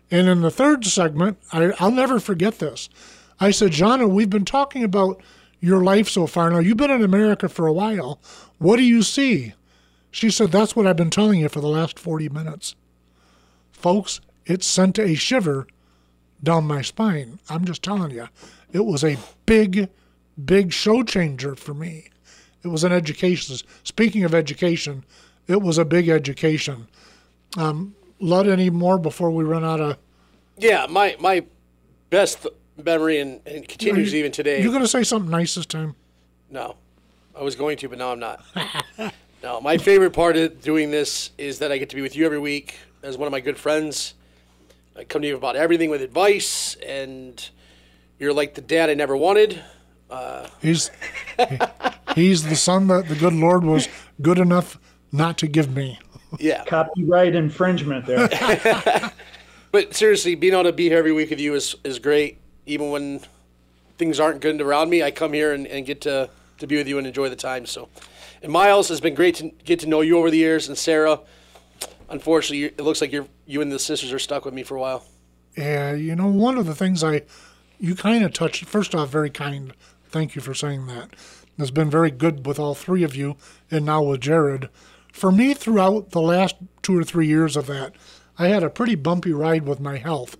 And 0.09 0.27
in 0.27 0.41
the 0.41 0.51
third 0.51 0.85
segment, 0.85 1.37
I, 1.51 1.71
I'll 1.79 1.91
never 1.91 2.19
forget 2.19 2.59
this. 2.59 2.89
I 3.39 3.51
said, 3.51 3.71
Jana, 3.71 4.07
we've 4.07 4.29
been 4.29 4.45
talking 4.45 4.83
about 4.83 5.21
your 5.59 5.83
life 5.83 6.09
so 6.09 6.27
far. 6.27 6.49
Now, 6.49 6.59
you've 6.59 6.77
been 6.77 6.91
in 6.91 7.03
America 7.03 7.47
for 7.47 7.67
a 7.67 7.73
while. 7.73 8.19
What 8.57 8.77
do 8.77 8.83
you 8.83 9.03
see? 9.03 9.53
She 10.11 10.29
said, 10.29 10.51
That's 10.51 10.75
what 10.75 10.85
I've 10.85 10.97
been 10.97 11.09
telling 11.09 11.39
you 11.39 11.49
for 11.49 11.61
the 11.61 11.67
last 11.67 11.97
40 11.97 12.29
minutes. 12.29 12.75
Folks, 13.71 14.19
it 14.45 14.63
sent 14.63 14.99
a 14.99 15.15
shiver 15.15 15.65
down 16.43 16.65
my 16.65 16.81
spine. 16.81 17.39
I'm 17.49 17.65
just 17.65 17.83
telling 17.83 18.11
you, 18.11 18.27
it 18.71 18.85
was 18.85 19.03
a 19.03 19.17
big, 19.45 19.89
big 20.43 20.73
show 20.73 21.03
changer 21.03 21.55
for 21.55 21.73
me. 21.73 22.09
It 22.63 22.67
was 22.67 22.83
an 22.83 22.91
education. 22.91 23.57
Speaking 23.83 24.23
of 24.23 24.35
education, 24.35 25.03
it 25.47 25.61
was 25.61 25.77
a 25.77 25.85
big 25.85 26.09
education. 26.09 26.87
Um, 27.57 27.95
Lud, 28.19 28.47
any 28.47 28.69
more 28.69 28.97
before 28.97 29.31
we 29.31 29.43
run 29.43 29.65
out 29.65 29.81
of? 29.81 29.97
Yeah, 30.57 30.85
my 30.89 31.15
my 31.19 31.43
best 32.09 32.45
memory 32.77 33.19
and, 33.19 33.41
and 33.45 33.67
continues 33.67 34.13
you, 34.13 34.19
even 34.19 34.31
today. 34.31 34.61
You're 34.61 34.71
going 34.71 34.83
to 34.83 34.87
say 34.87 35.03
something 35.03 35.31
nice 35.31 35.55
this 35.55 35.65
time? 35.65 35.95
No, 36.49 36.75
I 37.35 37.41
was 37.41 37.55
going 37.55 37.77
to, 37.77 37.89
but 37.89 37.97
now 37.97 38.11
I'm 38.11 38.19
not. 38.19 38.43
no, 39.43 39.61
my 39.61 39.77
favorite 39.77 40.11
part 40.11 40.37
of 40.37 40.61
doing 40.61 40.91
this 40.91 41.31
is 41.37 41.59
that 41.59 41.71
I 41.71 41.77
get 41.77 41.89
to 41.89 41.95
be 41.95 42.01
with 42.01 42.15
you 42.15 42.25
every 42.25 42.39
week 42.39 42.77
as 43.03 43.17
one 43.17 43.27
of 43.27 43.31
my 43.31 43.39
good 43.39 43.57
friends. 43.57 44.13
I 44.95 45.03
come 45.03 45.21
to 45.21 45.27
you 45.27 45.35
about 45.35 45.55
everything 45.55 45.89
with 45.89 46.01
advice, 46.01 46.75
and 46.85 47.49
you're 48.19 48.33
like 48.33 48.55
the 48.55 48.61
dad 48.61 48.89
I 48.89 48.93
never 48.93 49.15
wanted. 49.15 49.63
Uh, 50.09 50.47
he's 50.61 50.91
he's 52.15 52.43
the 52.43 52.55
son 52.55 52.87
that 52.87 53.07
the 53.07 53.15
good 53.15 53.33
Lord 53.33 53.63
was 53.63 53.87
good 54.21 54.37
enough 54.37 54.77
not 55.11 55.37
to 55.39 55.47
give 55.47 55.75
me. 55.75 55.99
Yeah. 56.39 56.63
Copyright 56.65 57.35
infringement 57.35 58.05
there. 58.05 58.29
but 59.71 59.93
seriously, 59.93 60.35
being 60.35 60.53
able 60.53 60.63
to 60.63 60.71
be 60.71 60.89
here 60.89 60.97
every 60.97 61.11
week 61.11 61.29
with 61.29 61.39
you 61.39 61.53
is, 61.53 61.75
is 61.83 61.99
great. 61.99 62.39
Even 62.65 62.89
when 62.91 63.21
things 63.97 64.19
aren't 64.19 64.41
good 64.41 64.61
around 64.61 64.89
me, 64.89 65.03
I 65.03 65.11
come 65.11 65.33
here 65.33 65.53
and, 65.53 65.67
and 65.67 65.85
get 65.85 66.01
to, 66.01 66.29
to 66.59 66.67
be 66.67 66.77
with 66.77 66.87
you 66.87 66.97
and 66.97 67.05
enjoy 67.05 67.29
the 67.29 67.35
time. 67.35 67.65
So, 67.65 67.89
and 68.41 68.51
Miles 68.51 68.89
has 68.89 69.01
been 69.01 69.13
great 69.13 69.35
to 69.35 69.49
get 69.65 69.79
to 69.81 69.87
know 69.87 70.01
you 70.01 70.17
over 70.17 70.31
the 70.31 70.37
years, 70.37 70.67
and 70.67 70.77
Sarah. 70.77 71.19
Unfortunately, 72.09 72.65
it 72.65 72.81
looks 72.81 72.99
like 72.99 73.11
you're 73.11 73.27
you 73.45 73.61
and 73.61 73.71
the 73.71 73.79
sisters 73.79 74.11
are 74.11 74.19
stuck 74.19 74.43
with 74.45 74.53
me 74.53 74.63
for 74.63 74.75
a 74.75 74.79
while. 74.79 75.05
Yeah, 75.57 75.93
you 75.93 76.15
know, 76.15 76.27
one 76.27 76.57
of 76.57 76.65
the 76.65 76.75
things 76.75 77.03
I, 77.03 77.23
you 77.79 77.95
kind 77.95 78.23
of 78.23 78.33
touched. 78.33 78.65
First 78.65 78.95
off, 78.95 79.09
very 79.09 79.29
kind. 79.29 79.73
Thank 80.09 80.35
you 80.35 80.41
for 80.41 80.53
saying 80.53 80.87
that. 80.87 81.09
It's 81.57 81.71
been 81.71 81.89
very 81.89 82.11
good 82.11 82.45
with 82.45 82.59
all 82.59 82.73
three 82.73 83.03
of 83.03 83.15
you, 83.15 83.35
and 83.69 83.85
now 83.85 84.01
with 84.03 84.21
Jared 84.21 84.69
for 85.11 85.31
me, 85.31 85.53
throughout 85.53 86.11
the 86.11 86.21
last 86.21 86.55
two 86.81 86.97
or 86.97 87.03
three 87.03 87.27
years 87.27 87.55
of 87.55 87.67
that, 87.67 87.93
I 88.37 88.47
had 88.47 88.63
a 88.63 88.69
pretty 88.69 88.95
bumpy 88.95 89.33
ride 89.33 89.67
with 89.67 89.79
my 89.79 89.97
health. 89.97 90.37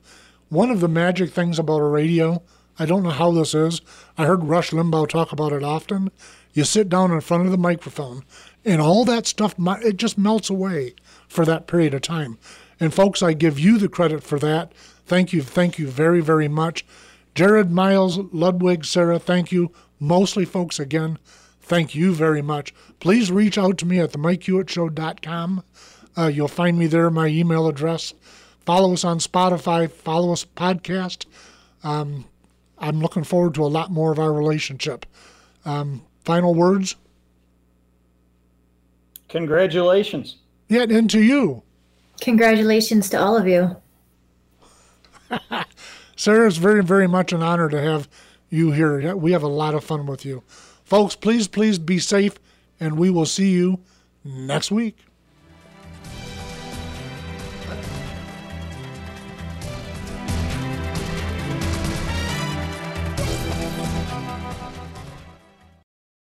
One 0.49 0.69
of 0.69 0.80
the 0.80 0.88
magic 0.88 1.32
things 1.32 1.59
about 1.59 1.80
a 1.80 1.86
radio, 1.86 2.41
I 2.80 2.86
don't 2.86 3.03
know 3.03 3.09
how 3.09 3.32
this 3.32 3.53
is, 3.53 3.82
I 4.17 4.26
heard 4.26 4.43
Rush 4.43 4.72
Limbaugh 4.72 5.07
talk 5.07 5.32
about 5.32 5.53
it 5.53 5.63
often. 5.63 6.11
You 6.53 6.63
sit 6.63 6.89
down 6.89 7.11
in 7.11 7.22
front 7.22 7.45
of 7.45 7.51
the 7.51 7.57
microphone, 7.57 8.24
and 8.65 8.82
all 8.82 9.05
that 9.05 9.28
stuff, 9.28 9.55
it 9.57 9.97
just 9.97 10.17
melts 10.17 10.49
away 10.49 10.95
for 11.28 11.45
that 11.45 11.67
period 11.67 11.93
of 11.93 12.01
time. 12.01 12.38
And 12.80 12.93
folks, 12.93 13.22
I 13.22 13.34
give 13.34 13.59
you 13.59 13.78
the 13.78 13.88
credit 13.88 14.24
for 14.24 14.39
that. 14.39 14.74
Thank 15.05 15.32
you, 15.32 15.41
thank 15.41 15.78
you 15.78 15.88
very, 15.88 16.22
very 16.22 16.47
much. 16.47 16.86
Jared, 17.36 17.72
Miles, 17.72 18.17
Ludwig, 18.34 18.84
Sarah, 18.84 19.19
thank 19.19 19.51
you. 19.51 19.72
Mostly, 19.99 20.43
folks, 20.43 20.80
again, 20.80 21.17
thank 21.72 21.95
you 21.95 22.13
very 22.13 22.41
much. 22.41 22.74
Please 22.99 23.32
reach 23.32 23.57
out 23.57 23.78
to 23.78 23.86
me 23.86 23.97
at 23.97 24.11
the 24.11 24.17
MikeHewittShow.com. 24.17 25.63
Uh, 26.17 26.28
you'll 26.28 26.49
find 26.49 26.78
me 26.78 26.86
there, 26.86 27.09
my 27.09 27.28
email 27.28 27.65
address. 27.65 28.13
Follow 28.65 28.91
us 28.91 29.05
on 29.05 29.19
Spotify, 29.19 29.89
follow 29.89 30.34
us 30.34 30.43
podcast. 30.43 31.26
Um, 31.82 32.26
I'm 32.78 32.99
looking 32.99 33.24
forward 33.24 33.53
to 33.53 33.63
a 33.63 33.72
lot 33.72 33.89
more 33.89 34.11
of 34.11 34.19
our 34.19 34.34
relationship. 34.34 35.05
Um, 35.63 36.01
final 36.26 36.53
words? 36.53 36.97
Congratulations. 39.30 40.39
Yeah, 40.67 40.84
and 40.89 41.09
to 41.09 41.22
you. 41.22 41.63
Congratulations 42.19 43.09
to 43.11 43.17
all 43.17 43.38
of 43.38 43.47
you. 43.47 43.78
Sarah, 46.17 46.47
it's 46.47 46.57
very, 46.57 46.84
very 46.84 47.07
much 47.07 47.32
an 47.32 47.41
honor 47.41 47.69
to 47.69 47.82
have 47.82 48.09
you 48.49 48.72
here. 48.72 49.15
We 49.15 49.32
have 49.32 49.43
a 49.43 49.47
lot 49.47 49.74
of 49.74 49.86
fun 49.86 50.05
with 50.05 50.26
you. 50.26 50.43
Folks, 50.91 51.15
please, 51.15 51.47
please 51.47 51.79
be 51.79 51.99
safe, 51.99 52.37
and 52.77 52.97
we 52.97 53.09
will 53.09 53.25
see 53.25 53.51
you 53.51 53.79
next 54.25 54.71
week. 54.71 54.97